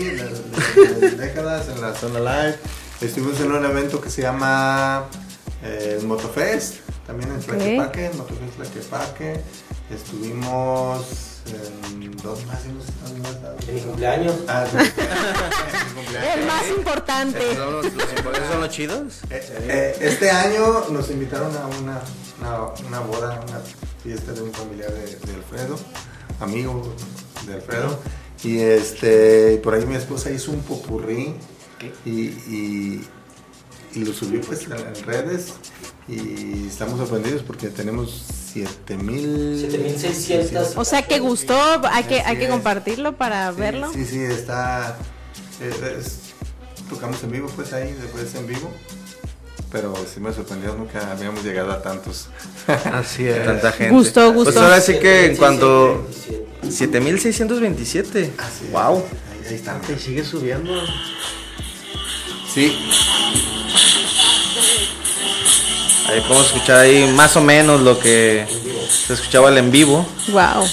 de 1.00 1.10
décadas 1.12 1.68
en 1.68 1.80
la 1.80 1.94
zona 1.94 2.20
live. 2.20 2.56
Estuvimos 3.00 3.40
en 3.40 3.52
un 3.52 3.64
evento 3.64 3.98
que 4.00 4.10
se 4.10 4.20
llama 4.22 5.04
eh, 5.62 5.98
Motofest, 6.04 6.76
también 7.08 7.32
en 7.32 7.40
Tlaquepaque, 7.40 8.06
en 8.06 8.16
Motofest 8.18 8.56
Tlaquepaque. 8.56 9.40
Estuvimos 9.90 11.40
en 12.02 12.14
dos 12.18 12.44
más, 12.44 12.62
¿sí? 12.62 12.68
¿Dónde 13.02 13.20
más? 13.20 13.42
¿Dónde 13.42 13.66
En 13.66 13.74
mi 13.74 13.80
cumpleaños. 13.80 14.34
Ah, 14.46 14.66
sí. 14.70 14.76
El 16.38 16.46
más 16.46 16.68
importante. 16.68 17.56
¿Son 17.56 17.72
los, 17.72 17.86
los 17.94 18.48
son 18.50 18.60
los 18.60 18.68
chidos? 18.68 19.20
Eh, 19.30 19.40
eh, 19.40 19.96
este 20.02 20.30
año 20.30 20.90
nos 20.90 21.10
invitaron 21.10 21.50
a 21.56 21.66
una, 21.80 22.02
una, 22.40 22.74
una 22.86 23.00
boda, 23.00 23.40
una 23.48 23.60
fiesta 24.02 24.32
de 24.32 24.42
un 24.42 24.52
familiar 24.52 24.92
de, 24.92 25.06
de 25.06 25.34
Alfredo, 25.34 25.78
amigo 26.40 26.94
de 27.46 27.54
Alfredo. 27.54 27.98
Y 28.44 28.58
este, 28.58 29.56
por 29.64 29.72
ahí 29.72 29.86
mi 29.86 29.96
esposa 29.96 30.30
hizo 30.30 30.50
un 30.52 30.60
popurrí 30.60 31.34
y, 32.04 32.10
y, 32.10 33.08
y 33.94 34.04
lo 34.04 34.12
subió 34.12 34.42
pues 34.42 34.66
en 34.66 34.72
en 34.74 35.04
redes 35.06 35.54
y 36.08 36.66
estamos 36.68 36.98
sorprendidos 36.98 37.42
porque 37.42 37.68
tenemos 37.68 38.10
7000 38.54 39.68
7600. 39.70 40.76
O 40.76 40.84
sea 40.84 41.02
que 41.02 41.18
gustó, 41.18 41.56
hay 41.90 42.04
que, 42.04 42.20
hay 42.20 42.38
que 42.38 42.48
compartirlo 42.48 43.16
para 43.16 43.52
Sí, 43.52 43.60
verlo. 43.60 43.92
Sí, 43.92 44.04
sí, 44.06 44.20
está. 44.20 44.96
es- 45.60 45.82
es- 45.82 46.18
tocamos 46.88 47.22
en 47.22 47.30
vivo, 47.32 47.48
pues 47.54 47.72
ahí, 47.72 47.92
después 48.00 48.34
en 48.34 48.46
vivo. 48.46 48.70
Pero 49.70 49.94
sí 50.12 50.18
me 50.20 50.32
sorprendió, 50.32 50.74
nunca 50.74 51.10
habíamos 51.12 51.44
llegado 51.44 51.70
a 51.72 51.82
tantos. 51.82 52.28
Así 52.90 53.26
es. 53.28 53.44
Tanta 53.44 53.70
gente. 53.72 53.92
Gustó, 53.94 54.32
gustó. 54.32 54.52
Pues 54.52 54.56
ahora 54.64 54.80
sí 54.80 54.98
que 54.98 55.26
en 55.26 55.36
cuanto... 55.36 56.06
7627. 56.62 56.70
7627. 56.70 58.32
Así 58.38 58.64
es. 58.66 58.72
Wow. 58.72 58.96
Ahí, 58.96 59.48
ahí 59.48 59.54
están. 59.54 59.80
Y 59.94 59.98
sigue 60.00 60.24
subiendo. 60.24 60.72
Sí, 62.52 62.72
Ahí 66.08 66.20
podemos 66.22 66.46
escuchar 66.46 66.78
ahí 66.78 67.06
más 67.14 67.36
o 67.36 67.40
menos 67.40 67.80
lo 67.82 67.98
que 67.98 68.46
se 69.06 69.12
escuchaba 69.14 69.50
el 69.50 69.58
en 69.58 69.70
vivo. 69.70 70.06
Wow. 70.28 70.66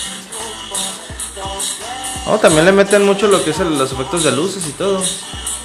Oh, 2.27 2.37
también 2.39 2.65
le 2.65 2.71
meten 2.71 3.05
mucho 3.05 3.27
lo 3.27 3.43
que 3.43 3.51
es 3.51 3.59
el- 3.59 3.77
los 3.77 3.91
efectos 3.91 4.23
de 4.23 4.31
luces 4.31 4.63
y 4.67 4.71
todo. 4.71 5.03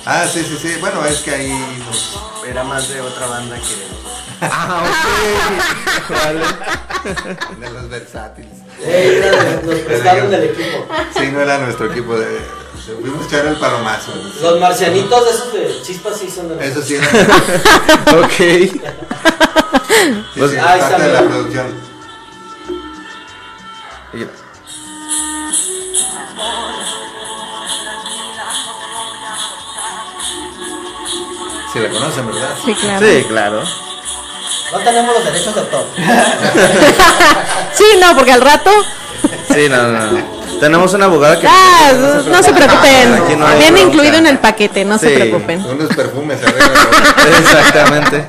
Ah, 0.06 0.26
sí, 0.32 0.42
sí, 0.44 0.58
sí. 0.60 0.76
Bueno, 0.80 1.04
es 1.06 1.18
que 1.18 1.30
ahí 1.34 1.48
nos- 1.86 2.18
Era 2.48 2.64
más 2.64 2.88
de 2.88 3.00
otra 3.00 3.26
banda 3.26 3.56
que 3.56 3.62
de 3.76 3.86
nosotros. 3.90 4.12
Ah, 4.42 4.82
ok. 4.84 6.10
Vale. 6.10 6.40
de 7.60 7.70
los 7.70 7.88
versátiles. 7.90 8.50
Eh, 8.82 9.22
era 9.22 9.44
de- 9.44 9.62
nos 9.62 9.74
prestaron 9.80 10.30
del 10.30 10.44
equipo. 10.44 10.86
Sí, 11.18 11.26
no 11.30 11.40
era 11.42 11.58
nuestro 11.58 11.90
equipo 11.90 12.16
de. 12.18 12.40
Fuimos 13.00 13.22
a 13.24 13.26
echar 13.28 13.46
el 13.46 13.56
palomazo. 13.56 14.10
Los 14.40 14.58
marcianitos 14.58 15.24
de 15.24 15.30
esos 15.30 15.52
de 15.52 15.82
chispas 15.82 16.16
sí 16.18 16.30
son 16.34 16.48
de 16.48 16.66
Eso 16.66 16.80
nosotros. 16.80 16.86
sí 16.86 16.94
era. 16.96 18.20
Ok. 18.20 18.32
sí, 18.38 18.80
Pues- 20.36 20.50
sí, 20.52 20.56
Ah, 20.60 20.76
está 20.76 20.88
parte 20.90 21.02
de 21.06 21.12
la 21.12 21.22
producción. 21.22 21.89
Sí, 31.72 31.78
la 31.78 31.88
conocen, 31.88 32.26
¿verdad? 32.26 32.48
Sí, 32.64 32.74
claro. 32.74 33.06
Sí, 33.06 33.24
claro. 33.28 33.62
No 34.72 34.78
tenemos 34.78 35.14
los 35.14 35.24
derechos 35.24 35.54
de 35.54 35.60
autor. 35.60 35.86
Sí, 37.74 37.84
no, 38.00 38.14
porque 38.16 38.32
al 38.32 38.40
rato. 38.42 38.70
Sí, 39.54 39.68
no, 39.70 39.82
no. 39.88 40.10
no. 40.12 40.40
Tenemos 40.60 40.92
una 40.92 41.06
abogada 41.06 41.40
que... 41.40 41.46
Ah, 41.46 41.92
no 42.26 42.42
se 42.42 42.52
preocupen. 42.52 43.14
Aquí 43.14 43.36
no 43.36 43.46
hay 43.46 43.58
Viene 43.58 43.80
bronca. 43.80 43.88
incluido 43.94 44.16
en 44.18 44.26
el 44.26 44.38
paquete, 44.38 44.84
no 44.84 44.98
se 44.98 45.08
preocupen. 45.10 45.64
Unos 45.64 45.88
perfumes. 45.94 46.38
Exactamente. 47.38 48.28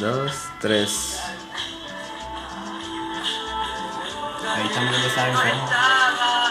Dos, 0.00 0.32
tres. 0.60 1.18
Ahí 4.56 4.68
también 4.74 5.02
estaba 5.02 5.28
enfermo. 5.28 5.68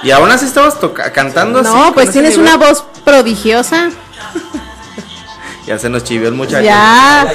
Y 0.04 0.12
aún 0.12 0.30
así 0.32 0.46
estabas 0.46 0.76
cantando 1.14 1.60
así. 1.60 1.70
No, 1.70 1.94
pues 1.94 2.12
tienes 2.12 2.38
nivel? 2.38 2.54
una 2.56 2.58
voz 2.68 2.84
prodigiosa. 3.04 3.89
Ya 5.66 5.80
se 5.80 5.88
nos 5.90 6.04
chivió 6.04 6.28
el 6.28 6.34
muchacho. 6.34 6.62
Ya. 6.66 7.26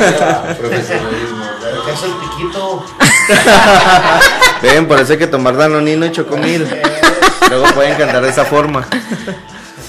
Profesionalismo. 0.59 1.39
¿verdad? 1.63 1.81
¿Qué 1.87 1.93
es 1.93 2.03
el 2.03 2.11
piquito? 2.13 2.85
Ven, 4.63 4.87
por 4.87 5.01
eso 5.01 5.13
hay 5.13 5.19
que 5.19 5.27
tomar 5.29 5.57
danonino 5.57 6.05
y 6.05 6.13
chocomil. 6.13 6.69
Luego 7.49 7.65
pueden 7.75 7.97
cantar 7.97 8.23
de 8.23 8.29
esa 8.29 8.45
forma. 8.45 8.87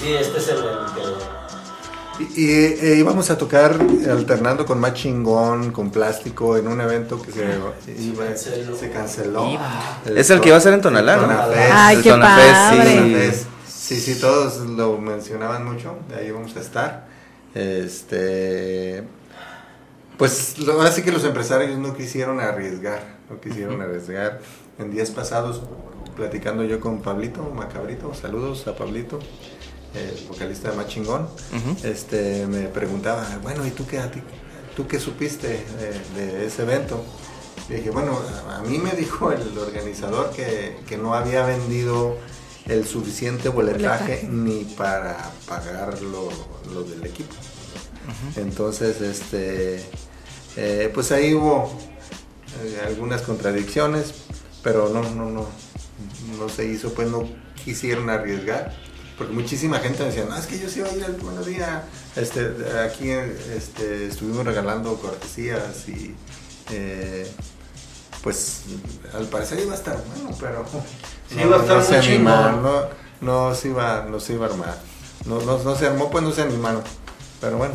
Sí, 0.00 0.14
este 0.18 0.38
es 0.38 0.48
el 0.48 0.56
que. 0.56 2.40
Y, 2.40 2.44
y, 2.44 2.50
eh, 2.50 2.96
íbamos 2.98 3.28
a 3.30 3.36
tocar 3.36 3.76
alternando 4.10 4.64
con 4.64 4.78
más 4.80 4.94
chingón, 4.94 5.70
con 5.70 5.90
plástico, 5.90 6.56
en 6.56 6.68
un 6.68 6.80
evento 6.80 7.20
que 7.20 7.32
se, 7.32 7.40
iba- 8.02 8.24
canceló. 8.26 8.76
se 8.76 8.90
canceló. 8.90 9.58
Es 10.16 10.30
el 10.30 10.40
que 10.40 10.48
iba 10.48 10.56
a 10.56 10.60
ser 10.60 10.72
en 10.74 10.80
Tonalá, 10.80 11.16
¿no? 11.16 11.28
Ay, 11.74 11.96
El 11.96 12.02
qué 12.02 12.10
padre. 12.14 13.34
Sí, 13.90 14.00
sí, 14.00 14.20
todos 14.20 14.58
lo 14.68 14.98
mencionaban 14.98 15.64
mucho, 15.64 15.96
de 16.08 16.14
ahí 16.14 16.30
vamos 16.30 16.54
a 16.56 16.60
estar. 16.60 17.08
Este, 17.56 19.02
pues 20.16 20.58
lo- 20.60 20.74
ahora 20.74 20.92
sí 20.92 21.02
que 21.02 21.10
los 21.10 21.24
empresarios 21.24 21.76
no 21.76 21.96
quisieron 21.96 22.38
arriesgar, 22.38 23.02
no 23.28 23.40
quisieron 23.40 23.82
arriesgar. 23.82 24.38
En 24.78 24.92
días 24.92 25.10
pasados, 25.10 25.62
platicando 26.14 26.62
yo 26.62 26.78
con 26.78 27.02
Pablito 27.02 27.42
Macabrito, 27.42 28.14
saludos 28.14 28.64
a 28.68 28.76
Pablito, 28.76 29.18
eh, 29.96 30.24
vocalista 30.28 30.70
de 30.70 30.76
Machingón, 30.76 31.28
este, 31.84 32.46
me 32.46 32.66
preguntaba, 32.68 33.26
bueno, 33.42 33.66
¿y 33.66 33.70
tú 33.72 33.88
qué, 33.88 33.98
a 33.98 34.08
ti- 34.08 34.22
tú 34.76 34.86
qué 34.86 35.00
supiste 35.00 35.48
de, 36.14 36.20
de 36.38 36.46
ese 36.46 36.62
evento? 36.62 37.02
Le 37.68 37.78
dije, 37.78 37.90
bueno, 37.90 38.16
a, 38.48 38.58
a 38.58 38.62
mí 38.62 38.78
me 38.78 38.92
dijo 38.92 39.32
el 39.32 39.58
organizador 39.58 40.30
que, 40.30 40.76
que 40.86 40.96
no 40.96 41.12
había 41.14 41.44
vendido 41.44 42.16
el 42.66 42.86
suficiente 42.86 43.48
boletaje, 43.48 44.26
Boletaje. 44.26 44.28
ni 44.28 44.64
para 44.64 45.30
pagar 45.46 46.00
lo, 46.02 46.28
lo 46.72 46.82
del 46.84 47.04
equipo. 47.04 47.34
Entonces, 48.36 49.00
este, 49.00 49.84
eh, 50.56 50.90
pues 50.92 51.12
ahí 51.12 51.34
hubo 51.34 51.72
eh, 52.64 52.80
algunas 52.86 53.22
contradicciones, 53.22 54.12
pero 54.62 54.88
no, 54.88 55.02
no, 55.14 55.30
no, 55.30 55.46
no 56.38 56.48
se 56.48 56.66
hizo, 56.66 56.92
pues 56.92 57.08
no 57.08 57.28
quisieron 57.64 58.10
arriesgar, 58.10 58.74
porque 59.16 59.32
muchísima 59.32 59.78
gente 59.78 60.00
me 60.00 60.06
decía, 60.06 60.24
no, 60.28 60.36
es 60.36 60.46
que 60.46 60.58
yo 60.58 60.68
sí 60.68 60.80
voy 60.80 60.90
a 60.90 60.96
ir 60.96 61.04
al 61.04 61.12
buenos 61.14 61.46
días, 61.46 61.82
este, 62.16 62.50
aquí 62.84 63.10
este, 63.10 64.06
estuvimos 64.06 64.44
regalando 64.44 64.96
cortesías 64.96 65.88
y 65.88 66.14
eh, 66.70 67.30
pues 68.22 68.62
al 69.14 69.26
parecer 69.26 69.60
iba 69.60 69.72
a 69.72 69.76
estar 69.76 70.02
bueno, 70.14 70.36
pero 70.40 70.64
Sí, 71.30 71.36
iba 71.40 71.56
a 71.56 71.60
estar 71.60 71.76
no 71.78 71.82
se 71.84 71.92
muy 71.92 72.00
chingón. 72.02 72.32
animaron, 72.32 72.62
no, 73.20 73.48
no 73.48 73.54
se 73.54 73.68
iba, 73.68 74.06
no 74.10 74.20
se 74.20 74.32
iba 74.34 74.46
a 74.46 74.48
armar, 74.50 74.76
no, 75.26 75.40
no, 75.42 75.58
no 75.58 75.74
se 75.76 75.86
armó, 75.86 76.10
pues 76.10 76.24
no 76.24 76.32
se 76.32 76.42
animaron, 76.42 76.82
pero 77.40 77.56
bueno, 77.58 77.74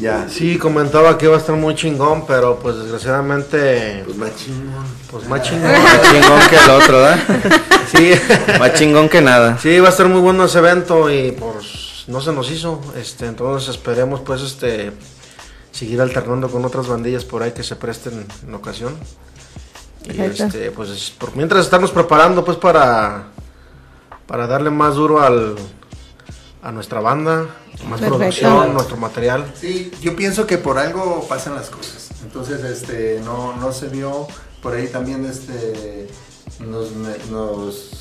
ya. 0.00 0.28
Sí, 0.28 0.56
comentaba 0.58 1.18
que 1.18 1.24
iba 1.26 1.34
a 1.34 1.38
estar 1.38 1.56
muy 1.56 1.74
chingón, 1.74 2.24
pero 2.26 2.58
pues 2.60 2.76
desgraciadamente, 2.76 4.02
Pues 4.04 4.16
más 4.16 4.36
chingón. 4.36 4.84
pues 5.10 5.28
más 5.28 5.42
chingón. 5.42 5.72
Más 5.72 6.02
chingón 6.02 6.40
que 6.48 6.56
el 6.56 6.70
otro, 6.70 6.98
¿verdad? 6.98 7.18
Sí, 7.90 8.12
Más 8.58 8.74
chingón 8.74 9.08
que 9.08 9.22
nada. 9.22 9.56
sí, 9.58 9.70
iba 9.70 9.86
a 9.88 9.90
estar 9.90 10.06
muy 10.08 10.20
bueno 10.20 10.44
ese 10.44 10.58
evento 10.58 11.10
y 11.10 11.32
pues 11.32 12.04
no 12.06 12.20
se 12.20 12.32
nos 12.32 12.50
hizo. 12.50 12.80
Este, 12.96 13.24
entonces 13.26 13.70
esperemos 13.70 14.20
pues 14.20 14.42
este 14.42 14.92
seguir 15.72 16.00
alternando 16.02 16.50
con 16.50 16.64
otras 16.66 16.86
bandillas 16.86 17.24
por 17.24 17.42
ahí 17.42 17.52
que 17.52 17.62
se 17.62 17.76
presten 17.76 18.26
en 18.46 18.54
ocasión. 18.54 18.94
Y 20.12 20.20
este, 20.20 20.70
pues 20.70 21.10
por 21.18 21.34
mientras 21.36 21.64
estamos 21.64 21.90
preparando 21.90 22.44
pues 22.44 22.56
para 22.56 23.24
para 24.26 24.46
darle 24.46 24.70
más 24.70 24.94
duro 24.94 25.20
al 25.20 25.56
a 26.62 26.72
nuestra 26.72 27.00
banda, 27.00 27.46
más 27.88 28.00
Perfecto. 28.00 28.16
producción, 28.18 28.74
nuestro 28.74 28.96
material. 28.96 29.52
Sí, 29.58 29.90
yo 30.02 30.16
pienso 30.16 30.46
que 30.46 30.58
por 30.58 30.78
algo 30.78 31.26
pasan 31.28 31.54
las 31.54 31.70
cosas. 31.70 32.08
Entonces, 32.24 32.62
este, 32.64 33.20
no, 33.24 33.54
no 33.56 33.72
se 33.72 33.88
vio. 33.88 34.26
Por 34.62 34.74
ahí 34.74 34.88
también, 34.88 35.24
este, 35.24 36.08
nos, 36.58 36.90
nos 37.30 37.92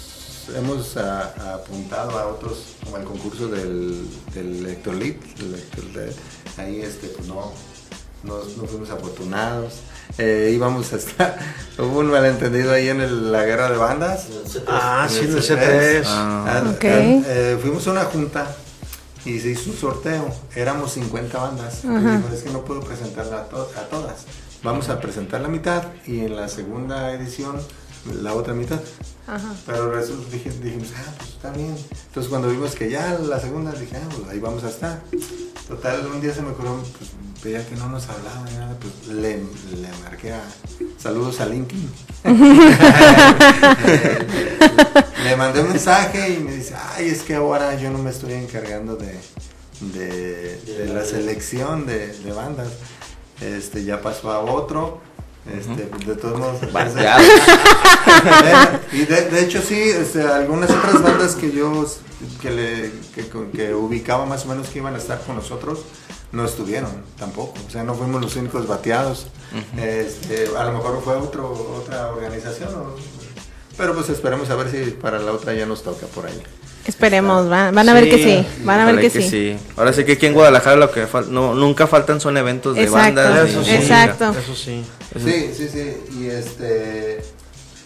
hemos 0.56 0.98
a- 0.98 1.54
apuntado 1.54 2.18
a 2.18 2.28
otros, 2.28 2.76
como 2.84 2.98
el 2.98 3.04
concurso 3.04 3.48
del, 3.48 4.08
del 4.34 4.66
Electrolit. 4.66 5.22
el 5.40 5.54
Electrolit, 5.54 6.18
Ahí, 6.58 6.82
este, 6.82 7.08
pues 7.10 7.28
no, 7.28 7.54
no, 8.24 8.36
no 8.58 8.64
fuimos 8.68 8.90
afortunados. 8.90 9.74
Eh, 10.18 10.52
íbamos 10.54 10.94
a 10.94 10.96
estar, 10.96 11.38
hubo 11.78 12.00
un 12.00 12.08
malentendido 12.12 12.72
ahí 12.72 12.88
en 12.90 13.02
el- 13.02 13.32
la 13.32 13.44
guerra 13.46 13.70
de 13.70 13.78
bandas. 13.78 14.28
Ah, 14.68 15.08
sí, 15.10 15.20
en 15.26 15.32
el 15.34 15.44
C3. 15.44 16.02
C3. 16.02 16.04
Ah. 16.08 16.64
Ok. 16.76 16.84
eh, 16.84 17.58
fuimos 17.62 17.86
a 17.88 17.92
una 17.92 18.06
junta 18.06 18.48
y 19.26 19.40
se 19.40 19.50
hizo 19.50 19.70
un 19.72 19.76
sorteo. 19.78 20.34
Éramos 20.56 20.94
50 20.94 21.38
bandas. 21.38 21.82
Dijo, 21.84 22.34
es 22.34 22.44
que 22.44 22.50
no 22.52 22.62
puedo 22.64 22.80
presentarla 22.82 23.40
a, 23.42 23.44
to- 23.50 23.70
a 23.78 23.82
todas. 23.90 24.26
Vamos 24.64 24.90
a 24.90 25.00
presentar 25.00 25.42
la 25.42 25.50
mitad 25.50 25.84
y 26.08 26.22
en 26.22 26.36
la 26.36 26.48
segunda 26.48 27.12
edición 27.14 27.58
la 28.22 28.34
otra 28.34 28.54
mitad. 28.54 28.80
Pero 29.66 29.92
resulta, 29.92 30.30
dije- 30.32 30.52
dijimos, 30.64 30.88
ah, 30.98 31.14
pues 31.18 31.30
está 31.32 31.52
bien. 31.52 31.76
Entonces 32.08 32.30
cuando 32.30 32.50
vimos 32.50 32.74
que 32.76 32.90
ya 32.90 33.18
la 33.20 33.40
segunda, 33.40 33.72
dije, 33.74 33.98
ah, 33.98 34.08
pues 34.10 34.30
ahí 34.30 34.40
vamos 34.40 34.64
a 34.64 34.70
estar. 34.70 35.02
Total, 35.68 36.06
un 36.08 36.22
día 36.22 36.34
se 36.34 36.42
me 36.42 36.52
ocurrió, 36.52 36.78
pues 36.98 37.12
veía 37.44 37.66
que 37.68 37.76
no 37.76 37.90
nos 37.90 38.08
hablaba 38.08 38.46
ni 38.50 38.56
nada, 38.58 38.76
pues 38.80 39.08
le, 39.14 39.38
le 39.38 39.90
marqué 40.04 40.32
a, 40.34 40.42
saludos 40.98 41.42
a 41.42 41.46
Linkin. 41.46 41.90
le, 45.24 45.36
mandé 45.36 45.62
un 45.62 45.70
mensaje 45.70 46.34
y 46.34 46.40
me 46.40 46.52
dice, 46.56 46.76
ay, 46.96 47.10
es 47.10 47.22
que 47.24 47.36
ahora 47.36 47.76
yo 47.76 47.92
no 47.92 47.98
me 48.00 48.10
estoy 48.12 48.34
encargando 48.34 48.96
de, 48.96 49.20
de, 49.82 50.58
de 50.62 50.86
la 50.94 51.04
selección 51.04 51.86
de, 51.86 52.08
de 52.18 52.32
bandas. 52.32 52.70
Este, 53.42 53.84
ya 53.84 54.02
pasó 54.02 54.32
a 54.32 54.40
otro. 54.40 55.00
Este, 55.52 55.90
de 56.06 56.16
todos 56.16 56.40
modos. 56.40 56.58
pues, 56.72 56.94
y 58.94 59.06
de, 59.06 59.30
de 59.30 59.42
hecho 59.44 59.62
sí, 59.62 59.80
este, 59.80 60.22
algunas 60.24 60.70
otras 60.70 61.02
bandas 61.02 61.36
que 61.36 61.52
yo 61.52 61.86
que, 62.42 62.52
le, 62.52 62.92
que, 63.16 63.28
que 63.56 63.74
ubicaba 63.74 64.26
más 64.26 64.46
o 64.46 64.50
menos 64.50 64.68
que 64.70 64.80
iban 64.80 64.96
a 64.96 64.98
estar 64.98 65.20
con 65.22 65.36
nosotros 65.36 65.80
no 66.32 66.46
estuvieron 66.46 66.92
tampoco. 67.18 67.54
O 67.68 67.72
sea, 67.72 67.84
no 67.84 67.96
fuimos 67.96 68.22
los 68.22 68.36
únicos 68.36 68.68
bateados. 68.68 69.28
Este, 69.78 70.48
a 70.58 70.66
lo 70.66 70.74
mejor 70.74 71.02
fue 71.04 71.16
otro, 71.16 71.52
otra 71.82 72.08
organización. 72.12 72.70
o- 72.76 72.96
pero 73.78 73.94
pues 73.94 74.10
esperemos 74.10 74.50
a 74.50 74.56
ver 74.56 74.70
si 74.72 74.92
para 74.92 75.20
la 75.20 75.32
otra 75.32 75.54
ya 75.54 75.66
nos 75.66 75.84
toca 75.84 76.08
por 76.08 76.26
ahí. 76.26 76.42
Esperemos, 76.88 77.50
van, 77.50 77.76
van 77.76 77.90
a 77.90 77.94
ver 77.94 78.10
que 78.10 78.18
sí, 78.18 78.48
van 78.64 78.80
a 78.80 78.86
ver 78.92 79.00
que, 79.02 79.10
sí. 79.10 79.58
Ahora 79.76 79.92
sí 79.94 80.04
que 80.06 80.14
aquí 80.14 80.26
en 80.26 80.34
Guadalajara 80.34 80.78
lo 80.78 80.90
que 80.92 81.06
fal- 81.08 81.28
no, 81.28 81.54
nunca 81.54 81.86
faltan 81.86 82.22
son 82.22 82.38
eventos 82.38 82.76
de 82.76 82.84
Exacto, 82.84 83.22
bandas. 83.22 83.50
Eso 83.50 83.64
sí. 83.64 83.72
exacto. 83.72 84.36
Eso 84.40 84.56
sí. 84.56 84.84
Sí, 85.24 85.52
sí, 85.56 85.70
sí. 85.70 85.94
Y 86.20 86.28
este. 86.28 87.24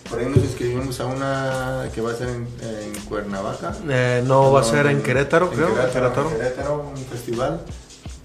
Por 0.09 0.19
ahí 0.19 0.25
nos 0.25 0.39
inscribimos 0.39 0.99
a 0.99 1.05
una 1.05 1.89
que 1.95 2.01
va 2.01 2.11
a 2.11 2.15
ser 2.15 2.27
en, 2.29 2.47
en 2.61 2.93
Cuernavaca. 3.05 3.73
Eh, 3.89 4.21
no, 4.25 4.51
va 4.51 4.59
a 4.61 4.63
ser 4.63 4.85
en 4.87 5.01
Querétaro, 5.01 5.49
creo. 5.49 5.69
En 5.69 5.73
Querétaro, 5.75 6.11
Querétaro. 6.13 6.29
en 6.31 6.35
Querétaro, 6.37 6.93
un 6.95 7.05
festival. 7.05 7.61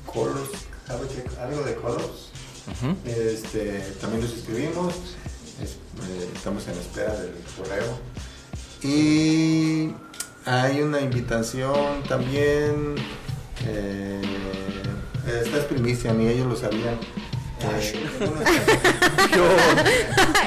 Colors, 0.04 0.50
algo 0.88 1.62
de- 1.64 1.74
Colors. 1.76 2.30
este, 3.06 3.80
también 4.00 4.22
nos 4.22 4.32
inscribimos. 4.32 4.94
Es- 5.62 5.70
eh, 6.10 6.28
estamos 6.34 6.66
en 6.68 6.74
espera 6.74 7.12
del 7.14 7.32
correo. 7.56 7.98
Y 8.82 9.65
hay 10.46 10.80
una 10.82 11.00
invitación 11.00 12.02
también. 12.08 12.94
eh, 13.66 14.22
esta 15.42 15.58
es 15.58 15.64
primicia, 15.64 16.12
ni 16.12 16.28
ellos 16.28 16.46
lo 16.46 16.56
sabían. 16.56 16.94
Eh, 17.60 18.08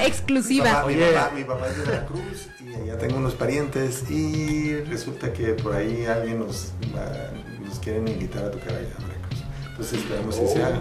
mi 0.00 0.06
Exclusiva. 0.06 0.64
papá, 0.72 0.86
mi, 0.88 0.94
papá, 0.96 1.30
mi 1.34 1.44
papá 1.44 1.68
es 1.68 1.76
de 1.78 1.84
Veracruz 1.84 2.48
y 2.64 2.74
allá 2.74 2.98
tengo 2.98 3.16
unos 3.18 3.34
parientes 3.34 4.10
y 4.10 4.76
resulta 4.84 5.32
que 5.32 5.48
por 5.54 5.74
ahí 5.74 6.06
alguien 6.06 6.38
nos, 6.40 6.72
va- 6.94 7.30
nos 7.66 7.78
quieren 7.80 8.06
invitar 8.08 8.44
a 8.44 8.50
tocar 8.50 8.68
allá 8.70 8.94
a 8.98 9.02
Veracruz. 9.06 9.40
Entonces 9.70 9.98
esperemos 9.98 10.36
que 10.36 10.46
se 10.46 10.62
haga. 10.62 10.80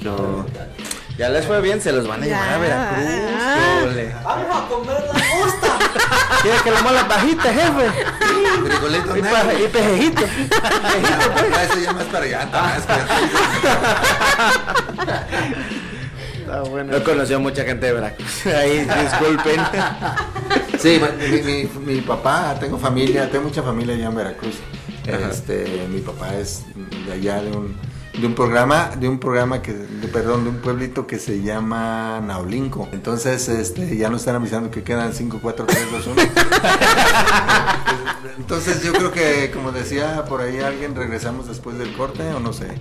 Yo- 0.00 0.44
Ya 1.18 1.28
les 1.30 1.44
fue 1.46 1.60
bien, 1.60 1.82
se 1.82 1.90
los 1.92 2.06
van 2.06 2.22
a 2.22 2.26
llevar 2.26 2.48
a. 2.54 2.58
Veracruz. 2.58 3.04
ole. 3.90 4.14
Vamos 4.24 4.56
a 4.56 4.68
comer 4.68 5.02
la 5.12 5.12
costa. 5.12 5.78
¿Quiere 6.42 6.58
que 6.62 6.70
la 6.70 6.82
mola 6.82 7.02
bajita, 7.04 7.52
jefe? 7.52 7.90
Frijolitos 8.64 9.18
Y, 9.18 9.22
pa- 9.22 9.54
y 9.54 9.68
pejejito. 9.68 10.22
Ah, 11.50 11.64
Eso 11.64 11.78
ya 11.80 11.92
más 11.92 12.04
para 12.04 12.24
allá. 12.24 12.46
más 12.46 12.86
No 16.86 17.04
conoció 17.04 17.40
mucha 17.40 17.64
gente 17.64 17.86
de 17.86 17.92
Veracruz. 17.92 18.46
Ahí, 18.46 18.86
disculpen. 19.02 19.60
Sí, 20.78 21.00
mi, 21.18 21.42
mi- 21.42 21.94
mi 21.94 22.00
papá, 22.00 22.54
tengo 22.58 22.78
familia, 22.78 23.28
tengo 23.30 23.44
mucha 23.48 23.62
familia 23.62 23.94
allá 23.94 24.06
en 24.06 24.14
Veracruz. 24.14 24.54
Este, 25.04 25.86
mi 25.90 26.00
papá 26.00 26.34
es 26.34 26.62
de 27.06 27.12
allá 27.12 27.42
de 27.42 27.50
un, 27.50 27.76
de 28.20 28.26
un 28.26 28.34
programa, 28.34 28.90
de 28.98 29.08
un 29.08 29.18
programa 29.18 29.62
que, 29.62 29.72
de- 29.72 30.08
perdón, 30.08 30.44
de 30.44 30.50
un 30.50 30.56
pueblito 30.56 31.06
que 31.06 31.18
se 31.18 31.40
llama 31.42 32.20
Naulinco. 32.20 32.88
Entonces, 32.92 33.48
este, 33.48 33.96
ya 33.96 34.08
nos 34.10 34.22
están 34.22 34.34
avisando 34.36 34.70
que 34.70 34.82
quedan 34.82 35.12
5, 35.12 35.38
4, 35.40 35.66
3, 35.66 35.86
2, 35.92 36.06
1. 36.08 36.22
Entonces 38.38 38.82
yo 38.82 38.92
creo 38.92 39.10
que, 39.12 39.50
como 39.52 39.72
decía 39.72 40.24
por 40.24 40.40
ahí 40.40 40.58
alguien, 40.60 40.94
regresamos 40.94 41.48
después 41.48 41.78
del 41.78 41.92
corte 41.96 42.22
o 42.34 42.40
no 42.40 42.52
sé. 42.52 42.68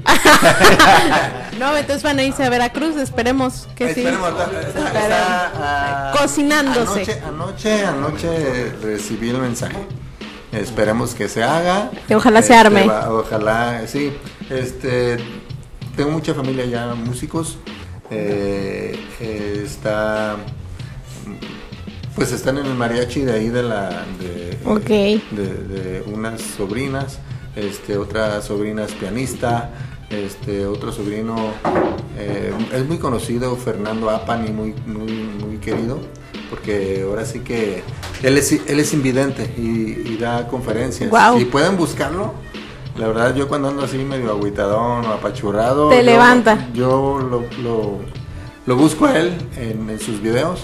No, 1.60 1.76
entonces 1.76 2.04
van 2.04 2.20
a 2.20 2.24
irse 2.24 2.44
a 2.44 2.50
Veracruz, 2.50 2.96
esperemos 2.98 3.68
que 3.76 3.92
sí. 3.96 4.02
Esperemos, 4.02 4.30
está- 4.30 4.62
está- 4.62 5.02
está, 5.48 6.12
Cocinándose. 6.20 6.82
Anoche, 6.82 7.22
anoche, 7.26 7.86
anoche 7.86 8.72
recibí 8.84 9.30
el 9.32 9.40
mensaje. 9.40 9.78
Esperemos 10.60 11.14
que 11.16 11.28
se 11.30 11.44
haga. 11.44 11.92
Que 12.08 12.16
ojalá 12.16 12.42
se 12.42 12.54
Este, 12.54 12.56
arme. 12.56 12.86
va- 12.88 13.12
ojalá, 13.12 13.84
sí. 13.88 14.12
Este, 14.50 15.18
tengo 15.96 16.12
mucha 16.12 16.34
familia 16.34 16.66
ya, 16.66 16.94
músicos. 16.96 17.58
Eh, 18.10 18.98
eh, 19.20 19.64
está, 19.66 20.38
pues 22.16 22.32
están 22.32 22.58
en 22.58 22.66
el 22.66 22.74
mariachi 22.76 23.22
de 23.22 23.34
ahí 23.34 23.50
de 23.50 23.64
la, 23.64 24.06
de, 24.20 24.58
de 25.32 26.04
unas 26.08 26.42
sobrinas. 26.42 27.20
Este, 27.56 27.98
otra 27.98 28.42
sobrina 28.42 28.84
es 28.86 28.92
pianista. 28.94 29.72
Este, 30.10 30.66
otro 30.66 30.94
sobrino 30.94 31.36
eh, 32.18 32.54
es 32.74 32.86
muy 32.88 32.98
conocido, 32.98 33.56
Fernando 33.58 34.10
Apani, 34.10 34.52
muy, 34.52 34.74
muy, 34.86 35.12
muy 35.12 35.58
querido, 35.58 36.00
porque 36.50 37.04
ahora 37.08 37.26
sí 37.26 37.40
que 37.40 37.84
él 38.24 38.38
es, 38.38 38.52
él 38.52 38.80
es 38.80 38.94
invidente 38.94 39.54
y, 39.58 40.12
y 40.14 40.18
da 40.20 40.48
conferencias. 40.48 41.10
Guau. 41.10 41.40
Y 41.40 41.46
pueden 41.46 41.78
buscarlo. 41.78 42.34
La 42.98 43.08
verdad, 43.08 43.36
yo 43.36 43.48
cuando 43.48 43.68
ando 43.68 43.84
así 43.84 43.98
medio 43.98 44.32
agüitadón 44.32 45.06
o 45.06 45.14
apachurrado, 45.14 45.90
Te 45.90 45.98
yo- 45.98 46.04
levanta. 46.04 46.68
Yo 46.74 47.20
lo, 47.20 47.44
lo, 47.62 48.00
lo 48.66 48.76
busco 48.76 49.06
a 49.06 49.20
él 49.20 49.34
en, 49.56 49.90
en 49.90 50.00
sus 50.00 50.22
videos, 50.22 50.62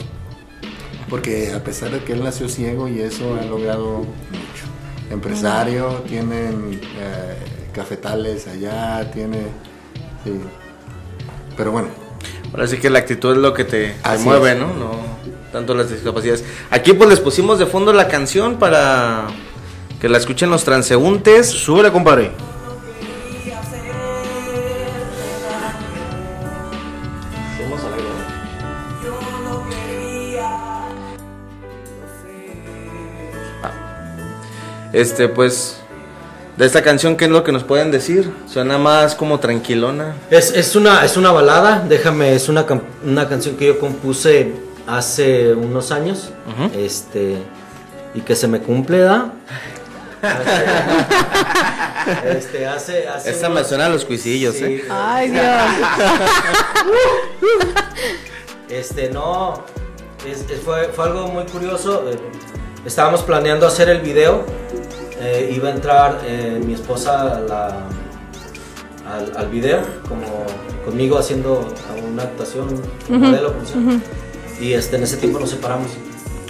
porque 1.10 1.54
a 1.54 1.64
pesar 1.64 1.92
de 1.92 2.00
que 2.04 2.14
él 2.14 2.24
nació 2.24 2.50
ciego 2.50 2.88
y 2.88 3.02
eso 3.02 3.38
ha 3.40 3.46
logrado 3.46 3.98
mucho. 4.00 4.64
Empresario, 5.12 6.02
tienen 6.08 6.80
eh, 6.98 7.36
cafetales 7.72 8.48
allá, 8.48 9.12
tiene... 9.12 9.38
sí. 10.24 10.32
Pero 11.56 11.72
bueno, 11.72 11.90
Ahora 12.52 12.68
sí 12.68 12.78
que 12.78 12.90
la 12.90 13.00
actitud 13.00 13.32
es 13.32 13.38
lo 13.38 13.54
que 13.54 13.64
te, 13.64 13.96
mueve, 14.24 14.52
es. 14.54 14.58
¿no? 14.60 14.68
No 14.74 14.92
tanto 15.54 15.76
las 15.76 15.90
discapacidades. 15.90 16.44
Aquí 16.72 16.94
pues 16.94 17.10
les 17.10 17.20
pusimos 17.20 17.60
de 17.60 17.68
fondo 17.68 17.94
la 17.94 18.08
canción 18.08 18.58
para 18.58 19.28
que 20.02 20.10
la 20.10 20.18
escuchen 20.18 20.50
los 20.50 20.66
transeúntes. 20.66 21.48
Súbele, 21.48 21.92
compadre. 21.92 22.32
Este, 34.92 35.28
pues, 35.28 35.80
de 36.56 36.68
esta 36.68 36.84
canción, 36.84 37.16
¿qué 37.16 37.26
es 37.26 37.32
lo 37.32 37.44
que 37.44 37.52
nos 37.52 37.64
pueden 37.64 37.90
decir? 37.90 38.32
Suena 38.48 38.78
más 38.78 39.16
como 39.16 39.40
tranquilona. 39.40 40.16
Es, 40.30 40.52
es, 40.52 40.76
una, 40.76 41.04
es 41.04 41.18
una 41.18 41.32
balada, 41.32 41.84
déjame, 41.88 42.36
es 42.36 42.48
una, 42.48 42.66
una 43.04 43.28
canción 43.28 43.56
que 43.56 43.68
yo 43.68 43.80
compuse 43.80 44.73
hace 44.88 45.54
unos 45.54 45.92
años, 45.92 46.30
este, 46.76 47.38
y 48.14 48.22
que 48.22 48.36
se 48.36 48.48
me 48.48 48.60
cumple, 48.60 49.00
¿da? 49.00 49.32
este, 52.26 52.68
hace, 52.68 53.08
hace 53.08 53.32
Esta 53.32 53.50
me 53.50 53.64
suena 53.64 53.88
a 53.88 53.90
los 53.90 54.06
cuisillos, 54.06 54.56
Sí, 54.56 54.64
¿eh? 54.66 54.84
Ay, 54.90 55.30
Dios. 55.30 55.46
Este, 58.70 59.10
no, 59.12 59.64
es- 60.28 60.50
es- 60.50 60.62
fue, 60.64 60.86
fue 60.96 61.06
algo 61.06 61.28
muy 61.28 61.44
curioso. 61.46 62.10
eh, 62.10 62.18
estábamos 62.86 63.22
planeando 63.22 63.68
hacer 63.68 63.88
el 63.90 64.02
video. 64.02 64.44
eh, 65.20 65.54
iba 65.56 65.70
a 65.70 65.72
entrar 65.72 66.20
eh, 66.26 66.60
mi 66.66 66.74
esposa 66.74 67.38
a 67.38 67.40
la- 67.42 67.84
al, 69.08 69.32
al 69.38 69.48
video, 69.50 69.82
como 70.10 70.26
conmigo 70.86 71.20
haciendo 71.20 71.68
una 72.12 72.24
actuación, 72.24 72.82
un 73.10 73.20
modelo. 73.22 73.54
sea. 73.64 74.00
Y 74.60 74.74
este, 74.74 74.96
en 74.98 75.04
ese 75.04 75.18
tiempo 75.18 75.40
nos 75.40 75.50
separamos. 75.50 75.88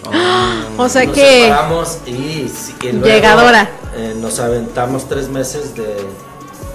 O 0.77 0.89
sea 0.89 1.05
nos 1.05 1.15
que 1.15 1.43
separamos 1.43 1.97
y, 2.07 2.49
sí, 2.53 2.73
y 2.81 2.91
luego, 2.93 3.05
Llegadora. 3.05 3.69
eh, 3.95 4.13
nos 4.19 4.39
aventamos 4.39 5.07
tres 5.07 5.29
meses 5.29 5.75
de 5.75 5.85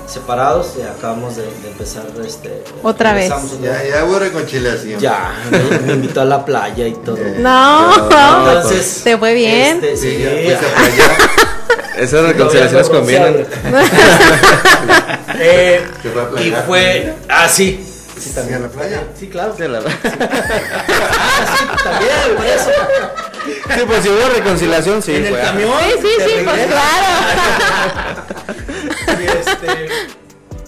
separados 0.06 0.74
y 0.78 0.82
acabamos 0.82 1.36
de, 1.36 1.42
de 1.42 1.68
empezar 1.70 2.04
este, 2.24 2.62
Otra 2.82 3.12
vez. 3.12 3.30
ya, 3.60 3.82
ya 3.84 4.04
hubo 4.06 4.18
reconciliación. 4.20 5.00
ya, 5.00 5.34
me, 5.50 5.78
me 5.80 5.92
invitó 5.94 6.20
a 6.22 6.24
la 6.24 6.44
playa 6.44 6.86
y 6.86 6.94
todo. 6.94 7.18
no, 7.38 7.94
Entonces, 8.08 9.00
te 9.04 9.18
fue 9.18 9.34
bien. 9.34 9.84
este, 9.84 9.96
sí, 9.96 10.16
Sí, 10.16 10.46
ya. 10.48 10.58
Esas 12.02 12.22
reconciliaciones 12.24 12.88
convienen. 12.88 13.46
Eh, 15.40 15.86
¿Se 16.02 16.08
fue 16.10 16.22
a 16.22 16.42
y 16.42 16.50
fue 16.66 17.14
así. 17.28 17.84
Sí, 18.18 18.30
¿Sí, 18.30 18.30
a 18.30 18.34
también. 18.42 18.62
la 18.62 18.68
playa? 18.68 19.02
Sí, 19.18 19.28
claro. 19.28 19.54
Sí, 19.56 19.62
la- 19.68 19.78
Ah, 19.78 21.56
sí, 21.58 21.66
también, 21.84 22.36
por 22.36 22.46
eso. 22.46 22.70
Sí, 23.74 23.80
pues 23.86 24.02
si 24.02 24.08
hubo 24.08 24.28
reconciliación, 24.34 25.02
sí. 25.02 25.14
en 25.14 25.26
el 25.26 25.34
fue. 25.34 25.42
camión. 25.42 25.70
Sí, 25.80 26.08
sí, 26.18 26.24
sí, 26.26 26.44
pues 26.44 26.66
claro. 26.66 27.06
Y 29.20 29.24
este. 29.26 29.88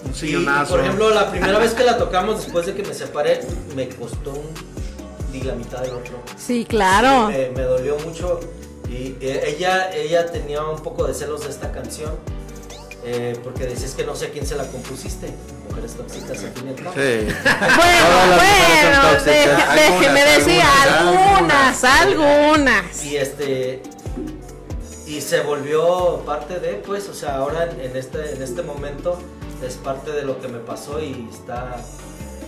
Un 0.05 0.11
y, 0.11 0.13
sillonazo. 0.15 0.71
por 0.71 0.79
ejemplo, 0.81 1.09
la 1.11 1.29
primera 1.31 1.57
vez 1.59 1.73
que 1.73 1.83
la 1.83 1.97
tocamos 1.97 2.43
después 2.43 2.65
de 2.65 2.73
que 2.73 2.83
me 2.83 2.93
separé, 2.93 3.41
me 3.75 3.87
costó 3.89 4.31
un, 4.31 4.49
di 5.31 5.41
la 5.41 5.53
mitad 5.55 5.79
del 5.81 5.91
otro. 5.91 6.19
Sí, 6.37 6.65
claro. 6.67 7.27
Me, 7.29 7.49
me 7.49 7.61
dolió 7.63 7.97
mucho 7.99 8.39
Y 8.89 9.15
eh, 9.21 9.55
ella, 9.57 9.89
ella 9.93 10.25
tenía 10.25 10.63
un 10.63 10.81
poco 10.81 11.05
de 11.07 11.13
celos 11.13 11.43
de 11.43 11.49
esta 11.49 11.71
canción. 11.71 12.11
eh, 13.05 13.35
porque 13.43 13.65
decías 13.65 13.93
que 13.93 14.03
no 14.05 14.15
sé 14.15 14.27
a 14.27 14.29
quién 14.29 14.45
se 14.45 14.55
la 14.55 14.65
compusiste. 14.65 15.27
Mujeres 15.71 15.95
tóxicas 15.95 16.43
al 16.43 16.51
fin 16.51 16.67
y 16.67 16.69
al 16.69 16.75
cabo. 16.75 16.93
Sí. 16.95 17.27
Bueno, 17.81 18.35
bueno, 18.35 19.75
déjeme 19.75 20.21
Algunas, 20.21 20.45
decir 20.45 20.61
algunas, 20.61 21.83
algunas, 21.83 21.83
algunas. 21.83 23.05
Y 23.05 23.17
este 23.17 23.81
y 25.07 25.19
se 25.19 25.41
volvió 25.41 26.21
parte 26.25 26.59
de 26.59 26.75
pues, 26.75 27.09
o 27.09 27.13
sea, 27.13 27.35
ahora 27.35 27.69
en, 27.69 27.95
este 27.97 28.33
en 28.33 28.41
este 28.41 28.61
momento 28.61 29.19
es 29.65 29.75
parte 29.75 30.11
de 30.11 30.23
lo 30.23 30.39
que 30.41 30.47
me 30.47 30.59
pasó 30.59 31.01
y 31.01 31.27
está 31.31 31.75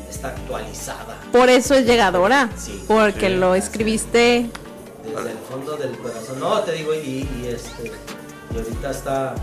está 0.09 0.29
actualizada 0.29 1.19
Por 1.31 1.49
eso 1.49 1.73
es 1.75 1.85
llegadora. 1.85 2.49
Sí. 2.57 2.83
Porque 2.87 3.29
lo 3.29 3.55
escribiste. 3.55 4.49
desde 5.03 5.31
el 5.31 5.37
fondo 5.49 5.75
del 5.75 5.97
corazón. 5.97 6.39
No, 6.39 6.59
te 6.61 6.73
digo 6.73 6.93
y, 6.93 6.97
y, 6.97 7.49
este 7.53 7.91
y 8.53 8.57
ahorita 8.57 8.91
está 8.91 9.35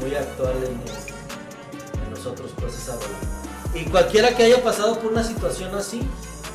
muy 0.00 0.14
actual 0.14 0.56
en, 0.64 0.92
en 0.94 1.01
nosotros 2.22 2.52
pues 2.60 2.74
esa 2.74 2.92
rola. 2.92 3.74
Y 3.74 3.84
cualquiera 3.86 4.34
que 4.36 4.44
haya 4.44 4.62
pasado 4.62 4.98
por 4.98 5.12
una 5.12 5.24
situación 5.24 5.74
así, 5.74 6.02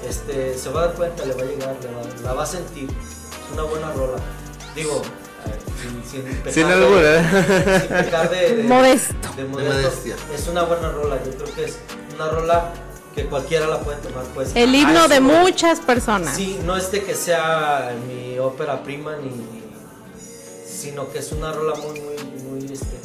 este 0.08 0.58
se 0.58 0.70
va 0.70 0.84
a 0.84 0.86
dar 0.88 0.96
cuenta, 0.96 1.26
le 1.26 1.34
va 1.34 1.42
a 1.42 1.46
llegar, 1.46 1.76
le 1.82 1.88
va- 1.94 2.22
la 2.24 2.34
va 2.34 2.44
a 2.44 2.46
sentir. 2.46 2.90
Es 2.90 3.54
una 3.54 3.64
buena 3.64 3.92
rola. 3.92 4.18
Digo, 4.76 5.02
eh, 5.46 5.60
sin, 5.82 6.04
sin 6.24 6.36
pecar 6.38 6.54
Sin 6.54 6.68
de- 6.68 7.18
¿eh? 7.20 7.80
sin 7.82 7.90
pecar 8.06 8.30
de, 8.30 8.56
de- 8.58 8.64
Modesto. 8.64 9.16
de 9.36 9.44
modesto. 9.46 9.74
modestia. 9.74 10.16
Es 10.34 10.48
una 10.48 10.64
buena 10.64 10.92
rola, 10.92 11.18
yo 11.26 11.32
creo 11.32 11.56
que 11.56 11.66
es 11.66 11.78
una 12.16 12.30
rola 12.30 12.72
que 13.16 13.26
cualquiera 13.26 13.66
la 13.68 13.80
puede 13.80 13.98
tomar 13.98 14.24
pues. 14.36 14.52
El 14.56 14.74
ah, 14.74 14.78
himno 14.78 15.04
es 15.06 15.10
de 15.10 15.20
una- 15.20 15.42
muchas 15.42 15.80
personas. 15.80 16.36
Sí, 16.36 16.60
no 16.64 16.78
es 16.78 16.92
de 16.92 17.04
que 17.04 17.16
sea 17.16 17.94
mi 18.08 18.38
ópera 18.38 18.84
prima 18.84 19.16
ni, 19.18 19.32
sino 20.70 21.10
que 21.12 21.20
es 21.20 21.32
una 21.32 21.52
rola 21.52 21.76
muy 21.76 22.00
muy 22.00 22.16
muy 22.60 22.72
este, 22.74 23.00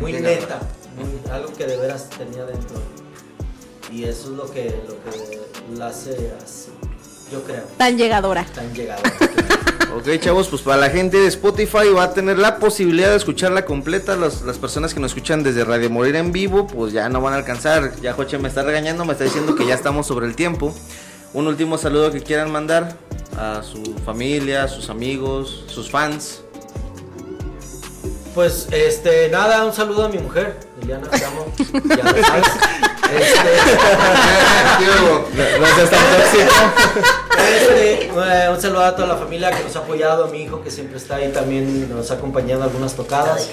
muy 0.00 0.12
neta, 0.14 0.60
muy- 1.04 1.30
algo 1.32 1.52
que 1.52 1.66
de 1.66 1.76
veras 1.76 2.08
tenía 2.10 2.44
dentro. 2.44 2.76
Y 3.92 4.04
eso 4.04 4.30
es 4.30 4.36
lo 4.36 4.50
que 4.50 4.64
lo 4.86 4.94
que 5.10 5.40
la 5.78 5.88
hace 5.88 6.32
así, 6.44 6.70
yo 7.32 7.42
creo, 7.44 7.62
Tan 7.76 7.96
llegadora. 7.96 8.44
tan 8.54 8.72
llegado. 8.74 9.02
Ok, 9.96 10.06
chavos, 10.20 10.48
pues 10.48 10.60
para 10.60 10.76
la 10.76 10.90
gente 10.90 11.16
de 11.16 11.26
Spotify 11.28 11.88
va 11.96 12.04
a 12.04 12.12
tener 12.12 12.38
la 12.38 12.58
posibilidad 12.58 13.08
de 13.08 13.16
escucharla 13.16 13.64
completa. 13.64 14.16
Las, 14.16 14.42
las 14.42 14.58
personas 14.58 14.92
que 14.92 15.00
nos 15.00 15.12
escuchan 15.12 15.42
desde 15.42 15.64
Radio 15.64 15.88
Morir 15.88 16.14
en 16.16 16.30
vivo, 16.30 16.66
pues 16.66 16.92
ya 16.92 17.08
no 17.08 17.22
van 17.22 17.32
a 17.32 17.36
alcanzar. 17.38 17.92
Ya 18.02 18.12
Joche 18.12 18.36
me 18.38 18.48
está 18.48 18.62
regañando, 18.62 19.06
me 19.06 19.12
está 19.14 19.24
diciendo 19.24 19.54
que 19.56 19.66
ya 19.66 19.74
estamos 19.74 20.06
sobre 20.06 20.26
el 20.26 20.36
tiempo. 20.36 20.74
Un 21.32 21.46
último 21.46 21.78
saludo 21.78 22.12
que 22.12 22.20
quieran 22.22 22.52
mandar 22.52 22.98
a 23.38 23.62
su 23.62 23.82
familia, 24.04 24.64
a 24.64 24.68
sus 24.68 24.90
amigos, 24.90 25.64
sus 25.68 25.90
fans. 25.90 26.42
Pues 28.38 28.68
este 28.70 29.28
nada, 29.30 29.64
un 29.64 29.72
saludo 29.72 30.04
a 30.04 30.08
mi 30.08 30.18
mujer, 30.18 30.60
Liliana, 30.80 31.08
te 31.10 31.24
amo. 31.24 31.46
Ya 31.58 31.96
lo 32.04 32.22
sabes. 32.22 32.46
Este. 33.08 33.56
Este, 37.56 38.04
eh, 38.04 38.48
un 38.48 38.60
saludo 38.60 38.84
a 38.84 38.94
toda 38.94 39.08
la 39.08 39.16
familia 39.16 39.50
que 39.50 39.64
nos 39.64 39.74
ha 39.74 39.80
apoyado, 39.80 40.26
a 40.26 40.28
mi 40.28 40.42
hijo 40.42 40.62
que 40.62 40.70
siempre 40.70 40.98
está 40.98 41.16
ahí 41.16 41.32
también, 41.32 41.92
nos 41.92 42.12
ha 42.12 42.14
acompañado 42.14 42.60
en 42.60 42.68
algunas 42.68 42.94
tocadas. 42.94 43.48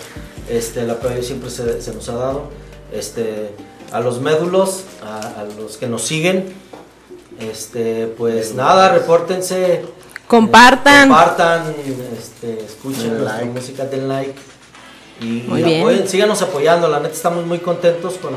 Este, 0.48 0.82
el 0.82 0.92
apoyo 0.92 1.24
siempre 1.24 1.50
se, 1.50 1.82
se 1.82 1.92
nos 1.92 2.08
ha 2.10 2.16
dado. 2.18 2.44
Este, 2.94 3.56
a 3.92 4.00
los 4.02 4.22
médulos, 4.22 4.84
a, 5.04 5.42
a 5.42 5.46
los 5.60 5.78
que 5.78 5.88
nos 5.88 6.04
siguen. 6.04 6.54
Este, 7.40 8.06
pues 8.06 8.54
nada, 8.54 8.90
repórtense. 8.90 9.84
Compartan. 10.28 11.08
eh, 11.08 11.08
compartan, 11.08 11.76
este, 12.20 12.64
escuchen 12.64 13.26
like. 13.26 13.46
música, 13.46 13.86
den 13.86 14.08
like. 14.08 14.36
Y, 15.22 15.44
Muy 15.48 15.62
y 15.62 15.64
bien. 15.64 15.80
apoyen, 15.82 16.08
síganos 16.08 16.42
apoyando. 16.42 16.88
La 16.88 17.00
neta 17.00 17.14
estamos 17.14 17.46
muy 17.46 17.60
contentos 17.60 18.16
con, 18.16 18.34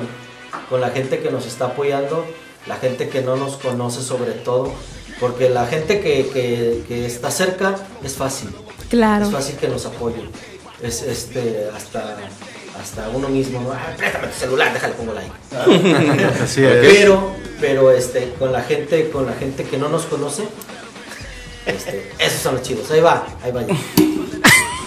con 0.71 0.81
la 0.81 0.91
gente 0.91 1.19
que 1.21 1.31
nos 1.31 1.47
está 1.47 1.67
apoyando, 1.67 2.25
la 2.67 2.77
gente 2.77 3.09
que 3.09 3.21
no 3.23 3.37
nos 3.37 3.57
conoce 3.57 4.03
sobre 4.03 4.33
todo. 4.33 4.73
Porque 5.21 5.49
la 5.51 5.67
gente 5.67 6.01
que, 6.01 6.29
que- 6.33 6.85
que 6.87 7.05
está 7.07 7.31
cerca 7.33 7.75
es 8.05 8.15
fácil. 8.15 8.51
Claro. 8.89 9.27
Es 9.27 9.33
fácil 9.33 9.57
que 9.57 9.67
nos 9.69 9.85
apoyen. 9.87 10.29
Es 10.83 11.03
este 11.03 11.69
hasta 11.77 12.17
hasta 12.81 13.09
uno 13.09 13.29
mismo, 13.29 13.61
¿no? 13.61 13.73
Ah, 13.73 13.93
préstame 13.97 14.29
tu 14.29 14.39
celular, 14.39 14.73
déjale 14.73 14.95
pongo 14.95 15.13
like. 15.13 15.33
Así 16.45 16.61
Pero, 16.63 17.33
pero 17.61 17.91
este, 17.91 18.33
con 18.39 18.53
la 18.53 18.63
gente, 18.63 19.11
con 19.11 19.27
la 19.27 19.33
gente 19.33 19.65
que 19.65 19.77
no 19.77 19.89
nos 19.89 20.05
conoce, 20.05 20.45
este, 21.67 22.13
esos 22.21 22.41
son 22.41 22.55
los 22.55 22.63
chidos. 22.63 22.89
Ahí 22.93 23.01
va, 23.01 23.27
ahí 23.43 23.51
va. 23.51 23.63
ya. 23.67 23.75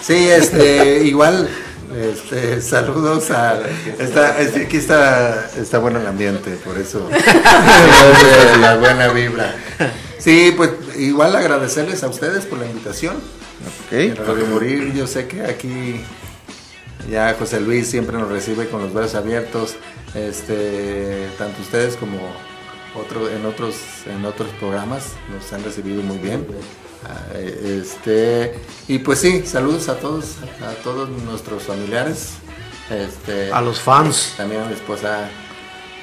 Sí, 0.02 0.28
este, 0.30 1.04
igual, 1.04 1.48
este, 1.94 2.60
saludos 2.60 3.30
a, 3.30 3.60
está, 3.98 4.36
aquí 4.38 4.76
está, 4.76 5.50
está 5.56 5.78
bueno 5.78 6.00
el 6.00 6.06
ambiente, 6.06 6.50
por 6.64 6.78
eso, 6.78 7.08
la 8.60 8.76
buena 8.76 9.08
vibra. 9.08 9.54
Sí, 10.18 10.54
pues 10.56 10.70
igual 10.96 11.34
agradecerles 11.34 12.02
a 12.04 12.08
ustedes 12.08 12.46
por 12.46 12.58
la 12.58 12.66
invitación. 12.66 13.16
En 13.90 14.16
Radio 14.16 14.46
Morir, 14.46 14.92
yo 14.94 15.06
sé 15.06 15.26
que 15.26 15.42
aquí 15.42 16.00
ya 17.10 17.34
José 17.38 17.60
Luis 17.60 17.88
siempre 17.88 18.16
nos 18.16 18.30
recibe 18.30 18.68
con 18.68 18.82
los 18.82 18.92
brazos 18.92 19.16
abiertos, 19.16 19.76
este, 20.14 21.28
tanto 21.38 21.62
ustedes 21.62 21.96
como 21.96 22.18
otro, 22.94 23.28
en 23.30 23.46
otros 23.46 23.76
en 24.06 24.24
otros 24.24 24.50
programas 24.60 25.12
nos 25.30 25.52
han 25.52 25.64
recibido 25.64 26.02
muy 26.02 26.18
bien. 26.18 26.46
Ah, 27.04 27.36
Este, 27.36 28.58
y 28.88 28.98
pues 28.98 29.18
sí, 29.20 29.44
saludos 29.46 29.88
a 29.88 29.96
todos, 29.96 30.36
a 30.64 30.72
todos 30.82 31.08
nuestros 31.08 31.64
familiares. 31.64 32.34
Este, 32.90 33.52
A 33.52 33.60
los 33.60 33.80
fans. 33.80 34.34
también 34.36 34.62
a 34.62 34.64
mi 34.66 34.74
esposa, 34.74 35.28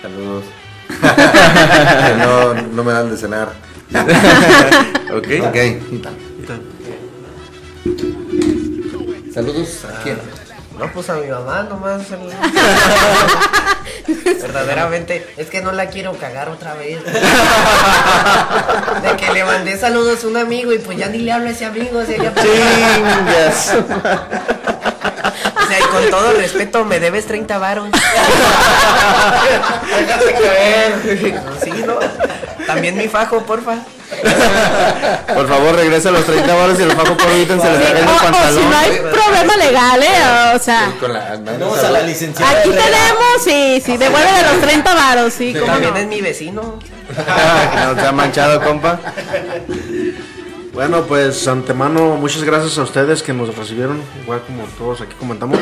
saludos. 0.02 0.44
No, 2.18 2.54
no 2.54 2.84
me 2.84 2.92
dan 2.94 3.10
de 3.12 3.18
cenar. 3.18 3.54
Ok. 5.12 5.28
Ok. 5.48 5.58
Saludos 9.34 9.86
a 9.86 10.02
quién? 10.04 10.18
No, 10.78 10.92
pues 10.94 11.10
a 11.10 11.16
mi 11.16 11.28
mamá 11.28 11.64
nomás. 11.64 12.02
Verdaderamente, 14.42 15.26
es 15.38 15.48
que 15.50 15.62
no 15.62 15.72
la 15.72 15.88
quiero 15.88 16.14
cagar 16.18 16.50
otra 16.50 16.74
vez. 16.74 17.00
De 17.04 17.12
que 19.18 19.32
le 19.34 19.44
mandé 19.44 19.78
saludos 19.78 20.24
a 20.24 20.28
un 20.28 20.38
amigo 20.38 20.74
y 20.74 20.80
pues 20.80 20.98
ya 20.98 21.08
ni 21.08 21.20
le 21.20 21.32
hablo 21.32 21.48
a 21.48 21.52
ese 21.52 21.66
amigo. 21.66 22.00
O 22.00 22.06
sea, 22.06 22.18
ya- 22.18 22.34
Chingas. 22.36 23.76
O 25.62 25.68
sea, 25.68 25.80
y 25.80 25.84
con 25.84 26.10
todo 26.10 26.34
respeto, 26.34 26.84
me 26.86 27.00
debes 27.00 27.28
30 27.28 27.58
varos. 27.60 27.90
Déjate 30.00 30.34
caer. 30.34 30.94
Sí, 31.64 31.72
¿no? 31.86 32.00
También 32.74 32.98
mi 32.98 33.08
fajo, 33.08 33.42
porfa. 33.44 33.76
Por 35.34 35.48
favor, 35.48 35.76
regresa 35.76 36.10
a 36.10 36.12
los 36.12 36.26
30 36.26 36.54
baros 36.56 36.80
y 36.80 36.84
el 36.84 36.92
fajo 36.92 37.16
por 37.16 37.28
ahorita 37.28 37.60
se 37.60 37.70
le 37.72 37.78
cayendo 37.84 38.00
el 38.02 38.08
O, 38.08 38.12
o 38.12 38.18
si 38.20 38.24
pantalón. 38.26 38.70
no 38.72 38.78
hay 38.78 38.92
problema 38.98 39.58
legal, 39.58 40.04
¿eh? 40.04 40.56
O 40.56 40.60
sea, 40.60 40.94
la, 41.08 41.34
a 41.34 41.92
la 41.92 42.02
licenciada. 42.02 42.60
aquí 42.60 42.70
tenemos, 42.70 43.44
sí, 43.44 43.82
sí, 43.86 43.98
devuelve 43.98 44.32
de 44.32 44.44
los 44.54 44.62
30 44.62 44.94
varos, 44.96 45.34
sí, 45.34 45.54
cómo 45.54 45.66
También 45.72 45.94
no. 45.94 46.00
es 46.00 46.08
mi 46.08 46.22
vecino. 46.22 46.80
No 47.86 47.96
te 47.96 48.02
ha 48.08 48.12
manchado, 48.12 48.62
compa. 48.62 49.00
Bueno, 50.74 51.04
pues 51.04 51.48
antemano, 51.48 52.16
muchas 52.18 52.44
gracias 52.44 52.78
a 52.78 52.84
ustedes 52.84 53.24
que 53.24 53.34
nos 53.34 53.56
recibieron, 53.56 54.02
igual 54.24 54.42
como 54.46 54.64
todos 54.78 55.02
aquí 55.02 55.14
comentamos. 55.20 55.58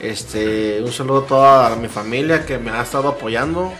Este, 0.00 0.80
un 0.82 0.92
saludo 0.92 1.20
a 1.20 1.26
toda 1.26 1.76
mi 1.76 1.88
familia 1.88 2.44
que 2.46 2.58
me 2.58 2.70
ha 2.70 2.82
estado 2.82 3.08
apoyando. 3.08 3.72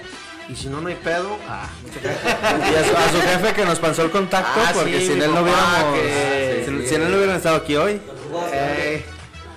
Y 0.50 0.56
si 0.56 0.68
no, 0.68 0.80
no 0.80 0.88
hay 0.88 0.94
pedo. 0.94 1.36
Ah, 1.48 1.68
Y 1.94 2.74
a 2.74 2.84
su, 2.84 2.96
a 2.96 3.08
su 3.12 3.20
jefe 3.20 3.52
que 3.54 3.64
nos 3.66 3.78
pasó 3.78 4.02
el 4.02 4.10
contacto, 4.10 4.60
Ah, 4.64 4.70
porque 4.74 4.98
sí, 5.00 5.06
sin 5.08 5.22
él 5.22 5.30
no 5.34 5.42
hubiéramos. 5.42 5.94
que- 5.94 6.64
si, 6.66 6.88
si 6.88 6.94
él 6.94 7.10
no 7.10 7.16
hubiera 7.16 7.36
estado 7.36 7.56
aquí 7.56 7.76
hoy. 7.76 8.00
eh, 8.52 9.04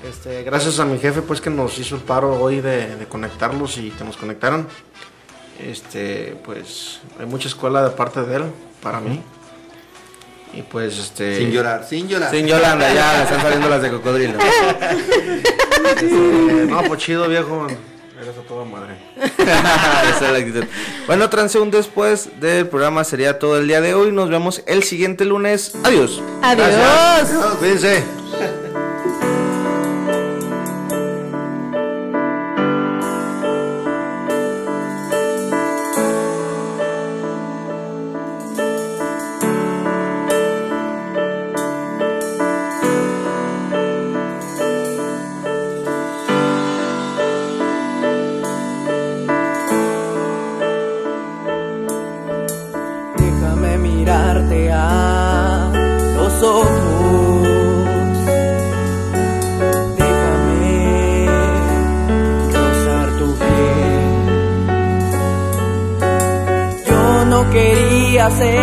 este, 0.10 0.44
gracias 0.44 0.80
a 0.80 0.86
mi 0.86 0.98
jefe 1.00 1.22
pues 1.22 1.40
que 1.42 1.50
nos 1.50 1.78
hizo 1.78 1.96
el 1.96 2.02
paro 2.02 2.34
hoy 2.42 2.60
de, 2.60 2.96
de 2.96 3.06
conectarlos 3.06 3.78
y 3.78 3.92
que 3.92 4.04
nos 4.04 4.18
conectaran. 4.18 4.68
Este, 5.60 6.36
pues 6.44 7.00
hay 7.20 7.26
mucha 7.26 7.48
escuela 7.48 7.84
de 7.84 7.92
parte 7.92 8.22
de 8.24 8.36
él 8.38 8.44
para 8.82 9.00
mí. 9.00 9.22
Y 10.54 10.64
pues 10.64 10.98
este 10.98 11.38
Sin 11.38 11.52
llorar, 11.52 11.86
sin 11.88 12.10
llorar. 12.10 12.32
Sin 12.32 12.46
Yolanda, 12.48 12.94
ya 12.94 13.24
están 13.24 13.42
saliendo 13.42 13.70
las 13.70 13.82
de 13.82 13.90
cocodrilo. 13.92 14.38
eh, 16.02 16.66
no, 16.68 16.82
pues 16.84 17.00
chido 17.02 17.28
viejo. 17.30 17.68
Eres 18.32 18.46
a 18.46 18.48
toda 18.48 18.64
madre. 18.64 18.96
Esa 19.38 20.26
es 20.28 20.32
la 20.32 20.38
actitud. 20.38 20.64
Bueno, 21.06 21.30
transeúntes 21.30 21.86
después 21.86 22.40
del 22.40 22.68
programa 22.68 23.04
sería 23.04 23.40
todo 23.40 23.58
el 23.58 23.68
día 23.68 23.82
de 23.82 23.94
hoy. 23.94 24.12
Nos 24.14 24.30
vemos 24.30 24.64
el 24.68 24.84
siguiente 24.84 25.26
lunes. 25.26 25.74
Adiós. 25.84 26.22
Adiós. 26.42 27.30
Cuídense. 27.60 28.21
Quería 68.40 68.61